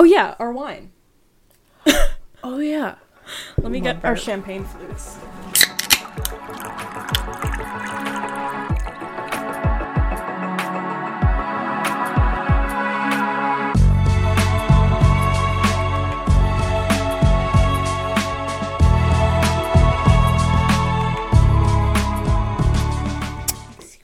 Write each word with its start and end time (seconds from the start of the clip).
Oh 0.00 0.04
yeah, 0.04 0.34
our 0.38 0.50
wine. 0.50 0.92
Oh 2.42 2.56
yeah. 2.56 2.94
Let 3.58 3.70
me 3.70 3.80
get 3.80 4.02
our 4.02 4.16
champagne 4.16 4.64
flutes. 4.64 5.18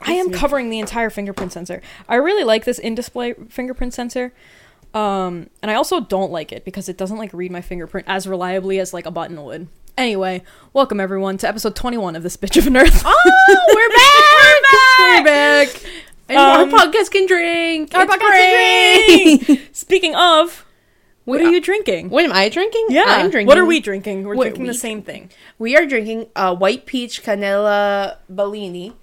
I 0.02 0.12
am 0.12 0.30
covering 0.30 0.68
the 0.68 0.78
entire 0.78 1.08
fingerprint 1.08 1.52
sensor. 1.54 1.80
I 2.06 2.16
really 2.16 2.44
like 2.44 2.66
this 2.66 2.78
in-display 2.78 3.32
fingerprint 3.48 3.94
sensor. 3.94 4.34
Um, 4.96 5.50
and 5.60 5.70
I 5.70 5.74
also 5.74 6.00
don't 6.00 6.32
like 6.32 6.52
it 6.52 6.64
because 6.64 6.88
it 6.88 6.96
doesn't 6.96 7.18
like 7.18 7.30
read 7.34 7.50
my 7.52 7.60
fingerprint 7.60 8.06
as 8.09 8.27
reliably 8.27 8.78
as 8.80 8.95
like 8.95 9.04
a 9.04 9.10
button 9.10 9.42
would. 9.45 9.68
Anyway, 9.98 10.42
welcome 10.73 11.00
everyone 11.00 11.37
to 11.38 11.46
episode 11.48 11.77
21 11.77 12.16
of 12.16 12.23
this 12.23 12.37
bitch 12.38 12.56
of 12.56 12.66
an 12.66 12.78
earth. 12.78 13.02
Oh, 13.04 13.32
we're 13.74 15.24
back. 15.24 15.66
We're 15.68 15.74
back. 15.84 15.90
And 16.30 16.38
Um, 16.38 16.74
our 16.74 16.80
podcast 16.80 17.10
can 17.10 17.27
drink. 17.27 17.95
Our 17.95 18.04
It's 18.04 18.14
podcast 18.14 19.38
is 19.42 19.46
great. 19.46 19.77
Speaking 19.77 20.14
of, 20.14 20.64
what 21.26 21.40
We- 21.40 21.46
are 21.46 21.51
you 21.51 21.60
drinking? 21.60 22.09
What 22.09 22.24
am 22.24 22.32
I 22.32 22.48
drinking? 22.48 22.87
yeah, 22.88 23.04
I'm 23.06 23.28
drinking. 23.30 23.48
What 23.48 23.59
are 23.59 23.66
we 23.66 23.80
drinking? 23.80 24.24
We're 24.24 24.34
What 24.34 24.45
drinking 24.45 24.66
the 24.66 24.73
same 24.74 25.02
thing. 25.02 25.28
We 25.59 25.76
are 25.76 25.84
drinking 25.84 26.28
a 26.34 26.54
white 26.54 26.87
peach 26.87 27.23
Canella 27.23 28.16
Bellini 28.30 28.95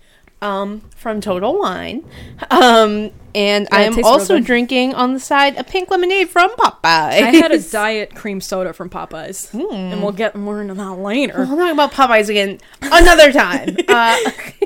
um, 0.43 0.81
from 0.95 1.21
Total 1.21 1.57
Wine. 1.57 2.03
Um, 2.51 3.11
and 3.35 3.67
Yeah, 3.71 3.77
I 3.77 3.81
am 3.83 4.03
also 4.03 4.39
drinking 4.39 4.93
on 4.93 5.13
the 5.13 5.19
side 5.19 5.57
a 5.57 5.63
pink 5.63 5.89
lemonade 5.89 6.29
from 6.29 6.51
Popeye. 6.51 6.83
I 6.83 7.31
had 7.31 7.51
a 7.51 7.59
diet 7.71 8.13
cream 8.13 8.41
soda 8.41 8.73
from 8.73 8.89
Popeyes, 8.89 9.53
and 9.53 10.03
we'll 10.03 10.11
get 10.11 10.35
more 10.35 10.61
into 10.61 10.75
that 10.75 10.93
later. 10.93 11.39
I'll 11.39 11.57
talk 11.57 11.71
about 11.71 11.91
Popeyes 11.93 12.29
again 12.29 12.59
another 12.81 13.31
time. 13.31 13.75
uh, 13.87 14.17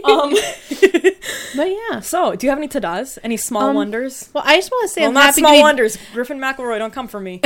um, 0.04 0.32
but 1.56 1.70
yeah. 1.70 2.00
so, 2.02 2.36
do 2.36 2.46
you 2.46 2.50
have 2.52 2.58
any 2.60 2.68
tadas? 2.68 3.18
Any 3.24 3.38
small 3.38 3.70
Um, 3.70 3.76
wonders? 3.76 4.30
Well, 4.34 4.44
I 4.46 4.58
just 4.58 4.72
want 4.72 4.90
to 4.90 4.94
say 4.94 5.02
Well, 5.02 5.10
I'm 5.10 5.14
not 5.14 5.24
happy 5.26 5.42
small 5.42 5.56
be, 5.56 5.62
wonders. 5.62 5.98
Griffin 6.14 6.40
McElroy, 6.40 6.80
don't 6.80 6.94
come 6.94 7.08
for 7.08 7.20
me. 7.22 7.40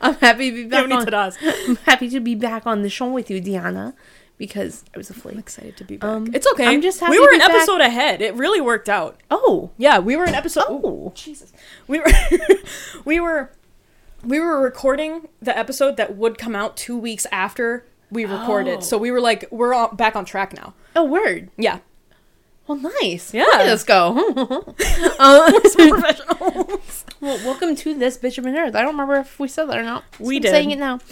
I'm 0.00 0.14
happy 0.16 0.50
to 0.50 0.56
be 0.56 0.64
Do 0.64 0.76
you 0.76 0.88
have 0.88 1.06
back 1.06 1.12
on. 1.14 1.32
I'm 1.68 1.76
happy 1.76 2.08
to 2.10 2.20
be 2.20 2.34
back 2.34 2.66
on 2.66 2.82
the 2.82 2.88
show 2.88 3.10
with 3.10 3.30
you, 3.30 3.40
Diana, 3.40 3.94
because 4.38 4.84
I 4.94 4.98
was 4.98 5.10
a 5.10 5.14
flake. 5.14 5.38
excited 5.38 5.76
to 5.76 5.84
be 5.84 5.96
back. 5.96 6.10
Um, 6.10 6.28
it's 6.34 6.46
okay. 6.52 6.66
I'm 6.66 6.82
just 6.82 7.00
happy 7.00 7.12
we 7.12 7.20
were 7.20 7.32
an 7.32 7.38
back. 7.38 7.50
episode 7.50 7.80
ahead. 7.80 8.20
It 8.20 8.34
really 8.34 8.60
worked 8.60 8.88
out. 8.88 9.20
Oh, 9.30 9.70
Yeah, 9.78 9.98
we 9.98 10.16
were 10.16 10.24
an 10.24 10.34
episode. 10.34 10.64
Oh. 10.68 11.12
Jesus, 11.14 11.52
we 11.86 12.00
were, 12.00 12.06
we 13.04 13.20
were, 13.20 13.50
we 14.24 14.40
were 14.40 14.60
recording 14.60 15.28
the 15.40 15.56
episode 15.56 15.96
that 15.96 16.16
would 16.16 16.38
come 16.38 16.54
out 16.56 16.76
two 16.76 16.98
weeks 16.98 17.26
after 17.30 17.86
we 18.10 18.24
recorded. 18.24 18.78
Oh. 18.78 18.80
So 18.80 18.98
we 18.98 19.10
were 19.10 19.20
like, 19.20 19.46
we're 19.50 19.74
on, 19.74 19.96
back 19.96 20.16
on 20.16 20.24
track 20.24 20.52
now. 20.54 20.74
a 20.96 21.04
word. 21.04 21.50
Yeah, 21.56 21.78
Well, 22.66 22.78
nice. 23.02 23.34
Yeah. 23.34 23.44
let's 23.58 23.84
go. 23.84 24.16
uh, 25.18 25.52
professionals. 25.74 27.04
well, 27.20 27.36
welcome 27.44 27.76
to 27.76 27.94
this 27.94 28.16
bitch 28.16 28.38
of 28.38 28.46
an 28.46 28.56
earth. 28.56 28.74
I 28.74 28.80
don't 28.80 28.92
remember 28.92 29.16
if 29.16 29.38
we 29.38 29.48
said 29.48 29.66
that 29.66 29.76
or 29.78 29.82
not. 29.82 30.04
so 30.16 30.24
We 30.24 30.36
I'm 30.36 30.42
did. 30.42 30.50
saying 30.50 30.70
it 30.70 30.78
now. 30.78 30.98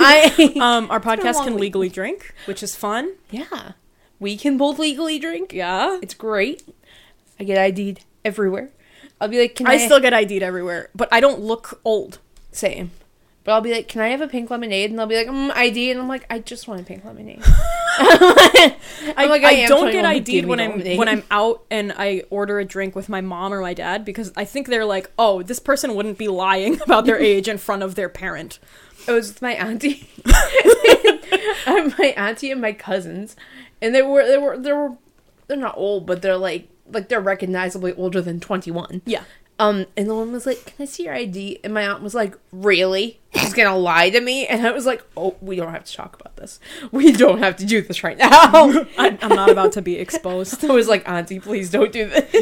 I 0.00 0.54
Um, 0.60 0.90
our 0.90 1.00
podcast 1.00 1.44
can 1.44 1.54
week. 1.54 1.60
legally 1.62 1.88
drink, 1.90 2.34
which 2.46 2.62
is 2.62 2.74
fun. 2.74 3.12
yeah, 3.30 3.72
we 4.18 4.36
can 4.38 4.56
both 4.56 4.78
legally 4.78 5.18
drink. 5.18 5.52
Yeah, 5.52 5.98
It's 6.02 6.14
great. 6.14 6.62
I 7.38 7.44
get 7.44 7.58
ID'd 7.58 8.00
everywhere. 8.24 8.70
I'll 9.20 9.28
be 9.28 9.40
like, 9.40 9.56
can 9.56 9.66
I, 9.66 9.72
I 9.72 9.78
still 9.78 10.00
get 10.00 10.14
ID'd 10.14 10.42
everywhere, 10.42 10.88
but 10.94 11.08
I 11.12 11.20
don't 11.20 11.40
look 11.40 11.80
old. 11.84 12.18
same? 12.50 12.92
But 13.44 13.52
I'll 13.52 13.60
be 13.60 13.72
like, 13.72 13.88
can 13.88 14.00
I 14.00 14.08
have 14.08 14.22
a 14.22 14.26
pink 14.26 14.50
lemonade? 14.50 14.88
And 14.90 14.98
they'll 14.98 15.06
be 15.06 15.16
like, 15.16 15.26
mm, 15.26 15.50
ID, 15.54 15.90
and 15.90 16.00
I'm 16.00 16.08
like, 16.08 16.24
I 16.30 16.38
just 16.38 16.66
want 16.66 16.80
a 16.80 16.84
pink 16.84 17.04
lemonade. 17.04 17.42
I, 17.44 18.76
I'm 19.18 19.28
like, 19.28 19.44
I, 19.44 19.64
I 19.64 19.66
don't 19.66 19.92
get 19.92 20.06
ID'd 20.06 20.46
when 20.46 20.60
I'm 20.60 20.70
lemonade. 20.70 20.98
when 20.98 21.08
I'm 21.08 21.22
out 21.30 21.62
and 21.70 21.92
I 21.94 22.22
order 22.30 22.58
a 22.58 22.64
drink 22.64 22.96
with 22.96 23.10
my 23.10 23.20
mom 23.20 23.52
or 23.52 23.60
my 23.60 23.74
dad 23.74 24.02
because 24.02 24.32
I 24.34 24.46
think 24.46 24.68
they're 24.68 24.86
like, 24.86 25.10
oh, 25.18 25.42
this 25.42 25.58
person 25.58 25.94
wouldn't 25.94 26.16
be 26.16 26.26
lying 26.26 26.80
about 26.86 27.04
their 27.04 27.18
age 27.18 27.46
in 27.46 27.58
front 27.58 27.82
of 27.82 27.96
their 27.96 28.08
parent. 28.08 28.58
It 29.06 29.12
was 29.12 29.28
with 29.28 29.42
my 29.42 29.52
auntie, 29.52 30.08
my 31.66 32.14
auntie 32.16 32.50
and 32.50 32.62
my 32.62 32.72
cousins, 32.72 33.36
and 33.82 33.94
they 33.94 34.00
were 34.00 34.26
they 34.26 34.38
were 34.38 34.56
they 34.56 34.72
were 34.72 34.96
they're 35.46 35.58
not 35.58 35.76
old, 35.76 36.06
but 36.06 36.22
they're 36.22 36.38
like 36.38 36.70
like 36.90 37.10
they're 37.10 37.20
recognizably 37.20 37.92
older 37.92 38.22
than 38.22 38.40
twenty 38.40 38.70
one. 38.70 39.02
Yeah. 39.04 39.24
Um, 39.58 39.86
and 39.96 40.10
the 40.10 40.14
one 40.14 40.32
was 40.32 40.46
like, 40.46 40.64
"Can 40.64 40.74
I 40.80 40.84
see 40.84 41.04
your 41.04 41.14
ID?" 41.14 41.60
And 41.62 41.72
my 41.72 41.86
aunt 41.86 42.02
was 42.02 42.14
like, 42.14 42.36
"Really? 42.50 43.20
He's 43.30 43.54
gonna 43.54 43.76
lie 43.76 44.10
to 44.10 44.20
me?" 44.20 44.46
And 44.48 44.66
I 44.66 44.72
was 44.72 44.84
like, 44.84 45.04
"Oh, 45.16 45.36
we 45.40 45.54
don't 45.54 45.70
have 45.72 45.84
to 45.84 45.92
talk 45.92 46.18
about 46.18 46.36
this. 46.36 46.58
We 46.90 47.12
don't 47.12 47.38
have 47.38 47.56
to 47.56 47.64
do 47.64 47.80
this 47.80 48.02
right 48.02 48.18
now." 48.18 48.30
I, 48.98 49.16
I'm 49.22 49.28
not 49.28 49.50
about 49.50 49.72
to 49.72 49.82
be 49.82 49.96
exposed. 49.96 50.64
I 50.64 50.72
was 50.72 50.88
like, 50.88 51.08
"Auntie, 51.08 51.38
please 51.38 51.70
don't 51.70 51.92
do 51.92 52.08
this." 52.08 52.34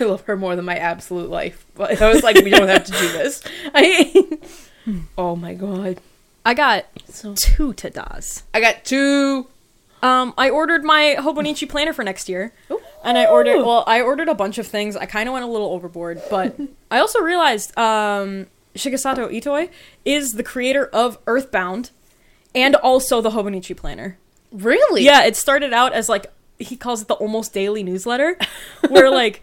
I 0.00 0.04
love 0.04 0.22
her 0.22 0.36
more 0.36 0.56
than 0.56 0.64
my 0.64 0.76
absolute 0.76 1.30
life, 1.30 1.66
but 1.76 2.00
I 2.02 2.12
was 2.12 2.22
like, 2.24 2.36
"We 2.36 2.50
don't 2.50 2.68
have 2.68 2.84
to 2.84 2.92
do 2.92 3.12
this." 3.12 3.42
I, 3.72 4.38
oh 5.16 5.36
my 5.36 5.54
god! 5.54 6.00
I 6.44 6.54
got 6.54 6.86
So 7.08 7.34
two 7.34 7.74
tadas. 7.74 8.42
I 8.52 8.60
got 8.60 8.84
two. 8.84 9.46
Um, 10.02 10.32
I 10.38 10.50
ordered 10.50 10.84
my 10.84 11.16
Hobonichi 11.18 11.68
planner 11.68 11.92
for 11.92 12.04
next 12.04 12.28
year, 12.28 12.52
and 13.04 13.18
I 13.18 13.26
ordered. 13.26 13.64
Well, 13.64 13.84
I 13.86 14.00
ordered 14.00 14.28
a 14.28 14.34
bunch 14.34 14.58
of 14.58 14.66
things. 14.66 14.96
I 14.96 15.06
kind 15.06 15.28
of 15.28 15.32
went 15.32 15.44
a 15.44 15.48
little 15.48 15.72
overboard, 15.72 16.20
but 16.30 16.58
I 16.90 16.98
also 16.98 17.20
realized 17.20 17.76
um, 17.78 18.46
Shigesato 18.74 19.30
Itoi 19.30 19.70
is 20.04 20.34
the 20.34 20.42
creator 20.42 20.86
of 20.86 21.18
Earthbound, 21.26 21.90
and 22.54 22.74
also 22.76 23.20
the 23.20 23.30
Hobonichi 23.30 23.76
planner. 23.76 24.18
Really? 24.52 25.04
Yeah, 25.04 25.24
it 25.24 25.36
started 25.36 25.72
out 25.72 25.92
as 25.92 26.08
like 26.08 26.32
he 26.58 26.76
calls 26.76 27.02
it 27.02 27.08
the 27.08 27.14
almost 27.14 27.52
daily 27.52 27.82
newsletter, 27.82 28.36
where 28.88 29.10
like 29.10 29.42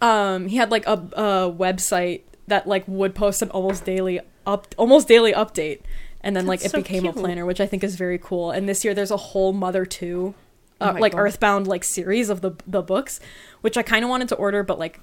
um 0.00 0.48
he 0.48 0.56
had 0.56 0.70
like 0.70 0.86
a, 0.86 0.92
a 0.92 1.52
website 1.52 2.22
that 2.46 2.66
like 2.66 2.84
would 2.86 3.14
post 3.14 3.42
an 3.42 3.50
almost 3.50 3.84
daily 3.84 4.20
up 4.46 4.74
almost 4.78 5.08
daily 5.08 5.32
update, 5.32 5.80
and 6.20 6.34
then 6.34 6.46
like 6.46 6.64
it 6.64 6.70
so 6.70 6.78
became 6.78 7.06
a 7.06 7.12
planner, 7.12 7.44
which 7.46 7.60
I 7.60 7.66
think 7.66 7.84
is 7.84 7.96
very 7.96 8.18
cool. 8.18 8.50
And 8.50 8.68
this 8.68 8.84
year 8.84 8.94
there's 8.94 9.10
a 9.10 9.16
whole 9.16 9.52
Mother 9.52 9.84
Two, 9.84 10.34
uh, 10.80 10.94
Oh 10.96 11.00
like 11.00 11.12
God. 11.12 11.20
Earthbound 11.20 11.66
like 11.66 11.84
series 11.84 12.28
of 12.30 12.40
the 12.40 12.52
the 12.66 12.82
books, 12.82 13.20
which 13.60 13.76
I 13.76 13.82
kind 13.82 14.04
of 14.04 14.10
wanted 14.10 14.28
to 14.28 14.34
order, 14.36 14.62
but 14.62 14.78
like 14.78 15.00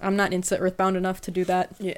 I'm 0.00 0.16
not 0.16 0.32
into 0.32 0.56
Earthbound 0.58 0.96
enough 0.96 1.20
to 1.22 1.30
do 1.30 1.44
that. 1.46 1.74
Yeah. 1.78 1.96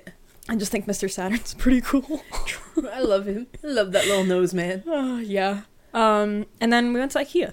I 0.49 0.57
just 0.57 0.73
think 0.73 0.87
Mr. 0.87 1.11
Saturn's 1.11 1.53
pretty 1.59 1.81
cool. 1.83 2.23
I 2.93 3.01
love 3.01 3.27
him. 3.27 3.49
I 3.63 3.67
love 3.67 3.93
that 3.93 4.07
little 4.07 4.25
nose 4.25 4.55
man. 4.55 4.83
Uh, 4.89 5.17
yeah. 5.23 5.63
Um, 5.93 6.47
and 6.61 6.73
then 6.73 6.93
we 6.93 7.01
went 7.01 7.13
to 7.13 7.19
IKEA. 7.19 7.53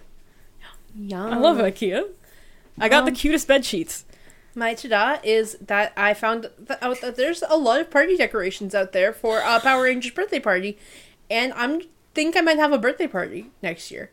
Yeah. 0.96 1.26
I 1.26 1.38
love 1.38 1.58
IKEA. 1.58 2.10
I 2.80 2.88
got 2.90 3.06
the 3.06 3.12
Um, 3.12 3.16
cutest 3.16 3.48
bed 3.48 3.66
sheets. 3.66 4.06
My 4.54 4.74
tada 4.74 5.20
is 5.24 5.58
that 5.60 5.92
I 5.98 6.14
found 6.14 6.50
out 6.82 7.02
that 7.02 7.18
there's 7.18 7.44
a 7.50 7.58
lot 7.58 7.82
of 7.82 7.90
party 7.92 8.16
decorations 8.16 8.74
out 8.74 8.94
there 8.94 9.12
for 9.12 9.42
uh, 9.44 9.60
Power 9.60 9.84
Rangers 9.84 10.14
birthday 10.14 10.40
party, 10.40 10.78
and 11.30 11.52
I'm 11.54 11.82
think 12.14 12.38
I 12.38 12.42
might 12.42 12.58
have 12.58 12.72
a 12.72 12.78
birthday 12.78 13.08
party 13.08 13.52
next 13.62 13.92
year. 13.92 14.12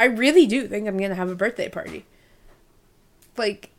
I 0.00 0.06
really 0.06 0.46
do 0.46 0.66
think 0.66 0.88
I'm 0.88 0.98
gonna 0.98 1.14
have 1.14 1.30
a 1.30 1.34
birthday 1.34 1.68
party. 1.68 2.06
Like, 3.36 3.70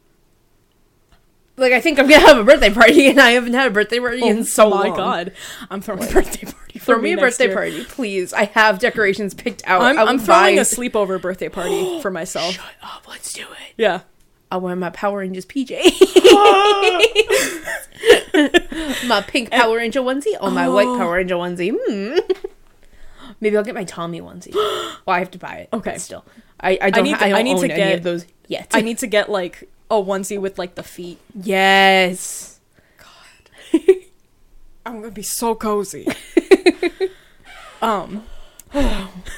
like 1.57 1.73
I 1.73 1.81
think 1.81 1.99
I'm 1.99 2.07
gonna 2.07 2.25
have 2.25 2.37
a 2.37 2.43
birthday 2.43 2.73
party, 2.73 3.07
and 3.09 3.19
I 3.19 3.31
haven't 3.31 3.53
had 3.53 3.67
a 3.67 3.71
birthday 3.71 3.99
party 3.99 4.25
in 4.25 4.43
so 4.43 4.67
oh 4.67 4.69
my 4.77 4.87
long. 4.87 4.97
god, 4.97 5.33
I'm 5.69 5.81
throwing 5.81 6.03
a 6.03 6.11
birthday 6.11 6.45
party. 6.45 6.79
For 6.79 6.93
Throw 6.95 7.01
me 7.01 7.11
a 7.11 7.15
next 7.17 7.37
birthday 7.37 7.45
year. 7.47 7.53
party, 7.55 7.83
please. 7.83 8.33
I 8.33 8.45
have 8.45 8.79
decorations 8.79 9.33
picked 9.33 9.61
out. 9.67 9.81
I'm, 9.81 9.99
I 9.99 10.03
I'm 10.03 10.19
throwing 10.19 10.55
buy- 10.55 10.61
a 10.61 10.65
sleepover 10.65 11.21
birthday 11.21 11.49
party 11.49 12.01
for 12.01 12.09
myself. 12.11 12.53
Shut 12.53 12.65
up. 12.81 13.07
Let's 13.07 13.33
do 13.33 13.41
it. 13.41 13.73
Yeah. 13.77 14.01
I'll 14.49 14.61
wear 14.61 14.75
my 14.75 14.89
Power 14.89 15.19
Rangers 15.19 15.45
PJ. 15.45 15.71
my 19.07 19.21
pink 19.21 19.51
Power 19.51 19.77
Ranger 19.77 20.01
onesie 20.01 20.35
or 20.41 20.49
my 20.51 20.67
white 20.69 20.87
Oh. 20.87 20.97
Power 20.97 21.13
Ranger 21.15 21.35
onesie. 21.35 21.71
Hmm. 21.87 22.17
Maybe 23.41 23.57
I'll 23.57 23.63
get 23.63 23.75
my 23.75 23.83
Tommy 23.83 24.21
onesie. 24.21 24.53
Well, 25.03 25.15
I 25.15 25.19
have 25.19 25.31
to 25.31 25.39
buy 25.39 25.55
it. 25.55 25.69
Okay. 25.73 25.91
but 25.93 26.01
still, 26.01 26.23
I, 26.59 26.77
I 26.79 26.89
don't. 26.91 27.03
need 27.03 27.15
I, 27.15 27.17
to- 27.17 27.29
don't 27.29 27.39
I 27.39 27.41
need 27.41 27.59
to 27.59 27.67
get- 27.67 27.95
of 27.97 28.03
those 28.03 28.25
yet. 28.47 28.67
I 28.71 28.81
need 28.81 28.99
to 28.99 29.07
get 29.07 29.29
like 29.31 29.67
a 29.89 29.95
onesie 29.95 30.39
with 30.39 30.59
like 30.59 30.75
the 30.75 30.83
feet. 30.83 31.17
yes. 31.35 32.59
God. 32.99 33.79
I'm 34.85 34.99
gonna 35.01 35.11
be 35.11 35.23
so 35.23 35.55
cozy. 35.55 36.07
um, 37.81 38.23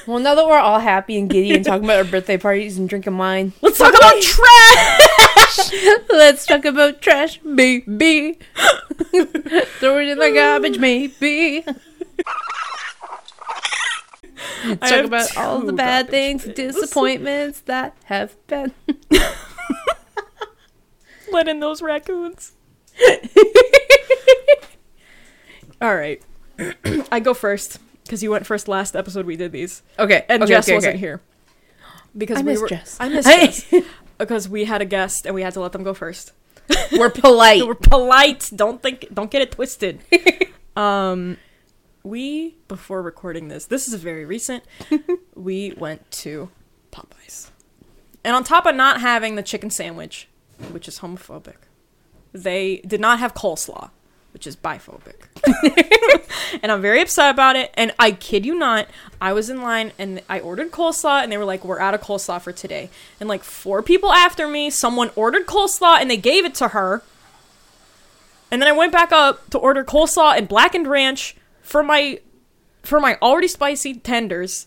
Well, 0.06 0.18
now 0.18 0.34
that 0.34 0.46
we're 0.46 0.58
all 0.58 0.80
happy 0.80 1.18
and 1.18 1.30
giddy 1.30 1.54
and 1.54 1.64
talking 1.64 1.84
about 1.84 1.96
our 1.96 2.04
birthday 2.04 2.36
parties 2.36 2.76
and 2.76 2.86
drinking 2.88 3.16
wine, 3.16 3.54
let's 3.62 3.78
talk 3.78 3.94
about 3.94 4.20
trash. 4.20 5.70
let's 6.10 6.44
talk 6.44 6.66
about 6.66 7.00
trash, 7.00 7.38
baby. 7.38 8.38
Throw 9.80 9.98
it 9.98 10.08
in 10.08 10.18
the 10.18 10.30
garbage, 10.34 10.78
maybe. 10.78 11.64
Let's 14.64 14.82
I 14.82 14.96
talk 14.96 15.04
about 15.04 15.36
all 15.36 15.60
the 15.60 15.72
bad 15.72 16.06
garbage 16.06 16.42
things, 16.42 16.44
disappointments 16.54 17.60
that 17.62 17.96
have 18.04 18.34
been. 18.46 18.72
Let 21.32 21.48
in 21.48 21.60
those 21.60 21.82
raccoons. 21.82 22.52
All 25.80 25.94
right. 25.94 26.22
I 27.12 27.20
go 27.20 27.34
first 27.34 27.78
because 28.04 28.22
you 28.22 28.30
went 28.30 28.46
first 28.46 28.68
last 28.68 28.94
episode 28.94 29.26
we 29.26 29.36
did 29.36 29.52
these, 29.52 29.82
Okay, 29.98 30.24
and 30.28 30.42
okay, 30.42 30.52
Jess 30.52 30.68
okay, 30.68 30.74
wasn't 30.76 30.90
okay. 30.92 30.98
here 31.00 31.20
because 32.16 32.38
I 32.38 32.40
we 32.42 32.52
miss 32.52 32.60
were. 32.60 32.68
Jess. 32.68 32.96
I 33.00 33.08
miss 33.10 33.24
Jess 33.26 33.72
because 34.18 34.48
we 34.48 34.64
had 34.64 34.80
a 34.80 34.84
guest 34.84 35.26
and 35.26 35.34
we 35.34 35.42
had 35.42 35.52
to 35.54 35.60
let 35.60 35.72
them 35.72 35.82
go 35.82 35.92
first. 35.94 36.32
We're 36.92 37.10
polite. 37.10 37.66
We're 37.66 37.74
polite. 37.74 38.48
Don't 38.54 38.80
think. 38.82 39.06
Don't 39.12 39.30
get 39.30 39.42
it 39.42 39.50
twisted. 39.52 40.00
um, 40.76 41.36
we 42.04 42.54
before 42.68 43.02
recording 43.02 43.48
this, 43.48 43.64
this 43.64 43.88
is 43.88 43.94
very 43.94 44.24
recent. 44.24 44.62
we 45.34 45.72
went 45.76 46.08
to 46.12 46.50
Popeyes, 46.92 47.48
and 48.22 48.36
on 48.36 48.44
top 48.44 48.66
of 48.66 48.76
not 48.76 49.00
having 49.00 49.34
the 49.34 49.42
chicken 49.42 49.70
sandwich, 49.70 50.28
which 50.70 50.86
is 50.86 51.00
homophobic, 51.00 51.56
they 52.32 52.76
did 52.86 53.00
not 53.00 53.18
have 53.18 53.34
coleslaw, 53.34 53.90
which 54.34 54.46
is 54.46 54.54
biphobic. 54.54 55.28
and 56.62 56.70
I'm 56.70 56.82
very 56.82 57.00
upset 57.00 57.30
about 57.30 57.56
it. 57.56 57.72
And 57.74 57.92
I 57.98 58.12
kid 58.12 58.44
you 58.44 58.54
not, 58.54 58.86
I 59.20 59.32
was 59.32 59.48
in 59.48 59.62
line 59.62 59.92
and 59.98 60.22
I 60.28 60.40
ordered 60.40 60.70
coleslaw, 60.70 61.22
and 61.22 61.32
they 61.32 61.38
were 61.38 61.44
like, 61.46 61.64
"We're 61.64 61.80
out 61.80 61.94
of 61.94 62.02
coleslaw 62.02 62.40
for 62.42 62.52
today." 62.52 62.90
And 63.18 63.30
like 63.30 63.42
four 63.42 63.82
people 63.82 64.12
after 64.12 64.46
me, 64.46 64.68
someone 64.68 65.10
ordered 65.16 65.46
coleslaw, 65.46 66.00
and 66.00 66.10
they 66.10 66.18
gave 66.18 66.44
it 66.44 66.54
to 66.56 66.68
her. 66.68 67.02
And 68.50 68.60
then 68.60 68.68
I 68.68 68.72
went 68.72 68.92
back 68.92 69.10
up 69.10 69.48
to 69.50 69.58
order 69.58 69.82
coleslaw 69.82 70.36
and 70.36 70.46
blackened 70.46 70.86
ranch 70.86 71.34
for 71.64 71.82
my 71.82 72.20
for 72.82 73.00
my 73.00 73.16
already 73.20 73.48
spicy 73.48 73.94
tenders, 73.94 74.66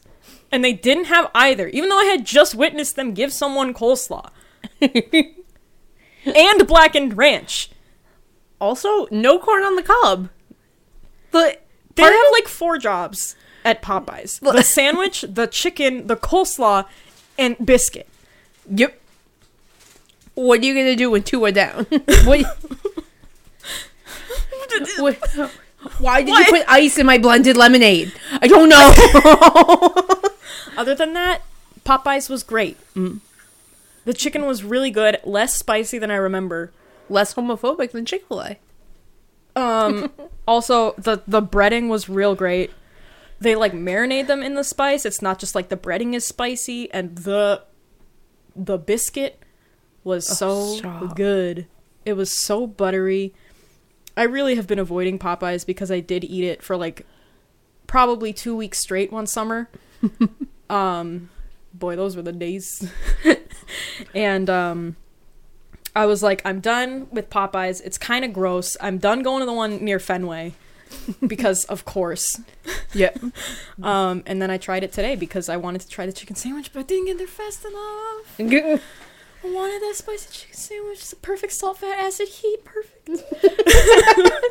and 0.51 0.63
they 0.63 0.73
didn't 0.73 1.05
have 1.05 1.29
either, 1.35 1.67
even 1.69 1.87
though 1.89 1.99
I 1.99 2.05
had 2.05 2.25
just 2.25 2.55
witnessed 2.55 2.95
them 2.97 3.13
give 3.13 3.31
someone 3.31 3.73
coleslaw 3.73 4.31
and 4.81 6.67
blackened 6.67 7.15
ranch. 7.17 7.69
Also, 8.59 9.07
no 9.11 9.37
corn 9.37 9.63
on 9.63 9.75
the 9.75 9.83
cob. 9.83 10.29
The 11.31 11.57
They 11.95 12.03
have 12.03 12.11
of- 12.11 12.31
like 12.33 12.47
four 12.47 12.77
jobs 12.79 13.35
at 13.63 13.81
Popeyes: 13.83 14.39
the 14.39 14.63
sandwich, 14.77 15.21
the 15.29 15.45
chicken, 15.47 16.07
the 16.07 16.17
coleslaw, 16.17 16.85
and 17.37 17.55
biscuit. 17.63 18.07
Yep. 18.69 18.99
What 20.33 20.59
are 20.61 20.65
you 20.65 20.73
gonna 20.73 20.95
do 20.95 21.11
when 21.11 21.23
two 21.23 21.43
are 21.45 21.51
down? 21.51 21.85
what, 22.25 22.45
what- 24.97 25.51
Why 25.99 26.21
did 26.23 26.31
What? 26.31 26.47
you 26.47 26.53
put 26.53 26.65
ice 26.67 26.97
in 26.97 27.05
my 27.05 27.17
blended 27.17 27.55
lemonade? 27.57 28.11
I 28.41 28.47
don't 28.47 28.69
know. 28.69 28.93
Other 30.77 30.95
than 30.95 31.13
that, 31.13 31.41
Popeyes 31.85 32.29
was 32.29 32.43
great. 32.43 32.77
The 32.93 34.13
chicken 34.13 34.45
was 34.45 34.63
really 34.63 34.89
good, 34.91 35.19
less 35.23 35.55
spicy 35.55 35.97
than 35.99 36.11
I 36.11 36.15
remember. 36.15 36.71
Less 37.09 37.33
homophobic 37.35 37.91
than 37.91 38.05
Chick 38.05 38.25
Fil 38.27 38.41
A. 38.41 38.57
Um, 39.55 40.11
also 40.47 40.93
the 40.97 41.21
the 41.27 41.41
breading 41.41 41.87
was 41.89 42.09
real 42.09 42.35
great. 42.35 42.71
They 43.39 43.55
like 43.55 43.71
marinate 43.73 44.27
them 44.27 44.41
in 44.43 44.55
the 44.55 44.63
spice. 44.63 45.05
It's 45.05 45.21
not 45.21 45.39
just 45.39 45.55
like 45.55 45.69
the 45.69 45.77
breading 45.77 46.13
is 46.15 46.25
spicy, 46.25 46.91
and 46.91 47.15
the 47.17 47.63
the 48.55 48.77
biscuit 48.77 49.39
was 50.03 50.27
so 50.27 50.75
stop. 50.77 51.15
good. 51.15 51.67
It 52.05 52.13
was 52.13 52.31
so 52.31 52.65
buttery. 52.67 53.33
I 54.17 54.23
really 54.23 54.55
have 54.55 54.67
been 54.67 54.79
avoiding 54.79 55.19
Popeyes 55.19 55.65
because 55.65 55.91
I 55.91 55.99
did 55.99 56.23
eat 56.23 56.43
it 56.43 56.63
for 56.63 56.75
like 56.75 57.05
probably 57.85 58.33
two 58.33 58.55
weeks 58.55 58.79
straight 58.79 59.11
one 59.11 59.27
summer. 59.27 59.69
um, 60.69 61.29
boy, 61.73 61.95
those 61.95 62.15
were 62.15 62.23
the 62.23 62.33
days. 62.33 62.91
and 64.15 64.49
um, 64.49 64.95
I 65.95 66.05
was 66.07 66.23
like, 66.23 66.41
I'm 66.43 66.59
done 66.59 67.07
with 67.11 67.29
Popeyes. 67.29 67.81
It's 67.85 67.97
kind 67.97 68.25
of 68.25 68.33
gross. 68.33 68.75
I'm 68.81 68.97
done 68.97 69.21
going 69.21 69.41
to 69.41 69.45
the 69.45 69.53
one 69.53 69.83
near 69.83 69.99
Fenway 69.99 70.53
because, 71.27 71.65
of 71.65 71.85
course. 71.85 72.41
Yep. 72.93 73.19
Um, 73.83 74.23
and 74.25 74.41
then 74.41 74.49
I 74.49 74.57
tried 74.57 74.83
it 74.83 74.91
today 74.91 75.15
because 75.15 75.47
I 75.47 75.57
wanted 75.57 75.81
to 75.81 75.89
try 75.89 76.07
the 76.07 76.13
chicken 76.13 76.35
sandwich, 76.35 76.73
but 76.73 76.79
I 76.79 76.83
didn't 76.83 77.05
get 77.05 77.17
there 77.19 77.27
fast 77.27 77.65
enough. 77.65 78.39
I 79.43 79.51
wanted 79.51 79.81
that 79.81 79.95
spicy 79.95 80.29
chicken 80.31 80.55
sandwich. 80.55 80.99
It's 80.99 81.13
a 81.13 81.17
perfect 81.17 81.53
salt, 81.53 81.77
fat, 81.77 81.97
acid, 81.99 82.27
heat. 82.27 82.59
Perfect. 82.65 83.09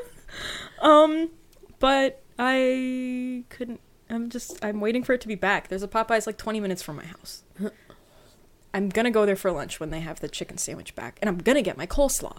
um, 0.81 1.31
but 1.79 2.23
I 2.39 3.45
couldn't. 3.49 3.81
I'm 4.09 4.31
just. 4.31 4.65
I'm 4.65 4.81
waiting 4.81 5.03
for 5.03 5.13
it 5.13 5.21
to 5.23 5.29
be 5.29 5.35
back. 5.35 5.69
There's 5.69 5.83
a 5.83 5.89
Popeyes 5.89 6.27
like 6.27 6.37
20 6.37 6.61
minutes 6.61 6.83
from 6.83 6.97
my 6.97 7.05
house. 7.05 7.43
I'm 8.75 8.89
gonna 8.91 9.11
go 9.11 9.27
there 9.27 9.37
for 9.37 9.51
lunch 9.51 9.81
when 9.81 9.91
they 9.91 10.01
have 10.01 10.21
the 10.21 10.29
chicken 10.29 10.59
sandwich 10.59 10.95
back, 10.95 11.19
and 11.21 11.29
I'm 11.29 11.39
gonna 11.39 11.63
get 11.63 11.77
my 11.77 11.87
coleslaw. 11.87 12.39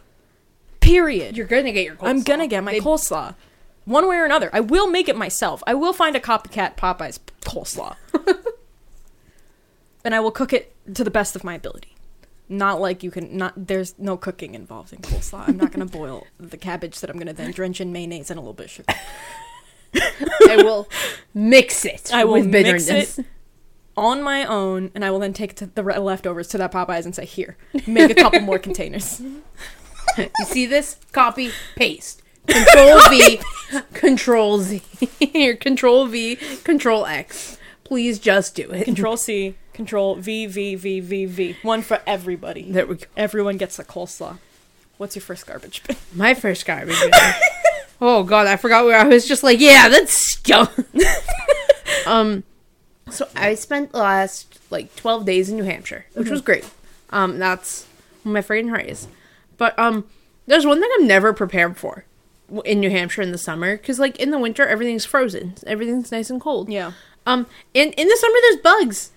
Period. 0.79 1.35
You're 1.35 1.47
gonna 1.47 1.71
get 1.71 1.83
your. 1.85 1.97
I'm 2.01 2.21
gonna 2.23 2.47
get 2.47 2.63
my 2.63 2.73
They- 2.73 2.79
coleslaw. 2.79 3.35
One 3.85 4.07
way 4.09 4.17
or 4.17 4.25
another. 4.25 4.49
I 4.51 4.59
will 4.59 4.87
make 4.87 5.07
it 5.07 5.15
myself. 5.15 5.63
I 5.65 5.73
will 5.73 5.93
find 5.93 6.15
a 6.15 6.19
copycat 6.19 6.75
Popeyes 6.75 7.19
coleslaw. 7.41 7.95
and 10.03 10.13
I 10.13 10.19
will 10.19 10.31
cook 10.31 10.51
it 10.51 10.75
to 10.93 11.05
the 11.05 11.09
best 11.11 11.37
of 11.37 11.43
my 11.45 11.53
ability. 11.55 11.95
Not 12.49 12.79
like 12.79 13.03
you 13.03 13.11
can 13.11 13.35
not 13.35 13.53
there's 13.57 13.97
no 13.99 14.15
cooking 14.17 14.55
involved 14.55 14.93
in 14.93 14.99
coleslaw. 14.99 15.47
I'm 15.47 15.57
not 15.57 15.71
gonna 15.71 15.85
boil 15.99 16.25
the 16.39 16.57
cabbage 16.57 16.99
that 17.01 17.09
I'm 17.09 17.17
gonna 17.17 17.33
then 17.33 17.51
drench 17.51 17.81
in 17.81 17.91
mayonnaise 17.91 18.31
and 18.31 18.37
a 18.37 18.41
little 18.41 18.53
bit 18.53 18.65
of 18.65 18.71
sugar. 18.71 18.93
I 20.49 20.57
will 20.57 20.87
mix 21.33 21.85
it. 21.85 22.11
I 22.13 22.23
will 22.23 22.33
with 22.33 22.47
mix 22.47 22.87
it 22.87 23.25
on 23.97 24.21
my 24.21 24.45
own 24.45 24.91
and 24.93 25.03
I 25.03 25.11
will 25.11 25.19
then 25.19 25.33
take 25.33 25.55
to 25.55 25.65
the 25.65 25.83
re- 25.83 25.97
leftovers 25.97 26.47
to 26.49 26.57
that 26.59 26.71
Popeyes 26.71 27.05
and 27.05 27.15
say, 27.15 27.25
here, 27.25 27.57
make 27.87 28.11
a 28.11 28.15
couple 28.15 28.39
more 28.41 28.59
containers. 28.59 29.21
You 30.17 30.45
see 30.45 30.65
this? 30.65 30.97
Copy, 31.11 31.51
paste. 31.75 32.23
Control 32.47 33.09
V, 33.09 33.39
Control 33.93 34.59
Z, 34.59 34.81
or 35.35 35.55
Control 35.55 36.07
V, 36.07 36.37
Control 36.63 37.05
X. 37.05 37.57
Please 37.83 38.17
just 38.17 38.55
do 38.55 38.71
it. 38.71 38.85
Control 38.85 39.15
C, 39.17 39.55
Control 39.77 40.15
V, 40.15 40.47
V, 40.47 40.73
V, 40.73 40.99
V, 40.99 41.25
V. 41.25 41.55
One 41.61 41.83
for 41.83 42.01
everybody. 42.07 42.63
There 42.63 42.87
we 42.87 42.95
go. 42.95 43.05
Everyone 43.15 43.57
gets 43.57 43.77
a 43.77 43.83
coleslaw. 43.83 44.39
What's 44.97 45.15
your 45.15 45.21
first 45.21 45.45
garbage 45.45 45.83
bin? 45.83 45.95
My 46.15 46.33
first 46.33 46.65
garbage. 46.65 46.99
bin. 46.99 47.11
oh 48.01 48.23
god, 48.23 48.47
I 48.47 48.57
forgot 48.57 48.85
where 48.85 48.97
I 48.97 49.03
was. 49.03 49.27
Just 49.27 49.43
like, 49.43 49.59
yeah, 49.59 49.87
that's 49.87 50.13
skunk. 50.13 50.71
um, 52.07 52.43
so 53.11 53.29
I 53.35 53.53
spent 53.53 53.91
the 53.91 53.99
last 53.99 54.59
like 54.71 54.95
twelve 54.95 55.27
days 55.27 55.47
in 55.47 55.57
New 55.57 55.63
Hampshire, 55.63 56.07
which 56.15 56.31
was 56.31 56.41
great. 56.41 56.67
Um, 57.11 57.37
that's 57.37 57.85
my 58.23 58.41
friggin' 58.41 58.71
hurries. 58.71 59.07
But 59.57 59.77
um, 59.77 60.05
there's 60.47 60.65
one 60.65 60.81
thing 60.81 60.89
I'm 60.97 61.05
never 61.05 61.33
prepared 61.33 61.77
for 61.77 62.03
in 62.65 62.79
New 62.79 62.89
Hampshire 62.89 63.21
in 63.21 63.31
the 63.31 63.37
summer 63.37 63.77
because 63.77 63.99
like 63.99 64.15
in 64.15 64.31
the 64.31 64.39
winter 64.39 64.67
everything's 64.67 65.05
frozen, 65.05 65.53
everything's 65.67 66.11
nice 66.11 66.31
and 66.31 66.41
cold. 66.41 66.67
Yeah. 66.67 66.93
Um, 67.27 67.45
and 67.75 67.93
in 67.93 68.07
the 68.07 68.17
summer 68.17 68.37
there's 68.41 68.61
bugs. 68.63 69.11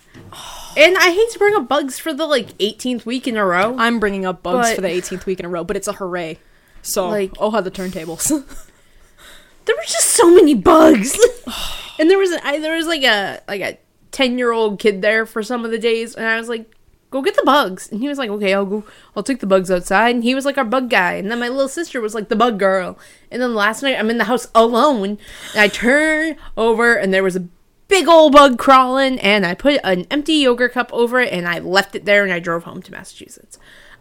And 0.77 0.97
I 0.97 1.11
hate 1.11 1.31
to 1.31 1.39
bring 1.39 1.55
up 1.55 1.69
bugs 1.69 1.99
for 1.99 2.13
the 2.13 2.27
like 2.27 2.57
18th 2.59 3.05
week 3.05 3.27
in 3.27 3.37
a 3.37 3.45
row. 3.45 3.77
I'm 3.79 3.99
bringing 4.01 4.25
up 4.25 4.43
bugs 4.43 4.69
But- 4.69 4.75
for 4.77 4.81
the 4.83 4.89
18th 4.89 5.27
week 5.27 5.41
in 5.41 5.47
a 5.47 5.49
row, 5.49 5.65
but 5.65 5.77
it's 5.77 5.89
a 5.89 5.93
hooray. 5.95 6.39
So, 6.83 7.09
Like- 7.09 7.33
oh, 7.39 7.51
how 7.51 7.61
the 7.61 7.71
turntables. 7.71 8.29
there 9.67 9.77
were 9.77 9.83
just 9.83 10.11
so 10.11 10.35
many 10.35 10.55
bugs 10.55 11.19
and 11.99 12.11
there 12.11 12.19
was 12.19 12.33
a, 12.33 12.47
I, 12.47 12.59
there 12.59 12.77
was 12.77 12.87
like 12.87 13.03
a 13.05 13.41
like 13.47 13.61
a 13.61 13.79
10 14.11 14.39
year 14.39 14.53
old 14.53 14.79
kid 14.81 15.03
there 15.03 15.27
for 15.27 15.43
some 15.43 15.65
of 15.65 15.71
the 15.71 15.79
days 15.79 16.15
and 16.15 16.27
i 16.27 16.37
was 16.39 16.49
like 16.49 16.75
go 17.11 17.23
get 17.23 17.37
the 17.37 17.43
bugs 17.45 17.89
and 17.91 18.01
he 18.01 18.09
was 18.09 18.19
like 18.19 18.31
okay 18.31 18.53
i'll 18.55 18.65
go 18.67 18.83
i'll 19.15 19.23
take 19.23 19.39
the 19.41 19.47
bugs 19.47 19.71
outside 19.71 20.15
and 20.15 20.25
he 20.25 20.35
was 20.35 20.45
like 20.45 20.59
our 20.59 20.65
bug 20.65 20.89
guy 20.91 21.13
and 21.13 21.31
then 21.31 21.39
my 21.39 21.49
little 21.49 21.69
sister 21.69 22.01
was 22.01 22.15
like 22.15 22.29
the 22.29 22.35
bug 22.35 22.59
girl 22.59 22.99
and 23.31 23.41
then 23.41 23.55
last 23.55 23.83
night 23.83 23.97
i'm 23.99 24.11
in 24.11 24.19
the 24.19 24.25
house 24.25 24.49
alone 24.55 25.19
and 25.53 25.61
i 25.61 25.69
turn 25.69 26.37
over 26.57 26.95
and 26.95 27.13
there 27.15 27.23
was 27.23 27.37
a 27.37 27.47
big 27.91 28.09
old 28.09 28.33
bug 28.33 28.59
crawling 28.59 29.19
and 29.21 29.45
i 29.45 29.55
put 29.55 29.79
an 29.85 30.07
empty 30.11 30.35
yogurt 30.35 30.73
cup 30.73 30.91
over 30.93 31.21
it 31.21 31.33
and 31.33 31.47
i 31.47 31.59
left 31.59 31.95
it 31.95 32.05
there 32.05 32.23
and 32.23 32.33
i 32.33 32.39
drove 32.39 32.65
home 32.65 32.81
to 32.81 32.91
massachusetts 32.91 33.59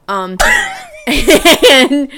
um 0.07 0.37
and 1.07 2.11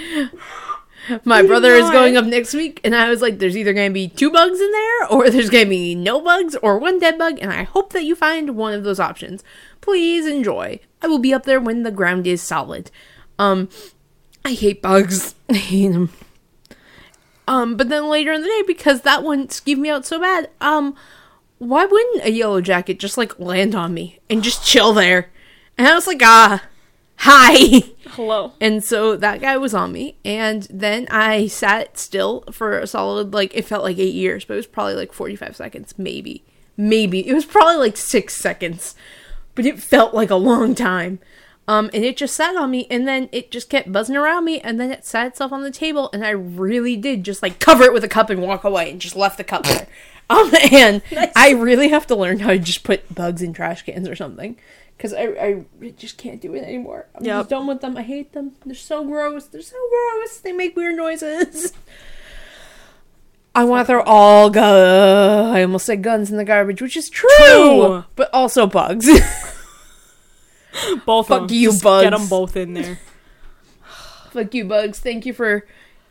my 1.25 1.41
brother 1.41 1.73
is 1.73 1.89
going 1.89 2.15
up 2.15 2.25
next 2.25 2.53
week, 2.53 2.79
and 2.83 2.95
I 2.95 3.09
was 3.09 3.21
like, 3.21 3.39
"There's 3.39 3.57
either 3.57 3.73
going 3.73 3.89
to 3.89 3.93
be 3.93 4.07
two 4.07 4.29
bugs 4.29 4.59
in 4.59 4.71
there, 4.71 5.07
or 5.07 5.29
there's 5.29 5.49
going 5.49 5.65
to 5.65 5.69
be 5.69 5.95
no 5.95 6.21
bugs, 6.21 6.55
or 6.61 6.77
one 6.77 6.99
dead 6.99 7.17
bug." 7.17 7.39
And 7.41 7.51
I 7.51 7.63
hope 7.63 7.93
that 7.93 8.03
you 8.03 8.15
find 8.15 8.55
one 8.55 8.73
of 8.73 8.83
those 8.83 8.99
options. 8.99 9.43
Please 9.81 10.27
enjoy. 10.27 10.79
I 11.01 11.07
will 11.07 11.19
be 11.19 11.33
up 11.33 11.43
there 11.43 11.59
when 11.59 11.83
the 11.83 11.91
ground 11.91 12.27
is 12.27 12.41
solid. 12.41 12.91
Um, 13.39 13.69
I 14.45 14.51
hate 14.51 14.81
bugs. 14.81 15.35
I 15.49 15.55
hate 15.55 15.89
them. 15.89 16.11
Um, 17.47 17.75
but 17.75 17.89
then 17.89 18.07
later 18.07 18.31
in 18.31 18.41
the 18.41 18.47
day, 18.47 18.63
because 18.67 19.01
that 19.01 19.23
one 19.23 19.47
skeeved 19.47 19.79
me 19.79 19.89
out 19.89 20.05
so 20.05 20.19
bad, 20.19 20.49
um, 20.61 20.95
why 21.61 21.85
wouldn't 21.85 22.25
a 22.25 22.31
yellow 22.31 22.59
jacket 22.59 22.97
just 22.97 23.19
like 23.19 23.39
land 23.39 23.75
on 23.75 23.93
me 23.93 24.17
and 24.31 24.41
just 24.41 24.65
chill 24.65 24.93
there? 24.93 25.29
And 25.77 25.87
I 25.87 25.93
was 25.93 26.07
like, 26.07 26.19
ah, 26.23 26.63
hi. 27.17 27.83
Hello. 28.07 28.53
And 28.59 28.83
so 28.83 29.15
that 29.15 29.41
guy 29.41 29.57
was 29.57 29.75
on 29.75 29.91
me, 29.91 30.17
and 30.25 30.63
then 30.71 31.07
I 31.11 31.45
sat 31.45 31.99
still 31.99 32.43
for 32.51 32.79
a 32.79 32.87
solid 32.87 33.31
like 33.35 33.55
it 33.55 33.65
felt 33.65 33.83
like 33.83 33.99
eight 33.99 34.15
years, 34.15 34.43
but 34.43 34.55
it 34.55 34.57
was 34.57 34.65
probably 34.65 34.95
like 34.95 35.13
forty 35.13 35.35
five 35.35 35.55
seconds, 35.55 35.93
maybe, 35.99 36.43
maybe 36.77 37.27
it 37.27 37.33
was 37.35 37.45
probably 37.45 37.77
like 37.77 37.95
six 37.95 38.35
seconds, 38.35 38.95
but 39.53 39.67
it 39.67 39.79
felt 39.79 40.15
like 40.15 40.31
a 40.31 40.35
long 40.35 40.73
time. 40.73 41.19
Um, 41.67 41.91
and 41.93 42.03
it 42.03 42.17
just 42.17 42.35
sat 42.35 42.55
on 42.55 42.71
me, 42.71 42.87
and 42.89 43.07
then 43.07 43.29
it 43.31 43.51
just 43.51 43.69
kept 43.69 43.91
buzzing 43.91 44.17
around 44.17 44.45
me, 44.45 44.59
and 44.61 44.79
then 44.79 44.91
it 44.91 45.05
sat 45.05 45.27
itself 45.27 45.53
on 45.53 45.61
the 45.61 45.69
table, 45.69 46.09
and 46.11 46.25
I 46.25 46.31
really 46.31 46.97
did 46.97 47.23
just 47.23 47.43
like 47.43 47.59
cover 47.59 47.83
it 47.83 47.93
with 47.93 48.03
a 48.03 48.09
cup 48.09 48.31
and 48.31 48.41
walk 48.41 48.63
away, 48.63 48.89
and 48.89 48.99
just 48.99 49.15
left 49.15 49.37
the 49.37 49.43
cup 49.43 49.63
there. 49.63 49.87
Um, 50.41 50.51
and 50.71 51.01
I 51.35 51.51
really 51.51 51.89
have 51.89 52.07
to 52.07 52.15
learn 52.15 52.39
how 52.39 52.49
to 52.51 52.59
just 52.59 52.83
put 52.83 53.13
bugs 53.13 53.41
in 53.41 53.51
trash 53.53 53.81
cans 53.83 54.07
or 54.07 54.15
something, 54.15 54.55
because 54.95 55.13
I, 55.13 55.23
I 55.23 55.65
just 55.97 56.17
can't 56.17 56.39
do 56.39 56.53
it 56.55 56.63
anymore. 56.63 57.07
I'm 57.15 57.25
Yep. 57.25 57.35
just 57.39 57.49
done 57.49 57.67
with 57.67 57.81
them. 57.81 57.97
I 57.97 58.03
hate 58.03 58.31
them. 58.33 58.53
They're 58.65 58.75
so 58.75 59.03
gross. 59.05 59.47
They're 59.47 59.61
so 59.61 59.75
gross. 59.89 60.37
They 60.37 60.51
make 60.53 60.75
weird 60.75 60.95
noises. 60.95 61.73
I 63.53 63.65
want 63.65 63.85
to 63.85 63.91
throw 63.93 64.03
all 64.03 64.49
gu- 64.49 64.59
I 64.61 65.61
almost 65.63 65.85
said 65.85 66.01
guns 66.03 66.31
in 66.31 66.37
the 66.37 66.45
garbage, 66.45 66.81
which 66.81 66.95
is 66.95 67.09
true, 67.09 67.27
True. 67.37 68.05
but 68.15 68.29
also 68.33 68.65
bugs. 68.67 69.09
Both 71.05 71.27
Fuck 71.27 71.41
of 71.41 71.47
them. 71.49 71.57
you, 71.57 71.69
Just 71.71 71.83
bugs. 71.83 72.03
Get 72.05 72.17
them 72.17 72.29
both 72.29 72.55
in 72.55 72.73
there. 72.73 72.99
fuck 74.31 74.53
you, 74.53 74.63
bugs. 74.63 74.99
Thank 74.99 75.25
you 75.25 75.33
for 75.33 75.65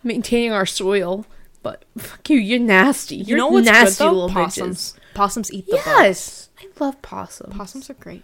maintaining 0.04 0.52
our 0.52 0.66
soil, 0.66 1.24
but 1.62 1.84
fuck 1.98 2.28
you. 2.30 2.38
You're 2.38 2.58
nasty. 2.60 3.16
You 3.16 3.24
You're 3.26 3.38
know 3.38 3.48
what's 3.48 3.66
nasty 3.66 4.04
good 4.04 4.10
though? 4.10 4.12
little 4.12 4.28
Possums. 4.30 4.92
bitches. 4.92 5.14
Possums 5.14 5.52
eat 5.52 5.66
the 5.66 5.72
bugs. 5.72 5.86
Yes, 5.86 6.48
I 6.60 6.66
love 6.78 7.00
possums. 7.02 7.54
Possums 7.56 7.90
are 7.90 7.94
great. 7.94 8.22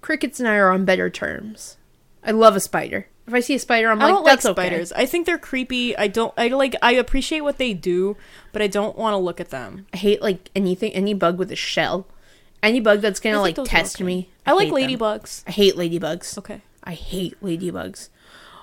Crickets 0.00 0.38
and 0.40 0.48
I 0.48 0.56
are 0.56 0.70
on 0.70 0.84
better 0.84 1.10
terms. 1.10 1.76
I 2.24 2.30
love 2.32 2.56
a 2.56 2.60
spider. 2.60 3.06
If 3.26 3.34
I 3.34 3.40
see 3.40 3.54
a 3.54 3.58
spider, 3.58 3.88
I'm 3.90 4.00
I 4.00 4.04
like, 4.04 4.14
don't 4.14 4.24
like 4.24 4.32
that's 4.34 4.46
okay. 4.46 4.52
spiders. 4.68 4.92
I 4.92 5.06
think 5.06 5.26
they're 5.26 5.38
creepy. 5.38 5.96
I 5.96 6.06
don't. 6.06 6.32
I 6.36 6.48
like. 6.48 6.76
I 6.80 6.92
appreciate 6.92 7.40
what 7.40 7.58
they 7.58 7.74
do, 7.74 8.16
but 8.52 8.62
I 8.62 8.68
don't 8.68 8.96
want 8.96 9.14
to 9.14 9.18
look 9.18 9.40
at 9.40 9.50
them. 9.50 9.86
I 9.92 9.96
hate 9.96 10.22
like 10.22 10.50
anything, 10.54 10.92
any 10.92 11.12
bug 11.14 11.38
with 11.38 11.50
a 11.50 11.56
shell. 11.56 12.06
Any 12.62 12.80
bug 12.80 13.00
that's 13.00 13.18
gonna 13.20 13.40
like 13.40 13.56
think 13.56 13.68
those 13.68 13.74
are 13.74 13.82
test 13.82 13.96
okay. 13.96 14.04
me. 14.04 14.30
I 14.46 14.52
like 14.52 14.68
hate 14.68 14.88
them. 14.88 14.98
ladybugs. 15.00 15.42
I 15.46 15.50
hate 15.50 15.74
ladybugs. 15.74 16.38
Okay. 16.38 16.62
I 16.84 16.92
hate 16.94 17.40
ladybugs. 17.42 18.08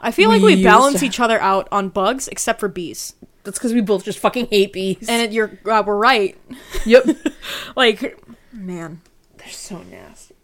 I 0.01 0.11
feel 0.11 0.29
We 0.29 0.35
like 0.39 0.43
we 0.45 0.63
balance 0.63 1.03
each 1.03 1.19
other 1.19 1.39
out 1.41 1.67
on 1.71 1.89
bugs, 1.89 2.27
except 2.29 2.59
for 2.59 2.67
bees. 2.69 3.15
That's 3.43 3.57
because 3.59 3.73
we 3.73 3.81
both 3.81 4.05
just 4.05 4.19
fucking 4.19 4.47
hate 4.47 4.73
bees. 4.73 5.05
And 5.09 5.21
it, 5.21 5.31
you're 5.31 5.59
uh, 5.65 5.83
we're 5.85 5.97
right. 5.97 6.37
yep, 6.85 7.03
Like, 7.75 8.17
man, 8.51 9.01
they're 9.37 9.49
so 9.49 9.83
nasty. 9.83 10.35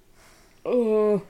Oh, 0.65 1.24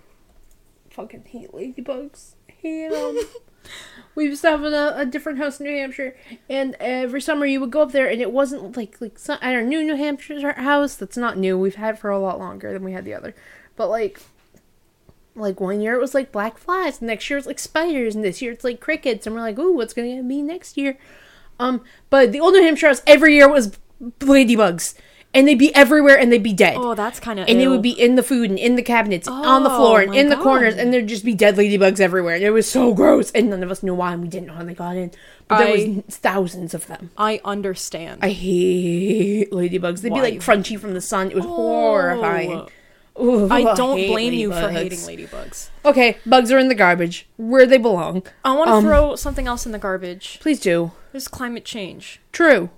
fucking 0.90 1.26
hate 1.28 1.52
ladybugs. 1.52 2.34
Hate 2.48 2.92
them. 2.92 3.20
we 4.16 4.26
used 4.26 4.42
to 4.42 4.50
have 4.50 4.64
a, 4.64 4.94
a 4.98 5.06
different 5.06 5.38
house 5.38 5.60
in 5.60 5.68
New 5.68 5.78
Hampshire, 5.78 6.18
and 6.50 6.76
every 6.80 7.22
summer 7.22 7.46
you 7.46 7.60
would 7.62 7.72
go 7.72 7.84
up 7.84 7.92
there, 7.92 8.08
and 8.08 8.20
it 8.20 8.32
wasn't 8.32 8.76
like 8.76 9.00
like 9.00 9.20
some, 9.20 9.38
at 9.42 9.54
our 9.54 9.62
new 9.62 9.84
New 9.84 9.96
Hampshire 9.96 10.54
house. 10.54 10.96
That's 10.96 11.18
not 11.18 11.38
new. 11.38 11.58
We've 11.58 11.76
had 11.76 11.96
it 11.96 12.00
for 12.00 12.10
a 12.10 12.20
lot 12.20 12.40
longer 12.40 12.74
than 12.74 12.84
we 12.84 12.94
had 12.94 13.06
the 13.06 13.14
other, 13.14 13.36
but 13.76 13.90
like. 13.90 14.20
Like 15.36 15.62
one 15.62 15.80
year 15.80 15.94
it 15.94 16.02
was 16.02 16.14
like 16.14 16.34
black 16.34 16.58
flies, 16.58 17.02
next 17.02 17.30
year 17.30 17.38
it's 17.38 17.48
like 17.48 17.60
spiders, 17.60 18.14
and 18.14 18.26
this 18.26 18.42
year 18.42 18.52
it's 18.52 18.64
like 18.66 18.82
crickets, 18.82 19.26
and 19.26 19.34
we're 19.34 19.42
like, 19.42 19.58
ooh, 19.58 19.74
what's 19.74 19.94
gonna 19.94 20.22
be 20.22 20.42
next 20.42 20.76
year? 20.76 20.98
Um, 21.60 21.82
but 22.10 22.32
the 22.32 22.40
old 22.40 22.54
New 22.54 22.64
Hampshire 22.64 22.88
house 22.88 23.02
every 23.06 23.36
year 23.36 23.50
was 23.50 23.78
ladybugs, 24.20 24.96
and 25.34 25.48
they'd 25.48 25.56
be 25.60 25.74
everywhere, 25.76 26.18
and 26.18 26.32
they'd 26.32 26.42
be 26.42 26.54
dead 26.54 26.76
oh, 26.78 26.96
that's 26.96 27.20
kind 27.20 27.40
of. 27.40 27.48
and 27.48 27.60
it 27.62 27.68
would 27.68 27.82
be 27.82 27.92
in 27.92 28.16
the 28.16 28.24
food 28.24 28.50
and 28.50 28.58
in 28.58 28.76
the 28.78 28.82
cabinets, 28.82 29.28
on 29.28 29.64
the 29.64 29.70
Oh, 29.70 29.76
floor, 29.78 30.02
and 30.02 30.12
my 30.12 30.18
in 30.18 30.30
the 30.30 30.36
God. 30.36 30.44
corners, 30.44 30.76
and 30.76 30.94
there'd 30.94 31.08
just 31.08 31.26
be 31.26 31.36
dead 31.36 31.56
ladybugs 31.56 32.00
everywhere, 32.00 32.36
and 32.36 32.44
it 32.44 32.52
was 32.52 32.70
so 32.70 32.94
gross. 32.94 33.30
And 33.32 33.50
none 33.50 33.62
of 33.62 33.70
us 33.72 33.84
knew 33.84 33.94
why, 33.94 34.14
and 34.14 34.22
we 34.22 34.28
didn't 34.30 34.48
know 34.48 34.54
how 34.54 34.64
they 34.64 34.74
got 34.74 34.96
in, 34.96 35.12
but 35.48 35.58
there 35.60 35.72
was 35.72 36.16
thousands 36.16 36.74
of 36.74 36.88
them. 36.88 37.12
I 37.18 37.42
understand. 37.44 38.20
I 38.24 38.30
hate 38.30 39.52
ladybugs. 39.52 40.02
They'd 40.02 40.12
Why? 40.14 40.22
be 40.32 40.32
like 40.32 40.40
crunchy 40.42 40.80
from 40.80 40.94
the 40.94 41.02
sun. 41.02 41.30
It 41.32 41.36
was 41.36 41.46
horrifying. 41.46 42.54
Oh. 42.54 42.70
Ooh, 43.22 43.50
I 43.52 43.74
don't 43.76 43.98
hate 43.98 44.08
blame 44.12 44.32
you 44.34 44.54
for 44.54 44.70
hating 44.70 45.00
ladybugs. 45.00 45.70
Okay, 45.84 46.18
bugs 46.26 46.54
are 46.54 46.58
in 46.58 46.70
the 46.70 46.76
garbage 46.76 47.28
where 47.36 47.66
they 47.66 47.78
belong. 47.78 48.24
I 48.46 48.54
want 48.56 48.70
to 48.70 48.74
Um, 48.76 48.84
throw 48.86 49.16
something 49.18 49.46
else 49.46 49.66
in 49.66 49.74
the 49.74 49.78
garbage. 49.78 50.40
Please 50.42 50.62
do. 50.62 50.94
There's 51.12 51.28
climate 51.28 51.66
change. 51.66 52.22
True. 52.32 52.70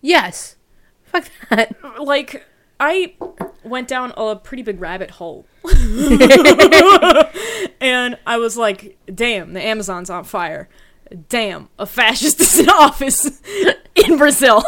Yes. 0.00 0.56
Fuck 1.04 1.28
that. 1.50 1.74
Like, 2.00 2.44
I 2.78 3.14
went 3.62 3.88
down 3.88 4.12
a 4.16 4.36
pretty 4.36 4.62
big 4.62 4.80
rabbit 4.80 5.12
hole. 5.12 5.46
and 7.80 8.18
I 8.26 8.36
was 8.36 8.56
like, 8.56 8.98
damn, 9.12 9.52
the 9.52 9.62
Amazon's 9.62 10.10
on 10.10 10.24
fire. 10.24 10.68
Damn, 11.28 11.68
a 11.78 11.86
fascist 11.86 12.40
is 12.40 12.58
in 12.58 12.68
office 12.70 13.40
in 13.94 14.18
Brazil. 14.18 14.64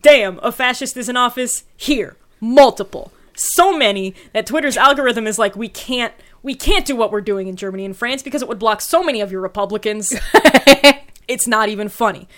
damn, 0.00 0.38
a 0.42 0.50
fascist 0.50 0.96
is 0.96 1.08
in 1.08 1.16
office 1.16 1.64
here. 1.76 2.16
Multiple. 2.40 3.12
So 3.36 3.76
many 3.76 4.14
that 4.32 4.46
Twitter's 4.46 4.76
algorithm 4.76 5.26
is 5.26 5.38
like, 5.38 5.54
we 5.54 5.68
can't 5.68 6.14
we 6.42 6.54
can't 6.54 6.84
do 6.84 6.96
what 6.96 7.12
we're 7.12 7.20
doing 7.20 7.46
in 7.46 7.54
Germany 7.56 7.84
and 7.84 7.96
France 7.96 8.22
because 8.22 8.42
it 8.42 8.48
would 8.48 8.58
block 8.58 8.80
so 8.80 9.02
many 9.02 9.20
of 9.20 9.30
your 9.30 9.40
Republicans. 9.40 10.12
It's 11.32 11.48
not 11.48 11.68
even 11.68 11.88
funny. 11.88 12.28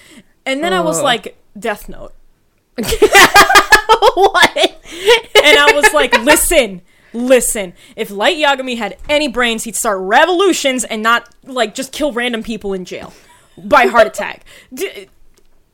And 0.47 0.63
then 0.63 0.73
I 0.73 0.81
was 0.81 1.03
like, 1.03 1.37
Death 1.59 1.89
Note. 1.89 2.15
what? 2.77 4.57
and 4.57 5.59
I 5.59 5.73
was 5.75 5.93
like, 5.93 6.17
listen, 6.23 6.83
listen. 7.13 7.75
If 7.97 8.11
Light 8.11 8.37
Yagami 8.37 8.77
had 8.77 8.97
any 9.09 9.29
brains, 9.29 9.65
he'd 9.65 9.77
start 9.77 9.99
revolutions 10.01 10.85
and 10.85 11.03
not 11.03 11.29
like 11.45 11.75
just 11.75 11.93
kill 11.93 12.13
random 12.13 12.43
people 12.43 12.73
in 12.73 12.85
jail 12.85 13.13
by 13.57 13.87
heart 13.87 14.07
attack. 14.07 14.45
D- 14.73 15.09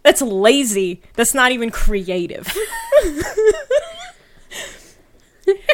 that's 0.03 0.23
lazy. 0.23 1.03
That's 1.15 1.35
not 1.35 1.53
even 1.53 1.71
creative. 1.71 2.47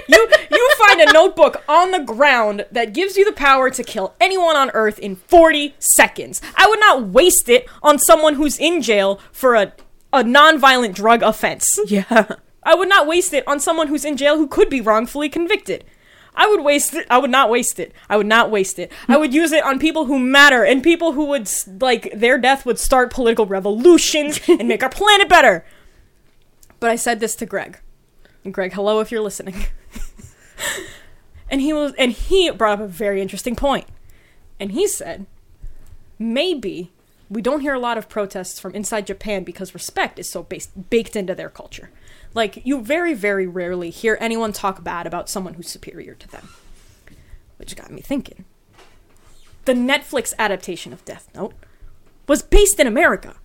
you 0.08 0.28
you 0.50 0.74
find 0.78 1.00
a 1.00 1.12
notebook 1.12 1.62
on 1.68 1.90
the 1.90 2.00
ground 2.00 2.66
that 2.70 2.94
gives 2.94 3.16
you 3.16 3.24
the 3.24 3.32
power 3.32 3.70
to 3.70 3.82
kill 3.82 4.14
anyone 4.20 4.56
on 4.56 4.70
earth 4.70 4.98
in 4.98 5.16
40 5.16 5.74
seconds. 5.78 6.40
I 6.56 6.66
would 6.68 6.80
not 6.80 7.06
waste 7.08 7.48
it 7.48 7.68
on 7.82 7.98
someone 7.98 8.34
who's 8.34 8.58
in 8.58 8.82
jail 8.82 9.20
for 9.32 9.54
a 9.54 9.72
a 10.12 10.22
non-violent 10.22 10.94
drug 10.94 11.22
offense. 11.22 11.78
Yeah. 11.86 12.26
I 12.62 12.74
would 12.74 12.88
not 12.88 13.06
waste 13.06 13.32
it 13.32 13.46
on 13.46 13.60
someone 13.60 13.88
who's 13.88 14.04
in 14.04 14.16
jail 14.16 14.36
who 14.36 14.48
could 14.48 14.68
be 14.68 14.80
wrongfully 14.80 15.28
convicted. 15.28 15.84
I 16.34 16.46
would 16.48 16.62
waste 16.62 16.94
it. 16.94 17.06
I 17.08 17.18
would 17.18 17.30
not 17.30 17.48
waste 17.48 17.78
it. 17.78 17.92
I 18.10 18.16
would 18.16 18.26
not 18.26 18.50
waste 18.50 18.78
it. 18.78 18.92
I 19.08 19.16
would 19.16 19.32
use 19.32 19.52
it 19.52 19.64
on 19.64 19.78
people 19.78 20.04
who 20.04 20.18
matter 20.18 20.64
and 20.64 20.82
people 20.82 21.12
who 21.12 21.26
would 21.26 21.50
like 21.80 22.12
their 22.14 22.38
death 22.38 22.66
would 22.66 22.78
start 22.78 23.12
political 23.12 23.46
revolutions 23.46 24.40
and 24.48 24.68
make 24.68 24.82
our 24.82 24.90
planet 24.90 25.28
better. 25.28 25.64
But 26.78 26.90
I 26.90 26.96
said 26.96 27.20
this 27.20 27.36
to 27.36 27.46
Greg. 27.46 27.78
Greg, 28.52 28.72
hello 28.72 29.00
if 29.00 29.10
you're 29.10 29.20
listening. 29.20 29.66
and 31.50 31.60
he 31.60 31.72
was 31.72 31.92
and 31.98 32.12
he 32.12 32.50
brought 32.50 32.80
up 32.80 32.84
a 32.84 32.88
very 32.88 33.20
interesting 33.20 33.56
point. 33.56 33.86
And 34.58 34.72
he 34.72 34.88
said, 34.88 35.26
maybe 36.18 36.90
we 37.28 37.42
don't 37.42 37.60
hear 37.60 37.74
a 37.74 37.78
lot 37.78 37.98
of 37.98 38.08
protests 38.08 38.60
from 38.60 38.74
inside 38.74 39.06
Japan 39.06 39.44
because 39.44 39.74
respect 39.74 40.18
is 40.18 40.30
so 40.30 40.42
based, 40.42 40.90
baked 40.90 41.16
into 41.16 41.34
their 41.34 41.50
culture. 41.50 41.90
Like, 42.34 42.64
you 42.64 42.82
very, 42.82 43.14
very 43.14 43.46
rarely 43.46 43.90
hear 43.90 44.16
anyone 44.20 44.52
talk 44.52 44.84
bad 44.84 45.06
about 45.06 45.28
someone 45.28 45.54
who's 45.54 45.68
superior 45.68 46.14
to 46.14 46.28
them. 46.28 46.48
Which 47.56 47.74
got 47.74 47.90
me 47.90 48.00
thinking. 48.00 48.44
The 49.64 49.72
Netflix 49.72 50.34
adaptation 50.38 50.92
of 50.92 51.04
Death 51.04 51.28
Note 51.34 51.54
was 52.28 52.42
based 52.42 52.78
in 52.78 52.86
America. 52.86 53.36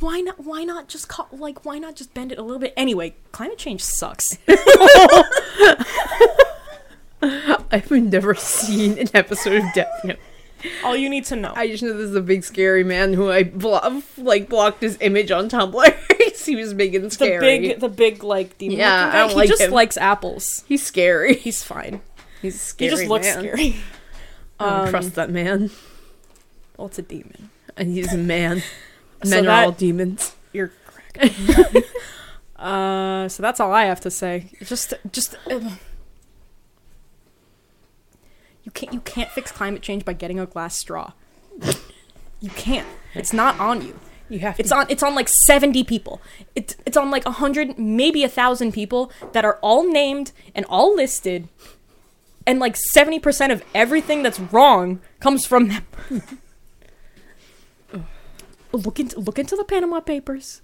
Why 0.00 0.20
not 0.20 0.40
why 0.44 0.64
not 0.64 0.88
just 0.88 1.08
call, 1.08 1.28
like 1.32 1.64
why 1.64 1.78
not 1.78 1.96
just 1.96 2.12
bend 2.12 2.30
it 2.32 2.38
a 2.38 2.42
little 2.42 2.58
bit? 2.58 2.74
Anyway, 2.76 3.14
climate 3.32 3.58
change 3.58 3.82
sucks. 3.82 4.36
I've 7.22 7.90
never 7.90 8.34
seen 8.34 8.98
an 8.98 9.08
episode 9.14 9.54
of 9.64 9.64
Death 9.74 10.04
Note. 10.04 10.18
All 10.84 10.96
you 10.96 11.08
need 11.08 11.24
to 11.26 11.36
know. 11.36 11.52
I 11.54 11.66
just 11.68 11.82
know 11.82 11.92
this 11.92 12.10
is 12.10 12.14
a 12.16 12.20
big 12.20 12.44
scary 12.44 12.84
man 12.84 13.12
who 13.12 13.30
I 13.30 13.44
blo- 13.44 14.02
like 14.18 14.48
blocked 14.48 14.80
his 14.82 14.98
image 15.00 15.30
on 15.30 15.48
Tumblr. 15.48 15.94
he 16.46 16.54
was 16.56 16.74
big 16.74 16.94
and 16.94 17.12
scary 17.12 17.38
the 17.58 17.68
big 17.68 17.80
the 17.80 17.88
big 17.88 18.22
like 18.22 18.56
demon 18.58 18.78
Yeah, 18.78 19.06
looking 19.06 19.14
I 19.14 19.18
don't 19.20 19.30
he 19.30 19.34
like 19.36 19.48
just 19.48 19.62
him. 19.62 19.70
likes 19.72 19.96
apples. 19.96 20.64
He's 20.68 20.84
scary. 20.86 21.34
He's 21.36 21.62
fine. 21.62 22.00
He's 22.42 22.60
scary. 22.60 22.90
he 22.90 22.96
just 22.96 23.08
looks 23.08 23.26
man. 23.26 23.38
scary. 23.40 23.76
I 24.60 24.64
don't 24.70 24.80
Um, 24.84 24.88
trust 24.90 25.14
that 25.16 25.30
man. 25.30 25.70
Well, 26.76 26.86
it's 26.88 26.98
a 26.98 27.02
demon. 27.02 27.50
And 27.76 27.88
he's 27.90 28.12
a 28.12 28.18
man. 28.18 28.62
So 29.26 29.36
Men 29.36 29.44
that- 29.46 29.62
are 29.62 29.64
all 29.66 29.72
demons. 29.72 30.34
You're 30.52 30.72
correct. 30.86 31.76
uh, 32.56 33.28
so 33.28 33.42
that's 33.42 33.60
all 33.60 33.72
I 33.72 33.84
have 33.84 34.00
to 34.02 34.10
say. 34.10 34.50
Just, 34.62 34.94
just. 35.12 35.36
Uh, 35.50 35.60
you 38.64 38.70
can't. 38.72 38.92
You 38.92 39.00
can't 39.00 39.30
fix 39.30 39.52
climate 39.52 39.82
change 39.82 40.04
by 40.04 40.12
getting 40.12 40.40
a 40.40 40.46
glass 40.46 40.76
straw. 40.78 41.12
You 42.40 42.50
can't. 42.50 42.86
It's 43.14 43.32
not 43.32 43.58
on 43.60 43.82
you. 43.86 43.98
You 44.28 44.40
have 44.40 44.58
It's 44.58 44.72
on. 44.72 44.86
It's 44.88 45.02
on 45.02 45.14
like 45.14 45.28
seventy 45.28 45.84
people. 45.84 46.20
It's 46.54 46.74
it's 46.84 46.96
on 46.96 47.10
like 47.10 47.24
a 47.26 47.30
hundred, 47.32 47.78
maybe 47.78 48.24
a 48.24 48.28
thousand 48.28 48.72
people 48.72 49.12
that 49.32 49.44
are 49.44 49.58
all 49.62 49.88
named 49.90 50.32
and 50.54 50.66
all 50.68 50.94
listed, 50.96 51.48
and 52.46 52.58
like 52.58 52.76
seventy 52.76 53.20
percent 53.20 53.52
of 53.52 53.62
everything 53.74 54.22
that's 54.24 54.40
wrong 54.40 55.00
comes 55.20 55.46
from 55.46 55.68
them. 55.68 55.86
look 58.76 59.00
into 59.00 59.18
look 59.18 59.38
into 59.38 59.56
the 59.56 59.64
Panama 59.64 60.00
Papers, 60.00 60.62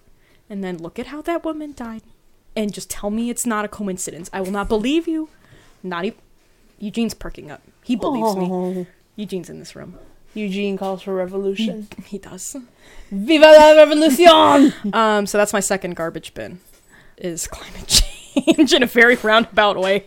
and 0.49 0.63
then 0.63 0.79
look 0.79 0.99
at 0.99 1.09
how 1.09 1.23
that 1.23 1.45
woman 1.45 1.73
died, 1.75 2.03
and 2.55 2.73
just 2.73 2.91
tell 2.91 3.11
me 3.11 3.31
it's 3.31 3.47
not 3.47 3.65
a 3.65 3.69
coincidence. 3.69 4.31
I 4.33 4.41
will 4.41 4.51
not 4.51 4.69
believe 4.69 5.09
you. 5.09 5.29
Not 5.83 6.05
even. 6.05 6.19
Eugene's 6.79 7.15
perking 7.15 7.51
up. 7.51 7.63
He 7.85 7.95
believes 7.97 8.37
me. 8.37 8.49
Oh. 8.51 8.87
Eugene's 9.17 9.49
in 9.49 9.59
this 9.59 9.77
room. 9.77 9.99
Eugene 10.35 10.77
calls 10.79 11.03
for 11.03 11.15
revolution. 11.15 11.89
He 12.07 12.19
does. 12.19 12.57
Viva 13.11 13.47
la 13.47 13.73
revolution! 13.73 14.73
Um, 14.95 15.27
so 15.27 15.39
that's 15.39 15.53
my 15.53 15.61
second 15.61 15.95
garbage 15.97 16.35
bin. 16.35 16.61
Is 17.19 17.47
climate 17.47 17.87
change 17.87 18.73
in 18.73 18.83
a 18.83 18.87
very 18.87 19.17
roundabout 19.17 19.79
way. 19.79 20.07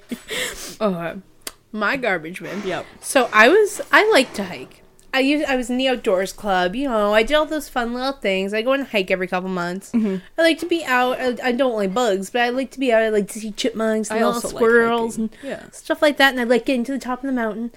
okay. 0.81 1.19
My 1.71 1.97
garbage 1.97 2.41
bin. 2.41 2.61
Yep. 2.65 2.85
So 3.01 3.29
I 3.31 3.49
was 3.49 3.81
I 3.91 4.09
like 4.11 4.33
to 4.35 4.45
hike. 4.45 4.81
I 5.15 5.19
used, 5.19 5.45
I 5.45 5.55
was 5.55 5.69
in 5.69 5.77
the 5.77 5.87
outdoors 5.87 6.33
club. 6.33 6.75
You 6.75 6.87
know, 6.89 7.13
I 7.13 7.23
did 7.23 7.35
all 7.35 7.45
those 7.45 7.69
fun 7.69 7.93
little 7.93 8.11
things. 8.11 8.53
I 8.53 8.61
go 8.61 8.73
and 8.73 8.85
hike 8.85 9.09
every 9.09 9.27
couple 9.27 9.49
months. 9.49 9.91
Mm-hmm. 9.91 10.17
I 10.37 10.41
like 10.41 10.59
to 10.59 10.65
be 10.65 10.83
out. 10.85 11.19
I, 11.19 11.35
I 11.49 11.51
don't 11.51 11.75
like 11.75 11.93
bugs, 11.93 12.29
but 12.29 12.41
I 12.41 12.49
like 12.49 12.71
to 12.71 12.79
be 12.79 12.91
out. 12.93 13.01
I 13.01 13.09
like 13.09 13.27
to 13.29 13.39
see 13.39 13.51
chipmunks 13.51 14.09
and 14.11 14.19
little 14.19 14.33
also 14.33 14.49
like 14.49 14.55
squirrels 14.57 15.17
and 15.17 15.29
Yeah. 15.41 15.69
stuff 15.71 16.01
like 16.01 16.17
that. 16.17 16.31
And 16.31 16.39
I 16.41 16.43
like 16.43 16.65
getting 16.65 16.83
to 16.85 16.91
the 16.91 16.99
top 16.99 17.19
of 17.23 17.27
the 17.27 17.31
mountain. 17.33 17.71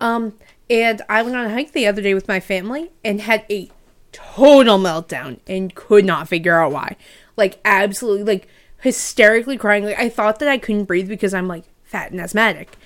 Um, 0.00 0.34
and 0.70 1.02
I 1.08 1.22
went 1.22 1.36
on 1.36 1.46
a 1.46 1.50
hike 1.50 1.72
the 1.72 1.86
other 1.86 2.00
day 2.02 2.14
with 2.14 2.28
my 2.28 2.40
family 2.40 2.90
and 3.04 3.20
had 3.20 3.44
a 3.50 3.70
total 4.12 4.78
meltdown 4.78 5.38
and 5.46 5.74
could 5.74 6.04
not 6.04 6.28
figure 6.28 6.56
out 6.60 6.72
why. 6.72 6.96
Like 7.36 7.60
absolutely, 7.64 8.24
like 8.24 8.48
hysterically 8.80 9.56
crying. 9.56 9.84
Like 9.84 9.98
I 9.98 10.08
thought 10.08 10.38
that 10.38 10.48
I 10.48 10.58
couldn't 10.58 10.84
breathe 10.84 11.08
because 11.08 11.34
I'm 11.34 11.48
like 11.48 11.64
fat 11.84 12.10
and 12.12 12.20
asthmatic, 12.20 12.76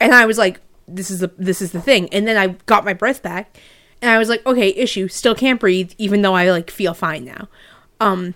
and 0.00 0.14
I 0.14 0.26
was 0.26 0.36
like, 0.38 0.60
"This 0.88 1.10
is 1.10 1.20
the 1.20 1.30
this 1.38 1.62
is 1.62 1.72
the 1.72 1.80
thing." 1.80 2.08
And 2.12 2.26
then 2.26 2.36
I 2.36 2.56
got 2.66 2.84
my 2.84 2.94
breath 2.94 3.22
back, 3.22 3.58
and 4.02 4.10
I 4.10 4.18
was 4.18 4.28
like, 4.28 4.44
"Okay, 4.46 4.68
issue, 4.70 5.08
still 5.08 5.34
can't 5.34 5.60
breathe, 5.60 5.92
even 5.98 6.22
though 6.22 6.34
I 6.34 6.50
like 6.50 6.70
feel 6.70 6.94
fine 6.94 7.24
now." 7.24 7.48
Um, 8.00 8.34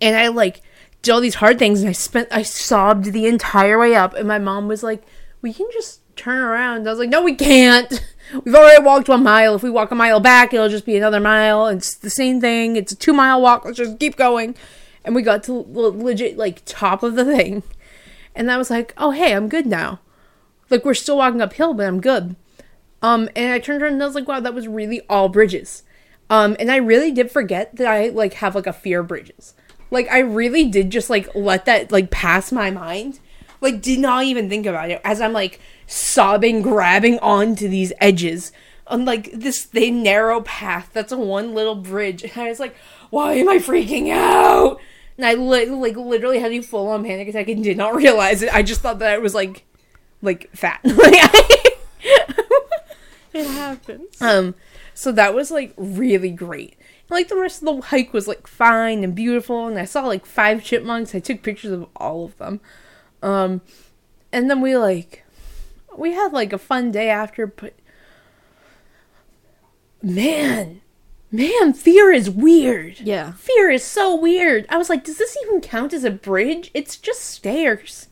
and 0.00 0.16
I 0.16 0.28
like 0.28 0.62
did 1.04 1.12
all 1.12 1.20
these 1.20 1.36
hard 1.36 1.58
things 1.58 1.80
and 1.80 1.88
I 1.88 1.92
spent 1.92 2.28
I 2.30 2.42
sobbed 2.42 3.04
the 3.04 3.26
entire 3.26 3.78
way 3.78 3.94
up 3.94 4.14
and 4.14 4.26
my 4.26 4.38
mom 4.38 4.66
was 4.66 4.82
like, 4.82 5.02
We 5.42 5.52
can 5.52 5.68
just 5.72 6.00
turn 6.16 6.42
around. 6.42 6.86
I 6.86 6.90
was 6.90 6.98
like, 6.98 7.10
No, 7.10 7.22
we 7.22 7.34
can't. 7.34 8.04
We've 8.44 8.54
already 8.54 8.82
walked 8.82 9.08
one 9.08 9.22
mile. 9.22 9.54
If 9.54 9.62
we 9.62 9.70
walk 9.70 9.90
a 9.90 9.94
mile 9.94 10.18
back, 10.18 10.54
it'll 10.54 10.70
just 10.70 10.86
be 10.86 10.96
another 10.96 11.20
mile. 11.20 11.66
It's 11.68 11.94
the 11.94 12.10
same 12.10 12.40
thing. 12.40 12.76
It's 12.76 12.92
a 12.92 12.96
two 12.96 13.12
mile 13.12 13.40
walk. 13.40 13.64
Let's 13.64 13.78
just 13.78 14.00
keep 14.00 14.16
going. 14.16 14.56
And 15.04 15.14
we 15.14 15.22
got 15.22 15.44
to 15.44 15.52
le- 15.52 15.88
legit 15.88 16.38
like 16.38 16.62
top 16.64 17.02
of 17.02 17.14
the 17.14 17.24
thing. 17.36 17.62
And 18.34 18.50
I 18.50 18.56
was 18.56 18.70
like, 18.70 18.94
Oh 18.96 19.10
hey, 19.10 19.34
I'm 19.34 19.48
good 19.48 19.66
now. 19.66 20.00
Like 20.70 20.84
we're 20.84 20.94
still 20.94 21.18
walking 21.18 21.40
uphill, 21.40 21.74
but 21.74 21.86
I'm 21.86 22.00
good. 22.00 22.36
Um, 23.02 23.28
and 23.36 23.52
I 23.52 23.58
turned 23.58 23.82
around 23.82 23.94
and 23.94 24.02
I 24.02 24.06
was 24.06 24.14
like, 24.14 24.26
wow, 24.26 24.40
that 24.40 24.54
was 24.54 24.66
really 24.66 25.02
all 25.10 25.28
bridges. 25.28 25.82
Um, 26.30 26.56
and 26.58 26.70
I 26.70 26.76
really 26.76 27.12
did 27.12 27.30
forget 27.30 27.76
that 27.76 27.86
I 27.86 28.08
like 28.08 28.34
have 28.34 28.54
like 28.54 28.66
a 28.66 28.72
fear 28.72 29.00
of 29.00 29.08
bridges. 29.08 29.54
Like 29.90 30.08
I 30.10 30.20
really 30.20 30.64
did 30.68 30.90
just 30.90 31.10
like 31.10 31.28
let 31.34 31.66
that 31.66 31.92
like 31.92 32.10
pass 32.10 32.50
my 32.50 32.70
mind. 32.70 33.20
Like 33.60 33.82
did 33.82 33.98
not 33.98 34.24
even 34.24 34.48
think 34.48 34.66
about 34.66 34.90
it 34.90 35.00
as 35.04 35.20
I'm 35.20 35.32
like 35.32 35.60
sobbing, 35.86 36.62
grabbing 36.62 37.18
onto 37.18 37.68
these 37.68 37.92
edges 38.00 38.52
on 38.86 39.04
like 39.04 39.30
this 39.32 39.64
thin 39.64 40.02
narrow 40.02 40.40
path 40.42 40.90
that's 40.92 41.12
a 41.12 41.18
one 41.18 41.54
little 41.54 41.74
bridge. 41.74 42.22
And 42.22 42.36
I 42.36 42.48
was 42.48 42.60
like, 42.60 42.74
why 43.10 43.34
am 43.34 43.48
I 43.48 43.58
freaking 43.58 44.10
out? 44.10 44.80
And 45.16 45.26
I 45.26 45.34
li- 45.34 45.66
like 45.66 45.96
literally 45.96 46.40
had 46.40 46.52
a 46.52 46.60
full 46.62 46.88
on 46.88 47.04
panic 47.04 47.28
attack 47.28 47.48
and 47.48 47.62
did 47.62 47.76
not 47.76 47.94
realize 47.94 48.42
it. 48.42 48.54
I 48.54 48.62
just 48.62 48.80
thought 48.80 48.98
that 49.00 49.12
I 49.12 49.18
was 49.18 49.34
like 49.34 49.64
like 50.24 50.50
fat. 50.54 50.80
like 50.84 51.14
It 53.32 53.46
happens. 53.46 54.20
um, 54.22 54.54
so 54.94 55.10
that 55.12 55.34
was 55.34 55.50
like 55.50 55.74
really 55.76 56.30
great. 56.30 56.76
Like 57.10 57.28
the 57.28 57.36
rest 57.36 57.62
of 57.62 57.66
the 57.66 57.80
hike 57.88 58.12
was 58.12 58.26
like 58.28 58.46
fine 58.46 59.04
and 59.04 59.14
beautiful, 59.14 59.66
and 59.66 59.78
I 59.78 59.84
saw 59.84 60.02
like 60.06 60.24
five 60.24 60.62
chipmunks. 60.64 61.14
I 61.14 61.18
took 61.20 61.42
pictures 61.42 61.72
of 61.72 61.88
all 61.96 62.24
of 62.24 62.36
them. 62.38 62.60
Um, 63.22 63.60
and 64.32 64.48
then 64.50 64.60
we 64.60 64.76
like 64.76 65.24
we 65.96 66.12
had 66.12 66.32
like 66.32 66.52
a 66.52 66.58
fun 66.58 66.90
day 66.90 67.08
after, 67.10 67.46
but 67.46 67.74
man, 70.02 70.80
man, 71.30 71.72
fear 71.72 72.12
is 72.12 72.30
weird. 72.30 73.00
Yeah. 73.00 73.32
Fear 73.32 73.70
is 73.70 73.84
so 73.84 74.14
weird. 74.14 74.66
I 74.68 74.76
was 74.76 74.88
like, 74.88 75.04
does 75.04 75.18
this 75.18 75.36
even 75.44 75.60
count 75.60 75.92
as 75.92 76.04
a 76.04 76.10
bridge? 76.10 76.70
It's 76.74 76.96
just 76.96 77.20
stairs. 77.22 78.08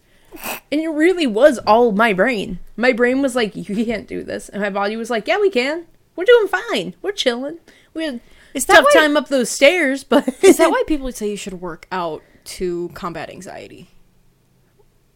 And 0.70 0.80
it 0.80 0.88
really 0.88 1.26
was 1.26 1.58
all 1.66 1.92
my 1.92 2.12
brain. 2.12 2.58
My 2.76 2.92
brain 2.92 3.20
was 3.22 3.36
like, 3.36 3.54
you 3.54 3.84
can't 3.84 4.08
do 4.08 4.22
this. 4.24 4.48
And 4.48 4.62
my 4.62 4.70
body 4.70 4.96
was 4.96 5.10
like, 5.10 5.28
yeah, 5.28 5.38
we 5.38 5.50
can. 5.50 5.86
We're 6.16 6.24
doing 6.24 6.48
fine. 6.48 6.94
We're 7.02 7.12
chilling. 7.12 7.58
We 7.94 8.04
had 8.04 8.20
Is 8.54 8.64
tough 8.64 8.84
why- 8.84 9.00
time 9.00 9.16
up 9.16 9.28
those 9.28 9.50
stairs, 9.50 10.04
but 10.08 10.26
Is 10.42 10.56
that 10.58 10.70
why 10.70 10.82
people 10.86 11.10
say 11.12 11.30
you 11.30 11.36
should 11.36 11.60
work 11.60 11.86
out 11.92 12.22
to 12.44 12.90
combat 12.94 13.28
anxiety? 13.30 13.90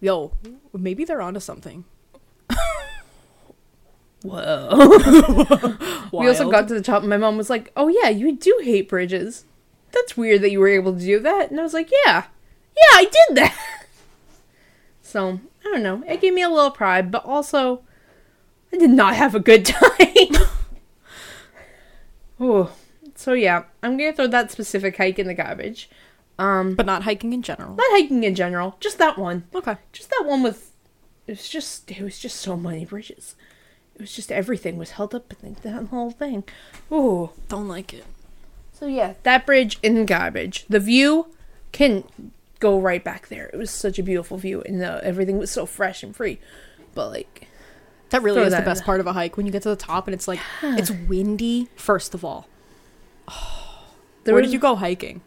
Yo, 0.01 0.33
maybe 0.75 1.05
they're 1.05 1.23
onto 1.23 1.41
something. 1.41 1.85
Whoa. 4.23 6.09
we 6.13 6.27
also 6.29 6.51
got 6.51 6.69
to 6.69 6.75
the 6.75 6.83
top, 6.83 7.03
and 7.03 7.11
my 7.11 7.17
mom 7.17 7.37
was 7.37 7.51
like, 7.51 7.73
oh, 7.77 7.89
yeah, 7.89 8.09
you 8.09 8.37
do 8.37 8.61
hate 8.63 8.89
bridges. 8.89 9.45
That's 9.93 10.17
weird 10.17 10.43
that 10.43 10.51
you 10.51 10.61
were 10.61 10.69
able 10.69 10.93
to 10.95 11.01
do 11.01 11.21
that. 11.21 11.51
And 11.51 11.61
I 11.61 11.63
was 11.63 11.75
like, 11.75 11.91
yeah. 12.05 12.25
Yeah, 12.77 12.99
I 12.99 13.05
did 13.05 13.37
that. 13.37 13.57
So, 15.17 15.41
I 15.65 15.71
don't 15.71 15.83
know. 15.83 16.05
It 16.07 16.21
gave 16.21 16.35
me 16.35 16.43
a 16.43 16.51
little 16.51 16.71
pride, 16.71 17.11
but 17.11 17.25
also, 17.25 17.81
I 18.71 18.77
did 18.77 18.91
not 18.91 19.17
have 19.17 19.35
a 19.35 19.41
good 19.41 19.65
time. 19.65 20.43
Ooh. 22.43 22.69
So, 23.15 23.33
yeah, 23.33 23.65
I'm 23.83 23.97
going 23.97 24.13
to 24.13 24.15
throw 24.15 24.27
that 24.27 24.51
specific 24.51 24.99
hike 24.99 25.19
in 25.19 25.27
the 25.27 25.33
garbage. 25.33 25.89
Um, 26.39 26.75
but 26.75 26.85
not 26.85 27.05
hiking 27.05 27.33
in 27.33 27.41
general. 27.41 27.77
not 27.77 27.87
hiking 27.93 28.25
in 28.25 28.35
general, 28.35 28.77
just 28.79 28.99
that 28.99 29.17
one. 29.17 29.45
Okay. 29.55 29.79
Just 29.91 30.11
that 30.11 30.25
one 30.27 30.43
with. 30.43 30.73
It 31.27 31.31
was 31.33 31.49
just. 31.49 31.91
It 31.91 32.03
was 32.03 32.19
just 32.19 32.37
so 32.37 32.55
many 32.55 32.85
bridges. 32.85 33.37
It 33.95 34.03
was 34.03 34.15
just 34.15 34.31
everything 34.31 34.77
was 34.77 34.91
held 34.91 35.15
up 35.15 35.33
in 35.43 35.57
that 35.63 35.87
whole 35.87 36.11
thing. 36.11 36.45
Ooh. 36.93 37.31
Don't 37.49 37.69
like 37.69 37.95
it. 37.95 38.05
So 38.71 38.87
yeah, 38.87 39.15
that 39.23 39.47
bridge 39.47 39.79
in 39.83 39.95
the 39.95 40.05
garbage. 40.05 40.67
The 40.69 40.79
view 40.79 41.29
can 41.73 42.05
go 42.61 42.79
right 42.81 43.03
back 43.03 43.29
there. 43.29 43.47
It 43.53 43.57
was 43.57 43.71
such 43.71 43.99
a 43.99 44.03
beautiful 44.03 44.37
view, 44.39 44.63
and 44.63 44.83
uh, 44.83 45.01
everything 45.03 45.39
was 45.39 45.51
so 45.51 45.67
fresh 45.67 46.03
and 46.03 46.15
free. 46.15 46.39
But 46.95 47.11
like, 47.11 47.49
That 48.11 48.23
really 48.23 48.43
is 48.43 48.53
that 48.53 48.61
the 48.65 48.71
best 48.71 48.85
part 48.85 49.01
of 49.01 49.07
a 49.07 49.13
hike 49.13 49.37
when 49.37 49.47
you 49.47 49.53
get 49.53 49.63
to 49.63 49.69
the 49.69 49.77
top 49.77 50.07
and 50.07 50.15
it's 50.15 50.27
like 50.29 50.41
it's 50.63 50.91
windy. 50.91 51.69
First 51.77 52.15
of 52.15 52.25
all, 52.25 52.49
there 54.25 54.35
where 54.35 54.43
was 54.43 54.49
did 54.51 54.55
you 54.55 54.59
go 54.61 54.75
hiking? 54.77 55.21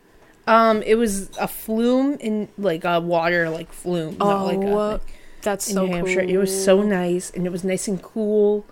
um, 0.47 0.81
it 0.83 0.95
was 0.95 1.29
a 1.37 1.47
flume 1.47 2.17
in 2.19 2.47
like 2.57 2.83
a 2.83 2.99
water 2.99 3.49
like 3.49 3.71
flume, 3.71 4.17
not 4.17 4.45
like 4.45 4.57
a, 4.57 4.67
Oh, 4.71 4.99
that's 5.41 5.67
in 5.69 5.75
so 5.75 5.81
New 5.83 5.87
cool. 5.89 5.95
Hampshire. 5.97 6.21
It 6.21 6.37
was 6.37 6.63
so 6.65 6.81
nice, 6.81 7.29
and 7.29 7.45
it 7.45 7.51
was 7.51 7.63
nice 7.63 7.87
and 7.87 8.01
cool, 8.01 8.65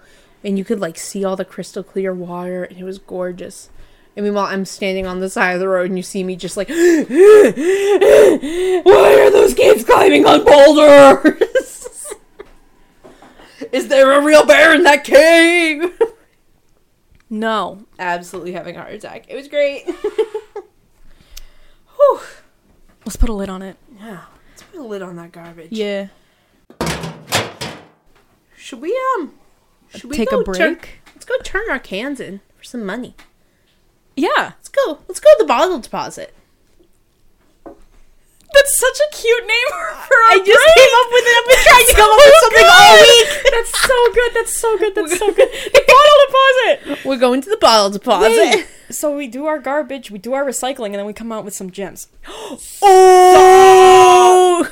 and 0.43 0.57
you 0.57 0.65
could 0.65 0.79
like 0.79 0.97
see 0.97 1.23
all 1.23 1.35
the 1.35 1.45
crystal 1.45 1.83
clear 1.83 2.13
water, 2.13 2.63
and 2.63 2.77
it 2.79 2.83
was 2.83 2.97
gorgeous. 2.97 3.69
And 4.17 4.25
meanwhile, 4.25 4.47
I'm 4.47 4.65
standing 4.65 5.05
on 5.05 5.19
the 5.19 5.29
side 5.29 5.51
of 5.53 5.59
the 5.59 5.67
road, 5.69 5.89
and 5.89 5.97
you 5.97 6.01
see 6.01 6.23
me 6.23 6.35
just 6.35 6.57
like, 6.57 6.67
why 6.69 6.75
are 9.21 9.29
those 9.31 9.53
kids 9.53 9.83
climbing 9.85 10.25
on 10.25 10.43
boulders? 10.43 12.13
Is 13.71 13.87
there 13.89 14.11
a 14.13 14.23
real 14.23 14.43
bear 14.45 14.73
in 14.73 14.81
that 14.83 15.03
cave? 15.03 16.01
No, 17.29 17.85
Absolutely 17.99 18.53
having 18.53 18.75
a 18.75 18.79
heart 18.81 18.93
attack. 18.93 19.25
It 19.29 19.35
was 19.35 19.47
great. 19.49 19.85
Whew. 21.95 22.19
let's 23.05 23.17
put 23.17 23.29
a 23.29 23.33
lid 23.33 23.49
on 23.49 23.61
it. 23.61 23.75
yeah, 23.99 24.23
let's 24.49 24.63
put 24.63 24.79
a 24.79 24.83
lid 24.83 25.01
on 25.03 25.15
that 25.17 25.31
garbage. 25.31 25.71
Yeah, 25.71 26.07
Should 28.55 28.81
we 28.81 28.97
um? 29.17 29.33
Should 29.89 30.09
we 30.09 30.15
take 30.17 30.31
a 30.31 30.43
turn- 30.43 30.43
break. 30.43 31.01
let's 31.13 31.25
go 31.25 31.35
turn 31.43 31.69
our 31.69 31.79
cans 31.79 32.19
in 32.19 32.39
for 32.55 32.63
some 32.63 32.83
money. 32.85 33.15
Yeah, 34.17 34.53
Let's 34.57 34.67
go. 34.69 34.99
Let's 35.07 35.19
go 35.19 35.29
to 35.29 35.37
the 35.39 35.45
bottle 35.47 35.79
deposit. 35.79 36.33
that's 37.65 38.77
such 38.79 38.97
a 38.99 39.15
cute 39.15 39.45
name 39.45 39.67
for 39.71 40.17
a 40.17 40.33
I 40.33 40.41
just 40.43 40.65
came 40.75 40.93
up 41.01 41.09
with 41.11 41.25
it. 41.27 41.35
I've 41.37 41.47
been 41.47 41.63
trying 41.63 41.85
to 41.85 41.93
come 41.95 42.09
up 42.09 42.19
with 42.25 42.35
something 42.41 42.65
all 42.65 42.95
week. 43.01 43.27
That's 43.51 43.73
so 43.79 44.13
good. 44.13 44.31
That's 44.33 44.59
so 44.59 44.77
good. 44.77 44.95
That's 44.95 45.17
so 45.19 45.27
good. 45.33 45.49
The 45.73 45.83
bottle 45.87 46.17
deposit. 46.27 47.05
We're 47.05 47.17
going 47.17 47.41
to 47.41 47.49
the 47.49 47.57
bottle 47.57 47.89
deposit. 47.91 48.29
Wait. 48.55 48.67
So 48.89 49.15
we 49.15 49.27
do 49.27 49.45
our 49.45 49.59
garbage, 49.59 50.09
we 50.11 50.17
do 50.19 50.33
our 50.33 50.43
recycling, 50.45 50.87
and 50.87 50.95
then 50.95 51.05
we 51.05 51.13
come 51.13 51.31
out 51.31 51.43
with 51.45 51.53
some 51.53 51.69
gems. 51.71 52.07
Oh, 52.81 54.69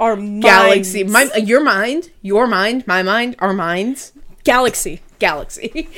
Our 0.00 0.16
galaxy. 0.16 1.04
My, 1.04 1.26
uh, 1.34 1.38
your 1.38 1.62
mind, 1.62 2.10
your 2.22 2.46
mind, 2.46 2.86
my 2.86 3.02
mind, 3.02 3.36
our 3.38 3.52
minds. 3.52 4.12
galaxy. 4.44 5.00
Galaxy. 5.18 5.88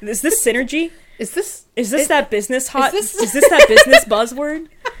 Is 0.00 0.22
this 0.22 0.44
synergy? 0.44 0.90
Is 1.18 1.30
this? 1.32 1.66
Is 1.76 1.90
this 1.90 2.08
that 2.08 2.30
business 2.30 2.68
hot? 2.68 2.92
this- 2.92 3.14
is 3.14 3.32
this 3.36 3.48
that 3.48 3.66
business 3.68 4.04
buzzword? 4.04 4.68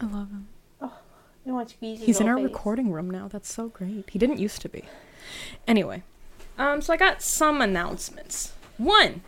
I 0.00 0.06
love 0.06 0.30
him. 0.30 0.46
You 1.44 1.52
want 1.52 1.68
to 1.68 1.74
squeeze 1.74 2.00
He's 2.02 2.20
in 2.20 2.28
our 2.28 2.36
face? 2.36 2.44
recording 2.44 2.90
room 2.90 3.10
now. 3.10 3.28
That's 3.28 3.52
so 3.52 3.68
great. 3.68 4.08
He 4.10 4.18
didn't 4.18 4.38
used 4.38 4.62
to 4.62 4.68
be. 4.68 4.84
Anyway, 5.66 6.02
um, 6.58 6.80
so 6.80 6.92
I 6.92 6.96
got 6.96 7.22
some 7.22 7.60
announcements. 7.60 8.52
One, 8.78 9.22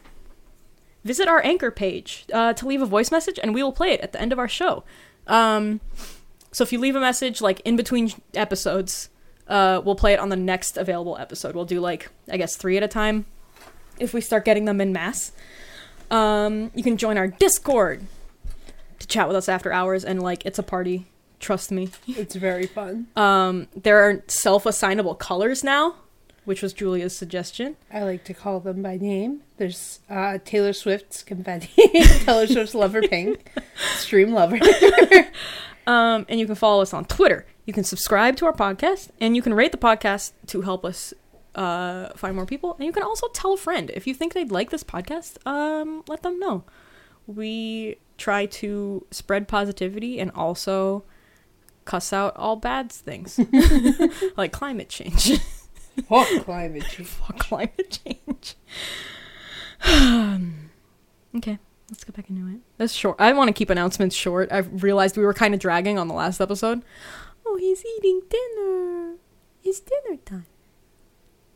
visit 1.04 1.28
our 1.28 1.44
anchor 1.44 1.70
page 1.70 2.24
uh, 2.32 2.52
to 2.54 2.66
leave 2.66 2.82
a 2.82 2.86
voice 2.86 3.10
message, 3.10 3.38
and 3.42 3.54
we 3.54 3.62
will 3.62 3.72
play 3.72 3.90
it 3.90 4.00
at 4.00 4.12
the 4.12 4.20
end 4.20 4.32
of 4.32 4.38
our 4.38 4.48
show. 4.48 4.82
Um, 5.26 5.80
so 6.56 6.62
if 6.62 6.72
you 6.72 6.78
leave 6.78 6.96
a 6.96 7.00
message 7.00 7.42
like 7.42 7.60
in 7.66 7.76
between 7.76 8.14
episodes, 8.32 9.10
uh, 9.46 9.82
we'll 9.84 9.94
play 9.94 10.14
it 10.14 10.18
on 10.18 10.30
the 10.30 10.36
next 10.36 10.78
available 10.78 11.18
episode. 11.18 11.54
We'll 11.54 11.66
do 11.66 11.80
like 11.80 12.08
I 12.30 12.38
guess 12.38 12.56
three 12.56 12.78
at 12.78 12.82
a 12.82 12.88
time 12.88 13.26
if 14.00 14.14
we 14.14 14.22
start 14.22 14.46
getting 14.46 14.64
them 14.64 14.80
in 14.80 14.90
mass. 14.90 15.32
Um, 16.10 16.70
you 16.74 16.82
can 16.82 16.96
join 16.96 17.18
our 17.18 17.28
Discord 17.28 18.06
to 19.00 19.06
chat 19.06 19.28
with 19.28 19.36
us 19.36 19.50
after 19.50 19.70
hours, 19.70 20.02
and 20.02 20.22
like 20.22 20.46
it's 20.46 20.58
a 20.58 20.62
party. 20.62 21.08
Trust 21.40 21.70
me. 21.70 21.90
It's 22.06 22.34
very 22.34 22.66
fun. 22.66 23.08
Um, 23.16 23.68
there 23.76 24.08
are 24.08 24.22
self-assignable 24.26 25.16
colors 25.16 25.62
now, 25.62 25.96
which 26.46 26.62
was 26.62 26.72
Julia's 26.72 27.14
suggestion. 27.14 27.76
I 27.92 28.02
like 28.02 28.24
to 28.24 28.32
call 28.32 28.60
them 28.60 28.82
by 28.82 28.96
name. 28.96 29.42
There's 29.58 30.00
uh, 30.08 30.38
Taylor 30.42 30.72
Swift's 30.72 31.22
confetti, 31.22 31.68
Taylor 32.24 32.46
Swift's 32.46 32.74
lover 32.74 33.02
pink, 33.02 33.52
stream 33.98 34.32
lover. 34.32 34.58
Um, 35.86 36.26
and 36.28 36.40
you 36.40 36.46
can 36.46 36.54
follow 36.54 36.82
us 36.82 36.92
on 36.92 37.04
Twitter. 37.04 37.46
You 37.64 37.72
can 37.72 37.84
subscribe 37.84 38.36
to 38.36 38.46
our 38.46 38.52
podcast, 38.52 39.10
and 39.20 39.36
you 39.36 39.42
can 39.42 39.54
rate 39.54 39.72
the 39.72 39.78
podcast 39.78 40.32
to 40.48 40.62
help 40.62 40.84
us 40.84 41.14
uh, 41.54 42.10
find 42.16 42.36
more 42.36 42.46
people. 42.46 42.74
And 42.74 42.84
you 42.84 42.92
can 42.92 43.02
also 43.02 43.28
tell 43.28 43.54
a 43.54 43.56
friend 43.56 43.90
if 43.94 44.06
you 44.06 44.14
think 44.14 44.34
they'd 44.34 44.50
like 44.50 44.70
this 44.70 44.84
podcast. 44.84 45.44
Um, 45.46 46.02
let 46.08 46.22
them 46.22 46.38
know. 46.38 46.64
We 47.26 47.98
try 48.18 48.46
to 48.46 49.04
spread 49.10 49.48
positivity 49.48 50.20
and 50.20 50.30
also 50.32 51.04
cuss 51.84 52.12
out 52.12 52.36
all 52.36 52.56
bad 52.56 52.90
things, 52.92 53.40
like 54.36 54.52
climate 54.52 54.88
change. 54.88 55.40
Fuck 56.08 56.28
climate 56.44 56.84
change. 56.90 57.08
Fuck 57.08 57.38
climate 57.38 57.98
change. 58.04 58.54
okay, 61.36 61.58
let's 61.90 62.04
get 62.04 62.16
back 62.16 62.28
into 62.30 62.46
it. 62.48 62.60
That's 62.78 62.92
short. 62.92 63.16
I 63.18 63.32
want 63.32 63.48
to 63.48 63.52
keep 63.52 63.70
announcements 63.70 64.16
short. 64.16 64.50
I 64.52 64.58
realized 64.58 65.16
we 65.16 65.24
were 65.24 65.34
kind 65.34 65.54
of 65.54 65.60
dragging 65.60 65.98
on 65.98 66.08
the 66.08 66.14
last 66.14 66.40
episode. 66.40 66.82
Oh, 67.44 67.56
he's 67.56 67.84
eating 67.98 68.22
dinner. 68.28 69.14
It's 69.62 69.80
dinner 69.80 70.18
time. 70.24 70.46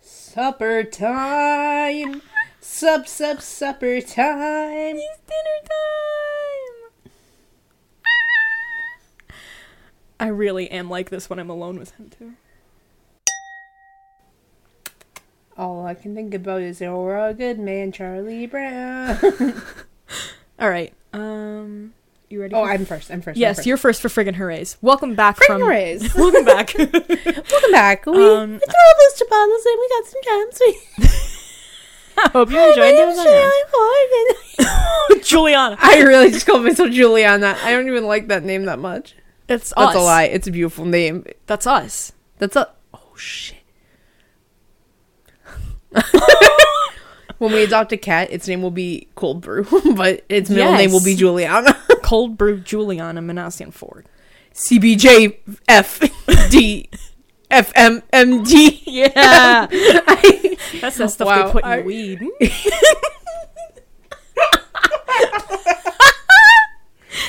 Supper 0.00 0.84
time. 0.84 2.22
Sup, 2.60 3.08
sup, 3.08 3.40
supper 3.40 4.00
time. 4.00 4.96
It's 4.96 5.18
dinner 5.26 5.60
time. 5.62 7.12
I 10.20 10.26
really 10.28 10.70
am 10.70 10.90
like 10.90 11.10
this 11.10 11.30
when 11.30 11.38
I'm 11.38 11.50
alone 11.50 11.78
with 11.78 11.92
him 11.92 12.10
too. 12.10 12.34
All 15.56 15.84
I 15.86 15.94
can 15.94 16.14
think 16.14 16.32
about 16.34 16.62
is 16.62 16.80
you're 16.80 17.18
a 17.18 17.34
good 17.34 17.58
man, 17.58 17.92
Charlie 17.92 18.46
Brown. 18.46 19.18
All 20.60 20.68
right. 20.68 20.92
Um, 21.12 21.92
you 22.28 22.40
ready? 22.40 22.54
oh, 22.54 22.62
I'm 22.64 22.84
first. 22.84 23.10
I'm 23.10 23.22
first. 23.22 23.38
yes, 23.38 23.60
I'm 23.60 23.64
you're 23.66 23.76
first 23.76 24.00
for 24.02 24.08
friggin' 24.08 24.34
hoorays. 24.34 24.76
Welcome 24.82 25.14
back 25.14 25.36
first. 25.36 25.46
from. 25.48 25.62
Raise. 25.64 26.14
Welcome 26.16 26.44
back. 26.44 26.74
Welcome 26.78 27.72
back. 27.72 28.06
We, 28.06 28.12
Um, 28.12 28.52
we 28.52 28.58
threw 28.58 28.74
all 28.86 28.94
those 29.00 29.22
bottles 29.28 29.66
and 29.66 29.78
we 29.80 29.88
got 29.88 30.04
some 30.06 30.20
jams. 30.24 30.60
We, 30.60 31.08
I 32.22 32.28
hope 32.30 32.50
you 32.50 32.60
enjoyed 32.68 32.94
it. 35.18 35.24
Juliana. 35.24 35.76
I 35.80 36.02
really 36.02 36.30
just 36.30 36.44
called 36.46 36.64
myself 36.64 36.90
Juliana. 36.90 37.56
I 37.62 37.72
don't 37.72 37.86
even 37.88 38.04
like 38.06 38.28
that 38.28 38.44
name 38.44 38.64
that 38.66 38.78
much. 38.78 39.14
That's 39.46 39.70
That's 39.74 39.90
us. 39.90 39.94
a 39.96 40.00
lie. 40.00 40.24
It's 40.24 40.46
a 40.46 40.50
beautiful 40.50 40.84
name. 40.84 41.24
That's 41.46 41.66
us. 41.66 42.12
That's 42.38 42.56
a. 42.56 42.68
Oh 42.94 43.16
shit. 43.16 43.56
When 47.40 47.52
we 47.52 47.64
adopt 47.64 47.90
a 47.92 47.96
cat, 47.96 48.30
its 48.30 48.46
name 48.46 48.62
will 48.62 48.70
be 48.70 49.08
Cold 49.16 49.40
Brew, 49.40 49.66
but 49.96 50.24
its 50.28 50.48
middle 50.50 50.72
name 50.74 50.92
will 50.92 51.02
be 51.02 51.10
Yes. 51.12 51.18
Juliana. 51.20 51.76
Cold 52.02 52.36
brew 52.36 52.60
Juliana 52.60 53.20
Manassian 53.22 53.72
Ford. 53.72 54.06
CBJ 54.54 55.36
F 55.68 56.00
D 56.50 56.88
F 57.50 57.72
M 57.74 58.02
M 58.12 58.42
D. 58.44 58.82
Yeah. 58.86 59.10
I- 59.70 60.56
That's 60.80 60.98
that 60.98 61.10
stuff 61.10 61.26
Wow, 61.26 61.46
they 61.46 61.52
put 61.52 61.64
in 61.64 61.70
I- 61.70 61.80
weed. 61.82 62.20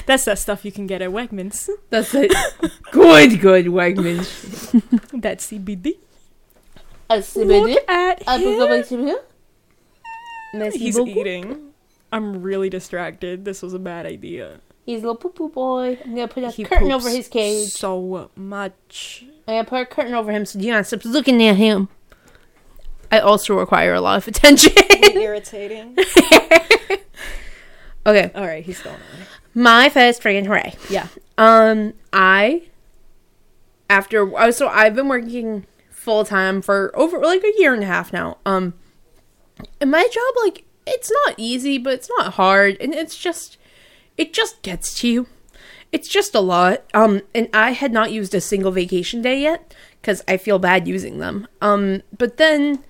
That's 0.06 0.26
that 0.26 0.40
stuff 0.40 0.66
you 0.66 0.72
can 0.72 0.88
get 0.88 1.02
at 1.02 1.10
Wegmans. 1.12 1.70
That's 1.90 2.14
it. 2.16 2.34
Good, 2.92 3.40
good 3.40 3.66
Wegmans. 3.68 4.82
That's 5.22 5.48
CBD. 5.52 5.94
A 7.10 7.18
CBD. 7.18 7.46
Look 7.76 7.90
at 7.90 8.24
A 8.28 8.84
him. 8.84 9.16
Boogaloo. 10.54 10.74
He's 10.74 11.00
eating. 11.00 11.72
I'm 12.12 12.42
really 12.42 12.70
distracted. 12.70 13.46
This 13.46 13.62
was 13.62 13.74
a 13.74 13.80
bad 13.80 14.06
idea. 14.06 14.60
He's 14.86 15.00
a 15.00 15.02
little 15.02 15.16
poo 15.16 15.30
poo 15.30 15.50
boy. 15.50 15.98
I'm 16.04 16.16
gonna 16.16 16.28
put 16.28 16.44
a 16.44 16.52
He 16.52 16.64
curtain 16.64 16.90
poops 16.90 17.06
over 17.06 17.10
his 17.16 17.28
cage. 17.28 17.70
so 17.70 18.30
much. 18.36 19.26
I'm 19.48 19.56
gonna 19.56 19.64
put 19.66 19.82
a 19.82 19.86
curtain 19.86 20.14
over 20.14 20.32
him 20.32 20.46
so 20.46 20.60
Dion 20.60 20.84
stops 20.84 21.06
looking 21.06 21.42
at 21.46 21.56
him. 21.56 21.90
I 23.12 23.20
also 23.20 23.58
require 23.58 23.94
a 23.94 24.02
lot 24.02 24.18
of 24.18 24.28
attention. 24.28 24.74
irritating. 25.14 25.98
okay, 28.06 28.32
All 28.34 28.46
right, 28.46 28.64
he's 28.66 28.82
going 28.82 28.96
on. 28.96 29.02
my 29.54 29.90
first 29.90 30.22
friggin' 30.24 30.46
hooray. 30.46 30.74
Yeah. 30.90 31.08
Um, 31.38 31.94
I 32.14 32.64
after 33.90 34.36
uh, 34.38 34.52
so 34.52 34.68
I've 34.68 34.96
been 34.96 35.08
working 35.08 35.66
full 35.90 36.24
time 36.26 36.62
for 36.62 36.92
over 36.98 37.20
like 37.20 37.44
a 37.44 37.52
year 37.58 37.74
and 37.74 37.84
a 37.84 37.88
half 37.88 38.14
now. 38.14 38.38
Um, 38.46 38.74
and 39.80 39.92
my 39.92 40.08
job 40.12 40.34
like 40.44 40.66
it's 40.86 41.12
not 41.26 41.36
easy, 41.38 41.78
but 41.78 41.94
it's 41.94 42.10
not 42.18 42.34
hard, 42.34 42.78
and 42.80 42.94
it's 42.94 43.18
just 43.18 43.58
it 44.18 44.34
just 44.34 44.62
gets 44.62 44.94
to 45.02 45.08
you. 45.08 45.28
It's 45.92 46.08
just 46.08 46.36
a 46.36 46.40
lot. 46.40 46.84
Um, 46.94 47.22
and 47.36 47.50
I 47.54 47.72
had 47.72 47.92
not 47.92 48.12
used 48.12 48.34
a 48.34 48.42
single 48.42 48.72
vacation 48.72 49.22
day 49.22 49.42
yet 49.42 49.76
because 50.02 50.24
I 50.28 50.38
feel 50.38 50.58
bad 50.58 50.88
using 50.88 51.20
them. 51.20 51.48
Um, 51.62 52.02
but 52.18 52.38
then, 52.38 52.84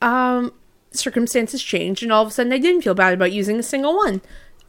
um, 0.00 0.52
circumstances 0.92 1.62
changed, 1.62 2.02
and 2.02 2.12
all 2.12 2.22
of 2.22 2.28
a 2.28 2.30
sudden 2.30 2.52
I 2.52 2.58
didn't 2.58 2.82
feel 2.82 2.94
bad 2.94 3.14
about 3.14 3.32
using 3.32 3.58
a 3.58 3.62
single 3.64 3.96
one. 3.96 4.20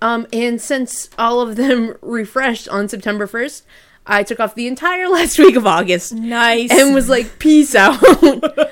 Um, 0.02 0.28
and 0.32 0.62
since 0.62 1.10
all 1.18 1.42
of 1.42 1.56
them 1.56 1.96
refreshed 2.02 2.68
on 2.70 2.88
September 2.88 3.28
1st, 3.28 3.64
I 4.06 4.24
took 4.24 4.40
off 4.40 4.56
the 4.56 4.68
entire 4.68 5.08
last 5.10 5.38
week 5.40 5.56
of 5.56 5.66
August 5.68 6.14
Nice. 6.14 6.72
and 6.72 6.94
was 6.94 7.10
like, 7.10 7.40
peace 7.40 7.76
out. 7.76 8.02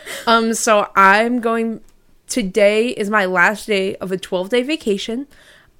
um, 0.27 0.53
so 0.53 0.89
I'm 0.95 1.39
going, 1.41 1.81
today 2.27 2.89
is 2.89 3.09
my 3.09 3.25
last 3.25 3.67
day 3.67 3.95
of 3.97 4.11
a 4.11 4.17
12 4.17 4.49
day 4.49 4.63
vacation. 4.63 5.27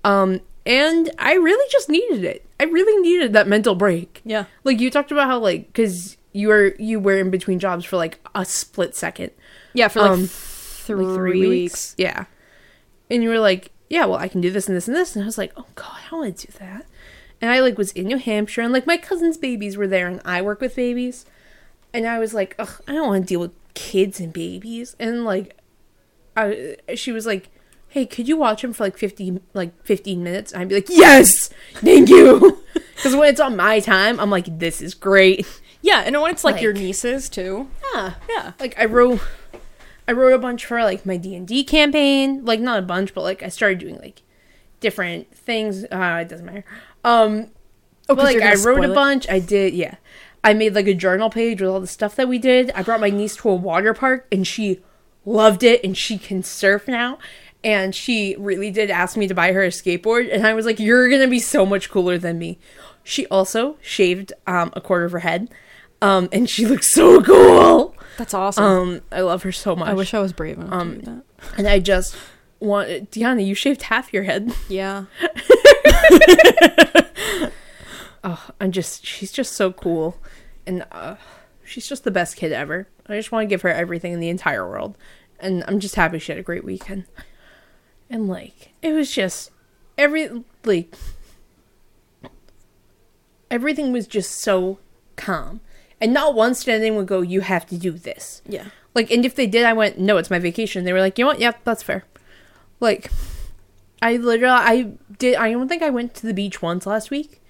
Um, 0.04 0.42
and 0.66 1.12
I 1.20 1.34
really 1.34 1.68
just 1.72 1.90
needed 1.90 2.24
it. 2.24 2.46
I 2.60 2.64
really 2.66 3.02
needed 3.02 3.34
that 3.34 3.48
mental 3.48 3.76
break. 3.76 4.22
yeah. 4.24 4.46
Like 4.64 4.80
you 4.80 4.90
talked 4.90 5.12
about 5.12 5.28
how 5.28 5.40
like, 5.40 5.74
cause 5.74 6.18
you 6.34 6.48
were, 6.50 6.76
you 6.80 7.00
were 7.00 7.18
in 7.20 7.30
between 7.32 7.60
jobs 7.60 7.86
for 7.86 7.98
like 7.98 8.20
a 8.34 8.46
split 8.46 8.96
second. 8.96 9.32
Yeah, 9.74 9.88
for 9.88 10.02
like 10.02 10.12
Um, 10.12 10.26
three, 10.28 11.06
like 11.06 11.16
three 11.16 11.48
weeks. 11.48 11.96
Yeah. 11.98 12.26
And 13.10 13.24
you 13.24 13.30
were 13.30 13.40
like, 13.40 13.72
yeah, 13.90 14.06
well, 14.06 14.18
I 14.20 14.28
can 14.28 14.42
do 14.42 14.50
this 14.52 14.68
and 14.68 14.76
this 14.76 14.88
and 14.88 14.96
this. 14.96 15.16
And 15.16 15.24
I 15.24 15.26
was 15.26 15.38
like, 15.38 15.52
oh 15.58 15.66
God, 15.76 15.92
I 16.06 16.10
don't 16.10 16.20
want 16.22 16.38
to 16.38 16.48
do 16.48 16.54
that. 16.60 16.86
And 17.42 17.52
I 17.52 17.60
like 17.60 17.78
was 17.78 17.92
in 17.92 18.08
New 18.08 18.18
Hampshire 18.18 18.62
and 18.62 18.74
like 18.74 18.88
my 18.88 18.98
cousin's 18.98 19.38
babies 19.38 19.78
were 19.78 19.88
there 19.88 20.08
and 20.08 20.22
I 20.26 20.42
work 20.42 20.62
with 20.62 20.76
babies. 20.76 21.26
And 21.94 22.08
I 22.08 22.18
was 22.20 22.34
like, 22.34 22.56
ugh, 22.58 22.82
I 22.88 22.94
don't 22.94 23.08
want 23.08 23.24
to 23.24 23.28
deal 23.28 23.40
with 23.40 23.52
kids 23.74 24.20
and 24.20 24.34
babies. 24.34 24.96
And 25.00 25.24
like, 25.26 25.56
I, 26.36 26.76
she 26.96 27.12
was 27.12 27.26
like, 27.26 27.50
hey, 27.90 28.06
could 28.06 28.28
you 28.28 28.36
watch 28.36 28.64
him 28.64 28.74
for 28.74 28.84
like 28.84 28.98
50, 28.98 29.40
like 29.54 29.72
15 29.86 30.24
minutes? 30.24 30.52
And 30.52 30.62
I'd 30.62 30.70
be 30.70 30.76
like, 30.76 30.90
yes, 30.90 31.50
thank 31.76 32.10
you. 32.10 32.62
Because 32.96 33.14
when 33.14 33.28
it's 33.28 33.42
on 33.42 33.58
my 33.58 33.82
time, 33.82 34.22
I'm 34.22 34.30
like, 34.30 34.58
this 34.58 34.82
is 34.82 34.94
great. 34.94 35.46
Yeah, 35.82 36.04
and 36.06 36.20
when 36.22 36.32
it's 36.32 36.46
like, 36.46 36.62
your 36.62 36.72
nieces 36.72 37.28
too. 37.28 37.68
Yeah. 37.94 38.14
Yeah. 38.30 38.54
like 38.58 38.80
I 38.80 38.86
wrote 38.86 39.20
I 40.08 40.14
wrote 40.14 40.34
a 40.34 40.40
bunch 40.40 40.66
for 40.66 40.82
like 40.82 41.06
my 41.06 41.18
D&D 41.18 41.66
campaign, 41.66 42.46
like 42.46 42.62
not 42.62 42.80
a 42.80 42.82
bunch, 42.82 43.14
but 43.14 43.22
like 43.22 43.44
I 43.44 43.50
started 43.50 43.80
doing 43.80 43.98
like 44.00 44.22
different 44.80 45.36
things. 45.36 45.84
Uh 45.92 46.20
it 46.22 46.30
doesn't 46.30 46.46
matter. 46.46 46.64
Um 47.04 47.48
Oh, 48.08 48.16
but 48.16 48.24
like 48.24 48.42
I 48.42 48.56
wrote 48.56 48.86
a 48.86 48.94
bunch. 48.94 49.28
I 49.30 49.40
did, 49.40 49.74
yeah. 49.74 49.96
I 50.44 50.54
made 50.54 50.74
like 50.74 50.88
a 50.88 50.94
journal 50.94 51.30
page 51.30 51.60
with 51.60 51.70
all 51.70 51.82
the 51.82 51.88
stuff 51.88 52.16
that 52.16 52.30
we 52.30 52.38
did. 52.40 52.72
I 52.72 52.82
brought 52.82 53.02
my 53.02 53.10
niece 53.10 53.36
to 53.38 53.50
a 53.50 53.56
water 53.56 53.94
park 53.94 54.26
and 54.32 54.48
she 54.48 54.80
loved 55.26 55.64
it 55.64 55.84
and 55.84 55.98
she 55.98 56.18
can 56.18 56.44
surf 56.44 56.88
now. 56.88 57.18
And 57.64 57.96
she 57.96 58.36
really 58.38 58.70
did 58.70 58.92
ask 58.92 59.18
me 59.18 59.28
to 59.28 59.34
buy 59.34 59.52
her 59.52 59.64
a 59.64 59.70
skateboard 59.70 60.32
and 60.32 60.46
I 60.46 60.54
was 60.54 60.66
like, 60.66 60.80
You're 60.80 61.10
gonna 61.10 61.28
be 61.28 61.40
so 61.40 61.66
much 61.66 61.90
cooler 61.90 62.18
than 62.18 62.38
me. 62.38 62.60
She 63.04 63.26
also 63.28 63.78
shaved 63.82 64.34
um 64.48 64.72
a 64.74 64.82
quarter 64.82 65.06
of 65.06 65.12
her 65.14 65.20
head. 65.20 65.50
Um 66.02 66.30
and 66.32 66.50
she 66.50 66.66
looks 66.72 66.92
so 66.92 67.22
cool. 67.22 67.96
That's 68.18 68.34
awesome. 68.34 68.64
Um, 68.64 69.02
I 69.12 69.22
love 69.22 69.44
her 69.44 69.52
so 69.52 69.76
much. 69.76 69.90
I 69.90 69.94
wish 69.94 70.14
I 70.14 70.20
was 70.20 70.32
brave 70.32 70.58
enough 70.58 70.72
um, 70.72 70.94
to 70.94 71.06
do 71.06 71.06
that. 71.06 71.58
and 71.58 71.68
I 71.68 71.80
just 71.80 72.16
want 72.62 72.88
Deanna. 73.12 73.46
You 73.46 73.54
shaved 73.56 73.82
half 73.84 74.14
your 74.14 74.24
head. 74.24 74.54
Yeah. 74.70 75.06
Oh, 78.28 78.50
I'm 78.60 78.72
just 78.72 79.06
she's 79.06 79.32
just 79.32 79.54
so 79.54 79.72
cool, 79.72 80.18
and 80.66 80.84
uh, 80.92 81.16
she's 81.66 81.88
just 81.88 82.04
the 82.04 82.12
best 82.12 82.38
kid 82.38 82.52
ever. 82.52 82.88
I 83.08 83.16
just 83.16 83.32
want 83.32 83.44
to 83.44 83.50
give 83.50 83.62
her 83.64 83.70
everything 83.70 84.14
in 84.14 84.20
the 84.20 84.30
entire 84.30 84.68
world, 84.68 84.98
and 85.40 85.64
I'm 85.68 85.80
just 85.80 85.96
happy 85.96 86.20
she 86.20 86.32
had 86.32 86.40
a 86.40 86.44
great 86.44 86.64
weekend. 86.64 87.06
And 88.10 88.28
like 88.28 88.74
it 88.82 88.94
was 88.94 89.12
just 89.12 89.52
every 89.98 90.44
like 90.64 90.96
everything 93.50 93.92
was 93.92 94.08
just 94.08 94.40
so 94.40 94.80
calm. 95.16 95.62
And 96.02 96.14
not 96.14 96.36
once 96.36 96.64
did 96.64 96.82
anyone 96.82 97.00
would 97.00 97.08
go, 97.08 97.22
You 97.22 97.42
have 97.42 97.66
to 97.68 97.78
do 97.78 97.92
this. 97.92 98.42
Yeah. 98.48 98.68
Like 98.94 99.12
and 99.12 99.26
if 99.26 99.36
they 99.36 99.48
did 99.48 99.66
I 99.66 99.74
went, 99.74 99.98
No, 100.00 100.18
it's 100.18 100.30
my 100.30 100.40
vacation. 100.40 100.84
They 100.84 100.94
were 100.94 101.00
like, 101.00 101.18
You 101.18 101.26
know 101.26 101.30
what, 101.30 101.40
yeah, 101.40 101.54
that's 101.64 101.84
fair. 101.84 102.06
Like 102.80 103.12
I 104.02 104.18
literally 104.18 104.54
I 104.54 104.92
did 105.18 105.36
I 105.36 105.52
don't 105.52 105.68
think 105.68 105.82
I 105.82 105.90
went 105.90 106.14
to 106.16 106.28
the 106.28 106.34
beach 106.34 106.62
once 106.62 106.86
last 106.86 107.10
week 107.10 107.42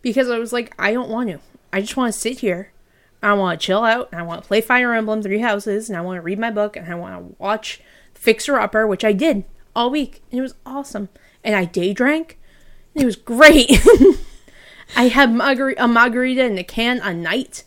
because 0.00 0.30
I 0.30 0.38
was 0.38 0.52
like, 0.52 0.74
I 0.78 0.92
don't 0.92 1.10
want 1.10 1.28
to. 1.30 1.40
I 1.72 1.80
just 1.80 1.96
want 1.96 2.12
to 2.12 2.18
sit 2.18 2.38
here. 2.38 2.72
I 3.22 3.32
want 3.32 3.60
to 3.60 3.66
chill 3.66 3.84
out 3.84 4.08
and 4.12 4.20
I 4.20 4.24
want 4.24 4.42
to 4.42 4.48
play 4.48 4.60
Fire 4.60 4.94
Emblem 4.94 5.22
Three 5.22 5.40
Houses 5.40 5.88
and 5.88 5.96
I 5.96 6.00
want 6.00 6.18
to 6.18 6.22
read 6.22 6.38
my 6.38 6.50
book 6.50 6.76
and 6.76 6.90
I 6.90 6.94
want 6.94 7.16
to 7.16 7.36
watch 7.38 7.80
Fixer 8.14 8.58
Upper, 8.58 8.86
which 8.86 9.04
I 9.04 9.12
did 9.12 9.44
all 9.74 9.90
week. 9.90 10.22
And 10.30 10.38
it 10.38 10.42
was 10.42 10.54
awesome. 10.64 11.08
And 11.42 11.54
I 11.54 11.64
day 11.64 11.92
drank. 11.92 12.38
And 12.94 13.02
it 13.02 13.06
was 13.06 13.16
great. 13.16 13.70
I 14.96 15.08
had 15.08 15.30
margar- 15.30 15.74
a 15.76 15.88
margarita 15.88 16.44
in 16.44 16.58
a 16.58 16.64
can 16.64 17.00
a 17.00 17.12
night. 17.12 17.64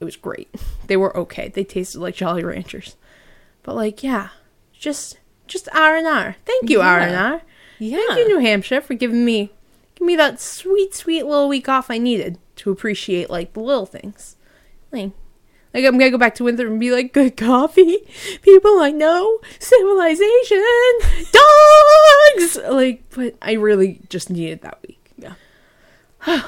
It 0.00 0.04
was 0.04 0.16
great. 0.16 0.54
They 0.86 0.96
were 0.96 1.16
okay. 1.16 1.48
They 1.48 1.64
tasted 1.64 2.00
like 2.00 2.16
Jolly 2.16 2.42
Ranchers. 2.42 2.96
But 3.62 3.76
like, 3.76 4.02
yeah, 4.02 4.30
just 4.72 5.18
just 5.46 5.68
R 5.72 5.96
and 5.96 6.06
R. 6.06 6.36
Thank 6.44 6.70
you, 6.70 6.80
R 6.80 6.98
and 6.98 7.14
R. 7.14 7.42
Yeah. 7.78 7.98
Thank 8.08 8.18
you, 8.18 8.28
New 8.28 8.38
Hampshire, 8.38 8.80
for 8.80 8.94
giving 8.94 9.24
me 9.24 9.52
give 9.94 10.06
me 10.06 10.16
that 10.16 10.40
sweet, 10.40 10.94
sweet 10.94 11.24
little 11.24 11.48
week 11.48 11.68
off 11.68 11.90
I 11.90 11.98
needed 11.98 12.38
to 12.56 12.70
appreciate 12.70 13.30
like 13.30 13.52
the 13.52 13.60
little 13.60 13.86
things. 13.86 14.36
Like, 14.92 15.12
like 15.74 15.84
I'm 15.84 15.98
gonna 15.98 16.10
go 16.10 16.18
back 16.18 16.34
to 16.36 16.44
Winter 16.44 16.66
and 16.66 16.78
be 16.78 16.90
like, 16.90 17.12
good 17.12 17.36
coffee, 17.36 17.98
people 18.42 18.78
I 18.80 18.90
know, 18.90 19.38
civilization, 19.58 20.62
dogs. 21.32 22.58
Like, 22.70 23.02
but 23.10 23.34
I 23.40 23.52
really 23.52 24.00
just 24.08 24.30
needed 24.30 24.60
that 24.62 24.78
week. 24.86 25.12
Yeah. 25.16 25.34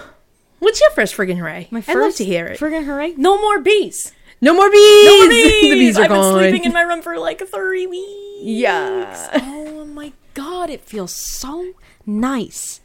What's 0.58 0.80
your 0.80 0.90
first 0.90 1.14
friggin' 1.16 1.38
hooray? 1.38 1.68
My 1.70 1.80
first 1.80 1.96
I'd 1.96 2.00
love 2.00 2.14
to 2.16 2.24
hear 2.24 2.46
it. 2.46 2.58
Friggin' 2.58 2.84
hooray. 2.84 3.14
No 3.16 3.38
more 3.40 3.60
bees. 3.60 4.12
no 4.40 4.54
more 4.54 4.70
bees. 4.70 5.04
No 5.06 5.18
more 5.18 5.28
bees. 5.28 5.62
the 5.62 5.70
bees 5.70 5.98
are 5.98 6.02
I've 6.04 6.08
gone. 6.10 6.34
been 6.34 6.50
sleeping 6.50 6.64
in 6.64 6.72
my 6.72 6.82
room 6.82 7.02
for 7.02 7.18
like 7.18 7.46
three 7.48 7.86
weeks. 7.86 8.40
Yeah. 8.42 9.30
Oh 9.34 9.84
my 9.84 10.12
god, 10.34 10.70
it 10.70 10.80
feels 10.82 11.14
so 11.14 11.72
nice. 12.06 12.80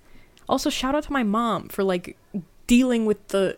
Also, 0.48 0.70
shout 0.70 0.96
out 0.96 1.04
to 1.04 1.14
my 1.14 1.24
mom 1.24 1.70
for 1.70 1.84
like 1.84 2.18
dealing 2.68 3.06
with 3.06 3.28
the 3.30 3.58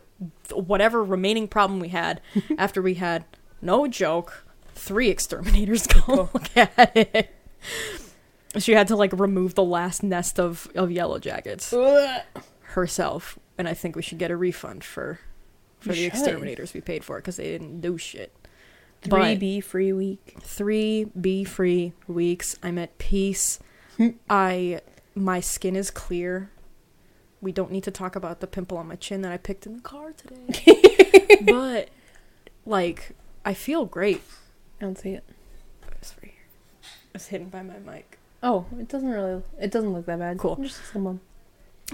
whatever 0.52 1.04
remaining 1.04 1.48
problem 1.48 1.80
we 1.80 1.90
had 1.90 2.22
after 2.58 2.82
we 2.82 2.96
had 2.96 3.26
no 3.62 3.88
joke 3.88 4.46
three 4.76 5.10
exterminators 5.10 5.88
go 5.88 6.02
oh. 6.08 6.30
look 6.34 6.58
at 6.58 6.96
it. 6.96 7.36
She 8.58 8.74
had 8.74 8.88
to 8.90 8.96
like 8.96 9.14
remove 9.18 9.56
the 9.56 9.64
last 9.64 10.04
nest 10.04 10.40
of 10.40 10.68
of 10.76 10.92
yellow 10.92 11.20
jackets 11.20 11.74
herself, 12.62 13.40
and 13.58 13.68
I 13.68 13.74
think 13.74 13.96
we 13.96 14.02
should 14.02 14.18
get 14.18 14.32
a 14.32 14.38
refund 14.38 14.84
for 14.84 15.20
for 15.80 15.90
the 15.90 15.96
should. 15.96 16.08
exterminators 16.08 16.74
we 16.74 16.82
paid 16.82 17.04
for 17.04 17.18
because 17.18 17.38
they 17.38 17.46
didn't 17.46 17.82
do 17.82 17.98
shit. 17.98 18.36
Three 19.02 19.36
bee 19.36 19.62
free 19.62 19.94
week. 19.94 20.36
three 20.42 21.06
B 21.20 21.44
free 21.44 21.94
weeks. 22.08 22.56
I'm 22.62 22.78
at 22.78 22.98
peace. 22.98 23.60
Hmm. 23.98 24.10
I 24.30 24.82
my 25.16 25.40
skin 25.40 25.76
is 25.76 25.90
clear. 25.90 26.52
We 27.42 27.52
don't 27.52 27.72
need 27.72 27.84
to 27.86 27.92
talk 27.92 28.16
about 28.16 28.40
the 28.40 28.48
pimple 28.48 28.78
on 28.78 28.88
my 28.88 28.96
chin 28.96 29.22
that 29.24 29.32
I 29.32 29.38
picked 29.38 29.66
in 29.66 29.76
the 29.76 29.82
car 29.82 30.14
today. 30.14 31.38
but 31.46 31.90
like 32.66 33.12
I 33.44 33.54
feel 33.54 33.86
great. 33.86 34.22
I 34.80 34.86
don't 34.86 34.98
see 34.98 35.12
it. 35.12 35.24
It's 36.00 36.14
right 36.22 36.32
here. 36.32 36.90
It's 37.16 37.28
hidden 37.28 37.50
by 37.50 37.64
my 37.64 37.80
mic. 37.80 38.18
Oh, 38.44 38.66
it 38.80 38.88
doesn't 38.88 39.10
really. 39.10 39.42
It 39.60 39.72
doesn't 39.72 39.92
look 39.94 40.06
that 40.06 40.20
bad. 40.20 40.38
Cool. 40.38 40.56
Just 40.58 40.82
a 40.82 40.86
small 40.86 41.04
one. 41.04 41.20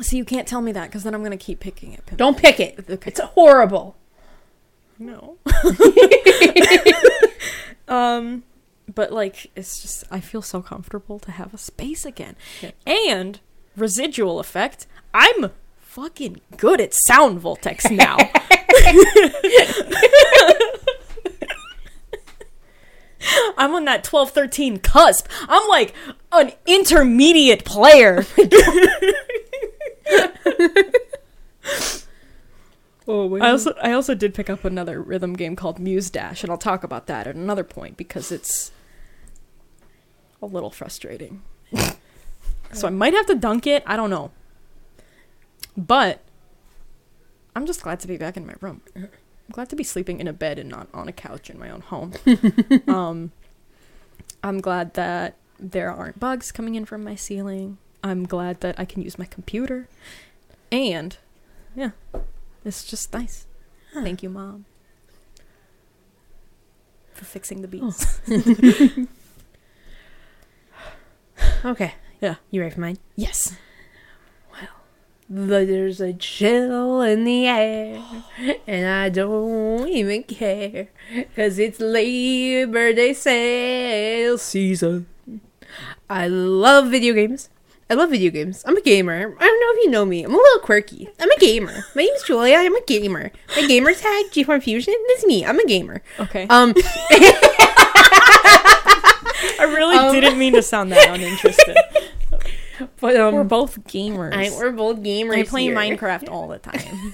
See, 0.02 0.18
you 0.18 0.26
can't 0.26 0.48
tell 0.48 0.62
me 0.62 0.72
that 0.74 0.88
because 0.88 1.04
then 1.04 1.16
I'm 1.16 1.24
gonna 1.24 1.38
keep 1.38 1.60
picking 1.60 1.94
it. 1.94 2.06
pimples. 2.06 2.18
Don't 2.18 2.38
pick 2.38 2.60
it. 2.60 2.86
Okay. 2.90 3.10
It's 3.10 3.20
horrible. 3.20 3.96
No. 5.00 5.38
um, 7.88 8.44
but 8.94 9.12
like 9.12 9.52
it's 9.56 9.82
just 9.82 10.04
I 10.12 10.20
feel 10.20 10.42
so 10.42 10.62
comfortable 10.62 11.20
to 11.20 11.32
have 11.32 11.54
a 11.54 11.58
space 11.58 12.06
again, 12.06 12.36
Yeah. 12.62 12.72
and 12.86 13.40
residual 13.78 14.40
effect. 14.40 14.88
I'm 15.14 15.52
fucking 15.78 16.42
good 16.58 16.82
at 16.82 16.94
Sound 16.94 17.42
Voltex 17.42 17.90
now. 17.90 18.18
I'm 23.58 23.74
on 23.74 23.86
that 23.86 24.04
12 24.04 24.32
13 24.32 24.80
cusp. 24.80 25.28
I'm 25.48 25.68
like 25.70 25.94
an 26.32 26.52
intermediate 26.66 27.66
player. 27.66 28.26
Oh, 33.10 33.26
wait. 33.26 33.42
I 33.42 33.52
also 33.52 33.74
I 33.82 33.94
also 33.94 34.16
did 34.16 34.34
pick 34.34 34.50
up 34.50 34.66
another 34.66 35.02
rhythm 35.02 35.34
game 35.34 35.56
called 35.56 35.80
Muse 35.80 36.10
Dash, 36.10 36.44
and 36.44 36.52
I'll 36.52 36.58
talk 36.58 36.84
about 36.84 37.08
that 37.08 37.26
at 37.26 37.36
another 37.36 37.64
point 37.64 37.96
because 37.96 38.34
it's 38.34 38.72
a 40.42 40.46
little 40.46 40.70
frustrating. 40.70 41.42
so 42.74 42.88
I 42.88 42.92
might 42.92 43.14
have 43.14 43.26
to 43.28 43.36
dunk 43.36 43.68
it. 43.68 43.84
I 43.86 43.96
don't 43.96 44.10
know, 44.10 44.32
but 45.76 46.22
I'm 47.56 47.66
just 47.66 47.82
glad 47.82 48.00
to 48.02 48.08
be 48.08 48.18
back 48.18 48.38
in 48.38 48.46
my 48.46 48.54
room. 48.62 48.82
I'm 48.96 49.10
glad 49.52 49.70
to 49.70 49.76
be 49.76 49.84
sleeping 49.84 50.20
in 50.20 50.28
a 50.28 50.34
bed 50.34 50.60
and 50.60 50.70
not 50.70 50.88
on 50.94 51.08
a 51.08 51.14
couch 51.14 51.50
in 51.50 51.58
my 51.58 51.70
own 51.70 51.82
home. 51.82 52.14
um, 52.88 53.32
I'm 54.44 54.62
glad 54.62 54.94
that 54.96 55.36
there 55.60 55.92
aren't 55.92 56.20
bugs 56.20 56.52
coming 56.52 56.76
in 56.76 56.86
from 56.86 57.04
my 57.04 57.16
ceiling. 57.16 57.78
I'm 58.04 58.26
glad 58.26 58.62
that 58.62 58.80
I 58.80 58.86
can 58.86 59.02
use 59.02 59.18
my 59.18 59.26
computer, 59.26 59.88
and 60.72 61.18
yeah, 61.76 61.92
it's 62.64 62.86
just 62.86 63.12
nice. 63.14 63.48
Thank 63.94 64.22
you, 64.22 64.30
mom, 64.30 64.66
for 67.14 67.26
fixing 67.26 67.64
the 67.64 67.68
beats. 67.68 68.22
okay. 71.66 71.96
Yeah. 72.22 72.36
You 72.52 72.62
ready 72.62 72.74
for 72.74 72.82
mine? 72.82 72.98
Yes. 73.16 73.56
Well 74.52 74.70
There's 75.30 76.02
a 76.02 76.14
chill 76.14 77.02
in 77.02 77.26
the 77.26 77.48
air, 77.48 78.02
and 78.68 78.88
I 78.88 79.10
don't 79.10 79.88
even 79.88 80.24
care, 80.24 80.88
cause 81.36 81.60
it's 81.60 81.80
Labor 81.80 82.94
Day 82.94 83.14
sale 83.14 84.38
season. 84.38 85.08
I 86.10 86.28
love 86.28 86.90
video 86.90 87.14
games. 87.14 87.50
I 87.90 87.94
love 87.94 88.10
video 88.10 88.32
games. 88.32 88.64
I'm 88.66 88.76
a 88.76 88.82
gamer. 88.82 89.16
I 89.16 89.44
don't 89.46 89.60
know 89.62 89.80
if 89.80 89.86
you 89.86 89.92
know 89.92 90.06
me. 90.06 90.24
I'm 90.24 90.34
a 90.34 90.38
little 90.38 90.60
quirky. 90.60 91.08
I'm 91.20 91.32
a 91.32 91.40
gamer. 91.40 91.86
My 91.96 92.04
name's 92.04 92.24
Julia. 92.24 92.58
I'm 92.58 92.76
a 92.76 92.82
gamer. 92.82 93.32
My 93.56 93.66
gamer 93.66 93.94
tag, 93.94 94.26
G4 94.32 94.62
Fusion, 94.62 94.96
is 95.12 95.26
me. 95.26 95.46
I'm 95.46 95.58
a 95.58 95.66
gamer. 95.66 96.02
Okay. 96.20 96.48
Um, 96.50 96.74
I 99.60 99.64
really 99.64 99.98
um, 99.98 100.14
didn't 100.14 100.38
mean 100.38 100.54
to 100.54 100.62
sound 100.62 100.92
that 100.92 101.10
uninterested. 101.14 101.78
But 103.00 103.16
um, 103.16 103.34
we're 103.36 103.44
both 103.44 103.84
gamers. 103.86 104.34
I, 104.34 104.50
we're 104.56 104.72
both 104.72 104.98
gamers. 105.00 105.36
I 105.38 105.44
play 105.44 105.64
here. 105.64 105.76
Minecraft 105.76 106.30
all 106.30 106.48
the 106.48 106.58
time. 106.60 107.14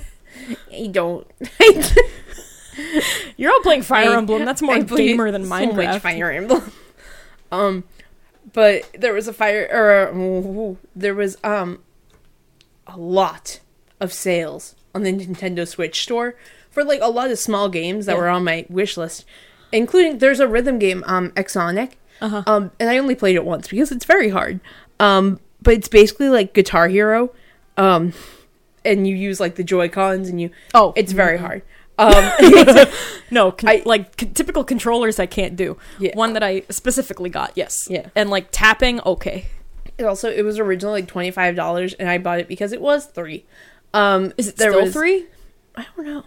I 0.72 0.88
don't. 0.88 1.28
You're 3.38 3.52
all 3.52 3.60
playing 3.62 3.84
Fire 3.84 4.10
I- 4.12 4.18
Emblem. 4.18 4.46
That's 4.46 4.62
more 4.62 4.76
I 4.76 4.82
gamer 4.82 5.32
than 5.32 5.44
so 5.44 5.50
much 5.50 5.70
Minecraft. 5.70 6.02
Fire 6.02 6.32
Emblem. 6.32 6.72
um, 7.52 7.84
but 8.52 8.90
there 8.94 9.14
was 9.14 9.28
a 9.28 9.34
fire, 9.34 9.68
or 9.72 10.78
there 10.96 11.14
was 11.16 11.38
um, 11.44 11.82
a 12.88 12.98
lot 12.98 13.60
of 14.00 14.12
sales 14.12 14.76
on 14.96 15.04
the 15.04 15.14
Nintendo 15.14 15.68
Switch 15.68 16.02
store 16.04 16.36
for 16.72 16.84
like 16.84 17.00
a 17.02 17.08
lot 17.10 17.30
of 17.32 17.38
small 17.40 17.70
games 17.70 18.06
that 18.08 18.14
Yeah. 18.14 18.20
were 18.22 18.28
on 18.30 18.44
my 18.44 18.66
wish 18.70 18.98
list, 18.98 19.26
including 19.72 20.18
there's 20.18 20.40
a 20.40 20.48
rhythm 20.48 20.80
game, 20.80 21.04
um, 21.06 21.30
Exonic. 21.32 21.94
Uh-huh. 22.22 22.44
Um, 22.48 22.72
and 22.80 22.90
I 22.90 22.98
only 22.98 23.16
played 23.16 23.36
it 23.36 23.46
once 23.46 23.68
because 23.68 23.92
it's 23.92 24.06
very 24.06 24.30
hard. 24.30 24.60
Um, 25.00 25.40
but 25.64 25.74
it's 25.74 25.88
basically 25.88 26.30
like 26.30 26.54
Guitar 26.54 26.88
Hero. 26.88 27.32
Um, 27.78 28.14
and 28.86 29.08
you 29.08 29.16
use 29.16 29.40
like 29.40 29.56
the 29.56 29.64
Joy 29.64 29.90
Cons 29.90 30.30
and 30.30 30.40
you. 30.40 30.52
Oh, 30.74 30.94
it's 30.96 31.12
very 31.14 31.38
hard. 31.38 31.64
Um, 31.98 32.32
No, 33.32 33.52
con- 33.52 33.70
I- 33.70 33.82
like 33.86 34.20
c- 34.20 34.28
typical 34.28 34.64
controllers 34.64 35.20
I 35.20 35.26
can't 35.26 35.56
do. 35.56 35.78
Yeah. 36.00 36.12
One 36.16 36.34
that 36.34 36.44
I 36.44 36.64
specifically 36.70 37.30
got, 37.30 37.54
yes. 37.56 37.76
Yeah. 37.90 38.10
And 38.16 38.30
like 38.30 38.48
tapping, 38.52 39.00
okay. 39.02 39.46
It 39.98 40.04
also 40.06 40.30
it 40.30 40.42
was 40.44 40.60
originally 40.60 41.02
like 41.02 41.08
twenty 41.08 41.30
five 41.32 41.56
dollars, 41.56 41.94
and 41.94 42.10
I 42.10 42.18
bought 42.18 42.40
it 42.40 42.48
because 42.48 42.74
it 42.74 42.82
was 42.82 43.06
three. 43.06 43.46
Um, 43.94 44.34
Is 44.38 44.48
it 44.48 44.58
there 44.58 44.72
still 44.72 44.84
was- 44.86 44.94
three? 44.94 45.26
I 45.76 45.86
don't 45.96 46.06
know. 46.06 46.24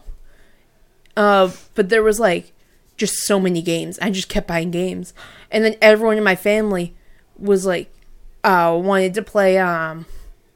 Uh, 1.17 1.51
but 1.75 1.89
there 1.89 2.03
was 2.03 2.21
like 2.21 2.53
just 2.97 3.17
so 3.27 3.39
many 3.41 3.63
games. 3.63 3.99
I 4.01 4.11
just 4.11 4.29
kept 4.29 4.47
buying 4.47 4.71
games, 4.71 5.15
and 5.51 5.65
then 5.65 5.77
everyone 5.83 6.17
in 6.17 6.25
my 6.25 6.37
family 6.37 6.95
was 7.39 7.67
like, 7.67 7.91
uh, 8.47 8.77
wanted 8.77 9.13
to 9.15 9.23
play 9.23 9.59
um, 9.59 10.07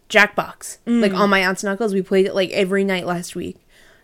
Jackbox. 0.08 0.78
Like 0.86 1.12
all 1.12 1.26
my 1.28 1.40
aunts 1.40 1.62
and 1.62 1.70
uncles, 1.70 1.92
we 1.92 2.02
played 2.02 2.26
it 2.26 2.34
like 2.34 2.50
every 2.50 2.84
night 2.84 3.04
last 3.06 3.34
week. 3.36 3.56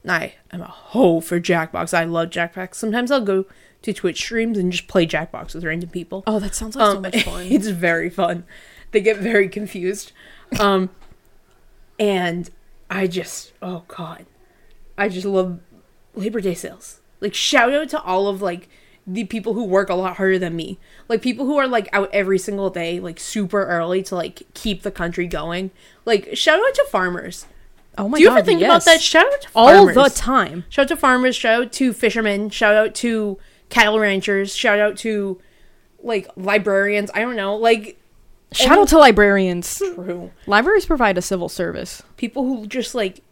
I 0.08 0.34
am 0.52 0.60
a 0.60 0.66
hoe 0.66 1.20
for 1.20 1.40
Jackbox. 1.40 1.92
I 1.92 2.04
love 2.04 2.30
Jackbox. 2.30 2.74
Sometimes 2.76 3.10
I'll 3.10 3.20
go 3.22 3.44
to 3.82 3.92
Twitch 3.92 4.18
streams 4.18 4.56
and 4.58 4.70
just 4.70 4.86
play 4.86 5.04
Jackbox 5.06 5.54
with 5.54 5.64
random 5.64 5.88
people. 5.90 6.22
Oh, 6.26 6.38
that 6.38 6.54
sounds 6.54 6.76
like 6.76 6.90
so 6.90 6.96
Um, 6.96 7.02
much 7.02 7.22
fun. 7.24 7.46
it's 7.50 7.68
very 7.68 8.08
fun. 8.10 8.44
They 8.92 9.00
get 9.00 9.16
very 9.16 9.48
confused. 9.48 10.12
Um, 10.60 10.90
and 11.98 12.50
I 12.88 13.06
just, 13.08 13.52
oh 13.62 13.82
god, 13.88 14.26
I 14.96 15.08
just 15.08 15.26
love 15.26 15.58
Labor 16.14 16.40
Day 16.40 16.54
sales. 16.54 17.00
Like, 17.20 17.34
shout 17.34 17.72
out 17.74 17.88
to 17.90 18.00
all 18.02 18.28
of 18.28 18.40
like 18.42 18.68
the 19.06 19.24
people 19.24 19.54
who 19.54 19.64
work 19.64 19.88
a 19.88 19.94
lot 19.94 20.16
harder 20.16 20.38
than 20.38 20.56
me. 20.56 20.78
Like 21.08 21.22
people 21.22 21.46
who 21.46 21.56
are 21.58 21.68
like 21.68 21.88
out 21.92 22.10
every 22.12 22.38
single 22.38 22.70
day, 22.70 22.98
like 22.98 23.20
super 23.20 23.64
early 23.64 24.02
to 24.04 24.16
like 24.16 24.42
keep 24.54 24.82
the 24.82 24.90
country 24.90 25.26
going. 25.26 25.70
Like, 26.04 26.36
shout 26.36 26.58
out 26.58 26.74
to 26.74 26.86
farmers. 26.90 27.46
oh 27.96 28.08
my 28.08 28.12
god. 28.12 28.16
Do 28.16 28.22
you 28.22 28.28
god, 28.28 28.38
ever 28.38 28.46
think 28.46 28.60
yes. 28.60 28.68
about 28.68 28.84
that? 28.84 29.00
Shout 29.00 29.26
out 29.26 29.40
to 29.42 29.48
all 29.54 29.86
the 29.86 30.10
time. 30.10 30.64
Shout 30.68 30.84
out 30.84 30.88
to 30.88 30.96
farmers, 30.96 31.36
shout 31.36 31.62
out 31.62 31.72
to 31.72 31.92
fishermen, 31.92 32.50
shout 32.50 32.74
out 32.74 32.94
to 32.96 33.38
cattle 33.68 33.98
ranchers, 34.00 34.54
shout 34.56 34.80
out 34.80 34.96
to 34.98 35.40
like 36.02 36.28
librarians. 36.36 37.10
I 37.14 37.20
don't 37.20 37.36
know, 37.36 37.56
like 37.56 38.00
Shout 38.52 38.78
out 38.78 38.88
to 38.88 38.98
librarians. 38.98 39.74
true 39.76 40.30
Libraries 40.46 40.86
provide 40.86 41.18
a 41.18 41.22
civil 41.22 41.48
service. 41.48 42.02
people 42.16 42.44
who 42.44 42.66
just 42.66 42.94
like 42.94 43.22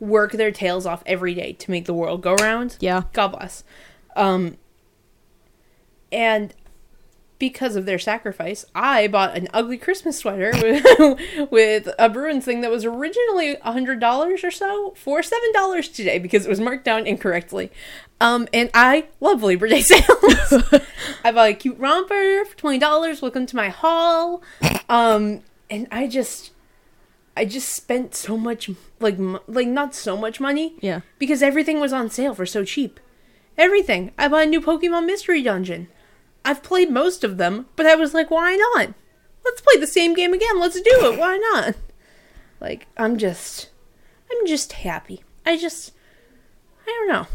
work 0.00 0.32
their 0.32 0.50
tails 0.50 0.84
off 0.84 1.02
every 1.06 1.32
day 1.32 1.52
to 1.52 1.70
make 1.70 1.84
the 1.84 1.94
world 1.94 2.22
go 2.22 2.34
round. 2.34 2.76
Yeah. 2.80 3.04
God 3.12 3.28
bless. 3.28 3.62
Um, 4.16 4.56
and 6.12 6.54
because 7.38 7.74
of 7.74 7.86
their 7.86 7.98
sacrifice, 7.98 8.64
I 8.72 9.08
bought 9.08 9.36
an 9.36 9.48
ugly 9.52 9.76
Christmas 9.76 10.16
sweater 10.18 10.52
with, 10.62 11.50
with 11.50 11.88
a 11.98 12.08
Bruins 12.08 12.44
thing 12.44 12.60
that 12.60 12.70
was 12.70 12.84
originally 12.84 13.56
hundred 13.56 13.98
dollars 13.98 14.44
or 14.44 14.52
so 14.52 14.94
for 14.96 15.24
seven 15.24 15.52
dollars 15.52 15.88
today 15.88 16.20
because 16.20 16.46
it 16.46 16.48
was 16.48 16.60
marked 16.60 16.84
down 16.84 17.04
incorrectly. 17.06 17.72
Um, 18.20 18.46
and 18.52 18.70
I 18.74 19.06
love 19.18 19.42
Labor 19.42 19.66
Day 19.66 19.80
sales. 19.82 20.04
I 21.24 21.32
bought 21.32 21.48
a 21.50 21.54
cute 21.54 21.78
romper 21.78 22.44
for 22.44 22.56
twenty 22.56 22.78
dollars. 22.78 23.20
Welcome 23.20 23.46
to 23.46 23.56
my 23.56 23.70
haul. 23.70 24.40
Um, 24.88 25.40
and 25.68 25.88
I 25.90 26.06
just, 26.06 26.52
I 27.36 27.44
just 27.44 27.70
spent 27.70 28.14
so 28.14 28.36
much, 28.38 28.70
like, 29.00 29.16
like 29.48 29.66
not 29.66 29.94
so 29.96 30.16
much 30.16 30.38
money 30.38 30.74
Yeah. 30.80 31.00
because 31.18 31.42
everything 31.42 31.80
was 31.80 31.92
on 31.92 32.08
sale 32.10 32.34
for 32.36 32.46
so 32.46 32.62
cheap. 32.64 33.00
Everything. 33.58 34.12
I 34.16 34.28
bought 34.28 34.44
a 34.44 34.46
new 34.46 34.60
Pokemon 34.60 35.06
Mystery 35.06 35.42
Dungeon. 35.42 35.88
I've 36.44 36.62
played 36.62 36.90
most 36.90 37.24
of 37.24 37.36
them, 37.36 37.66
but 37.76 37.86
I 37.86 37.94
was 37.94 38.14
like, 38.14 38.30
why 38.30 38.56
not? 38.56 38.94
Let's 39.44 39.60
play 39.60 39.78
the 39.78 39.86
same 39.86 40.14
game 40.14 40.32
again. 40.32 40.58
Let's 40.58 40.80
do 40.80 41.12
it. 41.12 41.18
Why 41.18 41.36
not? 41.52 41.74
Like, 42.60 42.86
I'm 42.96 43.18
just 43.18 43.70
I'm 44.30 44.46
just 44.46 44.72
happy. 44.72 45.22
I 45.44 45.56
just 45.56 45.92
I 46.86 46.86
don't 46.86 47.08
know. 47.08 47.26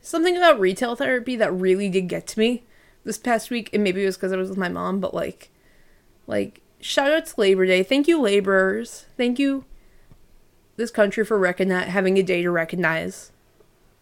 Something 0.00 0.36
about 0.36 0.60
retail 0.60 0.94
therapy 0.94 1.36
that 1.36 1.52
really 1.52 1.88
did 1.88 2.08
get 2.08 2.26
to 2.28 2.38
me 2.38 2.64
this 3.04 3.18
past 3.18 3.50
week, 3.50 3.70
and 3.72 3.82
maybe 3.82 4.02
it 4.02 4.06
was 4.06 4.16
because 4.16 4.32
I 4.32 4.36
was 4.36 4.48
with 4.48 4.58
my 4.58 4.68
mom, 4.68 5.00
but 5.00 5.14
like 5.14 5.50
like 6.26 6.60
shout 6.80 7.10
out 7.10 7.26
to 7.26 7.40
Labor 7.40 7.66
Day. 7.66 7.82
Thank 7.82 8.06
you, 8.06 8.20
laborers. 8.20 9.06
Thank 9.16 9.38
you 9.38 9.64
this 10.76 10.90
country 10.90 11.24
for 11.24 11.38
recognize 11.38 11.88
having 11.88 12.18
a 12.18 12.22
day 12.22 12.42
to 12.42 12.50
recognize 12.50 13.32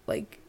like 0.07 0.41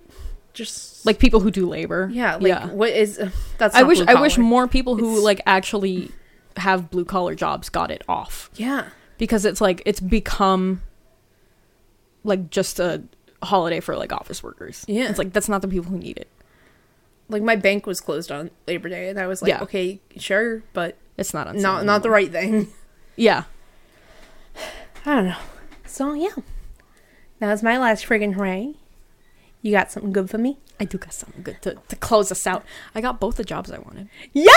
just 0.56 1.06
Like 1.06 1.20
people 1.20 1.40
who 1.42 1.52
do 1.52 1.68
labor. 1.70 2.10
yeah 2.12 2.38
like 2.38 2.72
what 2.72 2.90
is 2.90 3.20
that's 3.60 3.76
I 3.76 3.84
wish 3.84 4.00
I 4.02 4.20
wish 4.20 4.38
more 4.40 4.68
people 4.68 4.96
who 4.96 5.10
It's- 5.12 5.24
like 5.24 5.42
actually 5.46 6.12
have 6.58 6.90
blue 6.90 7.06
collar 7.06 7.36
jobs 7.36 7.70
got 7.70 7.92
it 7.92 8.04
off 8.10 8.50
yeah 8.56 8.88
because 9.20 9.46
it's 9.46 9.62
like 9.62 9.84
it's 9.86 10.00
become 10.00 10.82
like 12.24 12.50
just 12.50 12.80
a 12.80 13.04
holiday 13.44 13.80
for 13.80 13.96
like 13.96 14.12
office 14.12 14.42
workers. 14.42 14.84
Yeah. 14.88 15.10
It's 15.10 15.20
like 15.20 15.32
that's 15.34 15.48
not 15.50 15.62
the 15.62 15.68
people 15.68 15.92
who 15.92 15.98
need 16.00 16.18
it. 16.18 16.28
like 17.30 17.44
my 17.44 17.56
bank 17.56 17.86
was 17.86 18.02
closed 18.02 18.32
on 18.32 18.50
Labor 18.68 18.90
Day 18.90 19.10
and 19.10 19.20
I 19.20 19.28
was 19.28 19.42
like 19.42 19.50
Yeah. 19.50 19.62
okay 19.64 20.00
sure 20.18 20.64
but 20.74 20.98
It's 21.18 21.34
not 21.34 21.48
on 21.48 21.62
not 21.62 21.86
not 21.86 22.02
the 22.04 22.10
right 22.10 22.32
thing 22.32 22.70
Yeah. 23.16 23.44
I 25.06 25.16
don't 25.16 25.26
know 25.28 25.38
so 25.86 26.14
yeah 26.14 26.34
that 27.40 27.52
was 27.52 27.62
my 27.62 27.78
last 27.78 28.06
friggin' 28.08 28.34
hooray 28.34 28.76
you 29.66 29.72
got 29.72 29.92
something 29.92 30.14
good 30.14 30.30
for 30.30 30.38
me 30.38 30.58
I 30.80 30.86
do 30.86 30.98
got 30.98 31.14
something 31.14 31.42
good 31.42 31.62
to, 31.62 31.78
to 31.88 31.96
close 31.96 32.32
us 32.32 32.46
out. 32.46 32.66
I 32.94 33.02
got 33.02 33.20
both 33.20 33.38
the 33.38 33.44
jobs 33.44 33.72
I 33.72 33.80
wanted. 33.80 34.10
yeah 34.34 34.52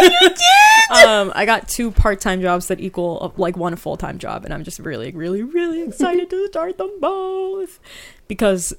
you 0.00 0.10
did 0.20 1.06
um, 1.06 1.32
I 1.34 1.44
got 1.44 1.68
two 1.68 1.90
part-time 1.90 2.40
jobs 2.40 2.68
that 2.68 2.80
equal 2.80 3.18
uh, 3.20 3.40
like 3.40 3.56
one 3.56 3.74
full-time 3.74 4.18
job, 4.18 4.44
and 4.44 4.54
I'm 4.54 4.62
just 4.62 4.78
really, 4.78 5.10
really, 5.10 5.42
really 5.42 5.82
excited 5.82 6.30
to 6.30 6.46
start 6.46 6.78
them 6.78 7.00
both 7.00 7.80
because 8.28 8.72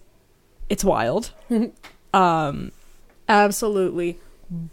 it's 0.70 0.86
wild. 0.86 1.34
um, 2.14 2.72
absolutely 3.28 4.20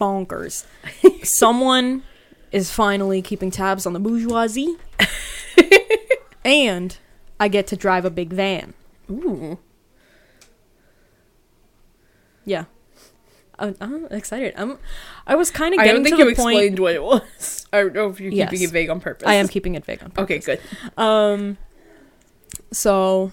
bonkers. 0.01 0.64
Someone 1.25 2.05
is 2.53 2.71
finally 2.71 3.21
keeping 3.21 3.51
tabs 3.51 3.85
on 3.85 3.95
the 3.95 4.01
bourgeoisie, 4.01 4.77
and 6.45 6.97
I 7.40 7.49
get 7.49 7.67
to 7.69 7.77
drive 7.77 8.05
a 8.05 8.11
big 8.11 8.33
van. 8.33 8.75
Ooh. 9.11 9.59
Yeah. 12.44 12.64
I'm, 13.59 13.76
I'm 13.80 14.07
excited. 14.07 14.52
I'm. 14.57 14.78
I 15.28 15.37
was 15.37 15.50
kind 15.52 15.74
of 15.74 15.80
I 15.80 15.85
getting 15.85 16.02
don't 16.02 16.11
think 16.11 16.18
you 16.18 16.24
the 16.28 16.35
point. 16.35 16.57
explained 16.57 16.78
what 16.80 16.94
it 16.94 17.02
was. 17.02 17.66
I 17.72 17.83
don't 17.83 17.94
know 17.94 18.09
if 18.09 18.18
you're 18.20 18.33
keeping 18.33 18.61
Yes. 18.61 18.68
it 18.68 18.72
vague 18.72 18.90
on 18.90 18.98
purpose. 19.00 19.28
I 19.28 19.35
am 19.35 19.46
keeping 19.46 19.76
it 19.76 19.85
vague 19.85 20.02
on 20.02 20.11
purpose. 20.11 20.24
Okay, 20.24 20.38
good. 20.40 20.61
Um, 21.00 21.57
so 22.72 23.30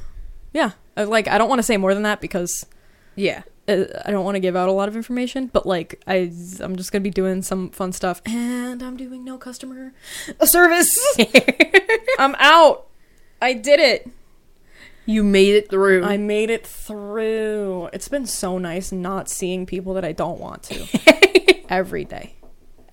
yeah, 0.53 0.71
I, 0.95 1.03
like 1.03 1.27
I 1.27 1.37
don't 1.39 1.49
want 1.49 1.59
to 1.59 1.63
say 1.63 1.77
more 1.77 1.93
than 1.95 2.03
that 2.03 2.21
because 2.21 2.65
Yeah. 3.15 3.41
uh, 3.67 3.85
I 4.05 4.11
don't 4.11 4.23
want 4.23 4.35
to 4.35 4.39
give 4.39 4.55
out 4.55 4.69
a 4.69 4.71
lot 4.71 4.87
of 4.87 4.95
information. 4.95 5.47
But 5.47 5.65
like 5.65 6.01
I, 6.05 6.31
I'm 6.59 6.75
just 6.75 6.91
gonna 6.91 7.01
be 7.01 7.09
doing 7.09 7.41
some 7.41 7.69
fun 7.71 7.91
stuff, 7.91 8.21
and 8.25 8.83
I'm 8.83 8.97
doing 8.97 9.25
no 9.25 9.37
customer 9.39 9.91
service. 10.43 10.99
I'm 12.19 12.35
out. 12.37 12.87
I 13.41 13.53
did 13.53 13.79
it. 13.79 14.07
You 15.11 15.23
made 15.25 15.55
it 15.55 15.69
through. 15.69 16.05
I 16.05 16.15
made 16.15 16.49
it 16.49 16.65
through. 16.65 17.89
It's 17.91 18.07
been 18.07 18.25
so 18.25 18.57
nice 18.57 18.93
not 18.93 19.27
seeing 19.27 19.65
people 19.65 19.95
that 19.95 20.05
I 20.05 20.13
don't 20.13 20.39
want 20.39 20.63
to 20.63 21.65
every 21.69 22.05
day. 22.05 22.35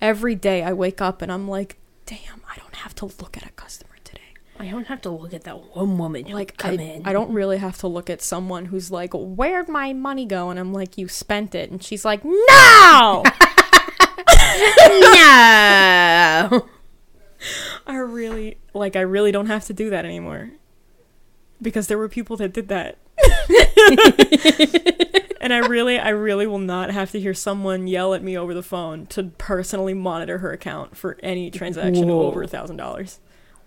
Every 0.01 0.35
day 0.35 0.61
I 0.61 0.73
wake 0.73 0.99
up 0.99 1.21
and 1.21 1.31
I'm 1.31 1.47
like, 1.47 1.77
damn, 2.05 2.41
I 2.51 2.57
don't 2.57 2.75
have 2.75 2.93
to 2.95 3.05
look 3.05 3.37
at 3.37 3.45
a 3.45 3.51
customer 3.51 3.95
today. 4.03 4.19
I 4.59 4.67
don't 4.67 4.87
have 4.87 4.99
to 5.03 5.09
look 5.09 5.33
at 5.33 5.45
that 5.45 5.73
one 5.73 5.97
woman 5.97 6.25
who 6.25 6.33
like 6.33 6.57
come 6.57 6.71
I, 6.71 6.83
in. 6.83 7.07
I 7.07 7.13
don't 7.13 7.31
really 7.31 7.57
have 7.57 7.77
to 7.77 7.87
look 7.87 8.09
at 8.09 8.21
someone 8.21 8.65
who's 8.65 8.91
like, 8.91 9.11
"Where'd 9.13 9.69
my 9.69 9.93
money 9.93 10.25
go?" 10.25 10.49
And 10.49 10.59
I'm 10.59 10.73
like, 10.73 10.97
"You 10.97 11.07
spent 11.07 11.55
it," 11.55 11.71
and 11.71 11.81
she's 11.81 12.03
like, 12.03 12.25
"No." 12.25 12.33
no. 14.89 16.67
I 17.87 17.95
really 17.95 18.57
like. 18.73 18.97
I 18.97 19.01
really 19.01 19.31
don't 19.31 19.45
have 19.45 19.63
to 19.67 19.73
do 19.73 19.89
that 19.91 20.03
anymore 20.03 20.51
because 21.61 21.87
there 21.87 21.97
were 21.97 22.09
people 22.09 22.37
that 22.37 22.53
did 22.53 22.67
that, 22.69 22.97
and 25.41 25.53
I 25.53 25.59
really, 25.59 25.99
I 25.99 26.09
really 26.09 26.47
will 26.47 26.59
not 26.59 26.91
have 26.91 27.11
to 27.11 27.19
hear 27.19 27.33
someone 27.33 27.87
yell 27.87 28.13
at 28.13 28.23
me 28.23 28.37
over 28.37 28.53
the 28.53 28.63
phone 28.63 29.05
to 29.07 29.25
personally 29.37 29.93
monitor 29.93 30.39
her 30.39 30.51
account 30.51 30.97
for 30.97 31.17
any 31.21 31.51
transaction 31.51 32.07
Whoa. 32.07 32.27
over 32.27 32.43
a 32.43 32.47
thousand 32.47 32.77
dollars. 32.77 33.19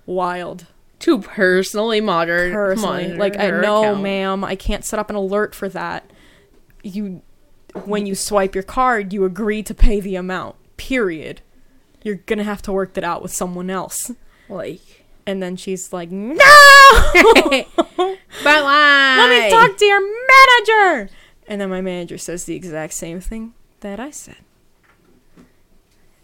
Wild. 0.07 0.67
To 1.01 1.21
personally 1.21 2.01
modern. 2.01 2.53
personally. 2.53 3.15
Like 3.15 3.35
I 3.37 3.47
monitor 3.47 3.63
know, 3.63 3.83
account. 3.83 4.03
ma'am, 4.03 4.45
I 4.45 4.55
can't 4.55 4.85
set 4.85 4.99
up 4.99 5.11
an 5.11 5.17
alert 5.17 5.55
for 5.55 5.69
that. 5.71 6.11
You 6.83 7.23
when 7.85 8.07
you 8.07 8.15
swipe 8.15 8.55
your 8.55 8.65
card, 8.65 9.13
you 9.13 9.25
agree 9.25 9.63
to 9.65 9.75
pay 9.75 10.01
the 10.01 10.17
amount. 10.17 10.57
Period. 10.77 11.41
You're 12.03 12.17
gonna 12.17 12.45
have 12.45 12.63
to 12.63 12.73
work 12.73 12.95
that 12.95 13.05
out 13.05 13.23
with 13.23 13.33
someone 13.33 13.71
else. 13.71 14.13
Like. 14.49 15.02
And 15.27 15.43
then 15.43 15.57
she's 15.57 15.93
like, 15.93 16.11
No 16.11 16.35
But 18.45 18.65
why? 18.65 19.17
Let 19.19 19.31
me 19.31 19.51
talk 19.51 19.77
to 19.77 19.85
your 19.85 20.01
manager 20.01 21.11
And 21.47 21.61
then 21.61 21.71
my 21.71 21.81
manager 21.81 22.19
says 22.19 22.45
the 22.45 22.55
exact 22.55 22.93
same 22.95 23.21
thing 23.21 23.55
that 23.81 24.01
I 24.01 24.11
said. 24.11 24.37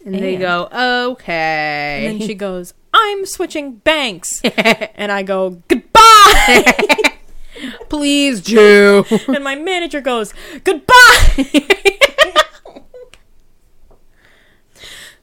And 0.05 0.15
they 0.15 0.37
go, 0.37 0.67
okay. 1.11 2.05
And 2.07 2.19
then 2.21 2.27
she 2.27 2.33
goes, 2.33 2.73
I'm 2.93 3.25
switching 3.25 3.75
banks 3.75 4.41
And 4.95 5.11
I 5.11 5.23
go, 5.23 5.61
Goodbye 5.67 6.73
Please, 7.89 8.41
Jew. 8.41 9.03
And 9.27 9.43
my 9.43 9.55
manager 9.55 9.99
goes, 10.01 10.33
Goodbye 10.63 11.45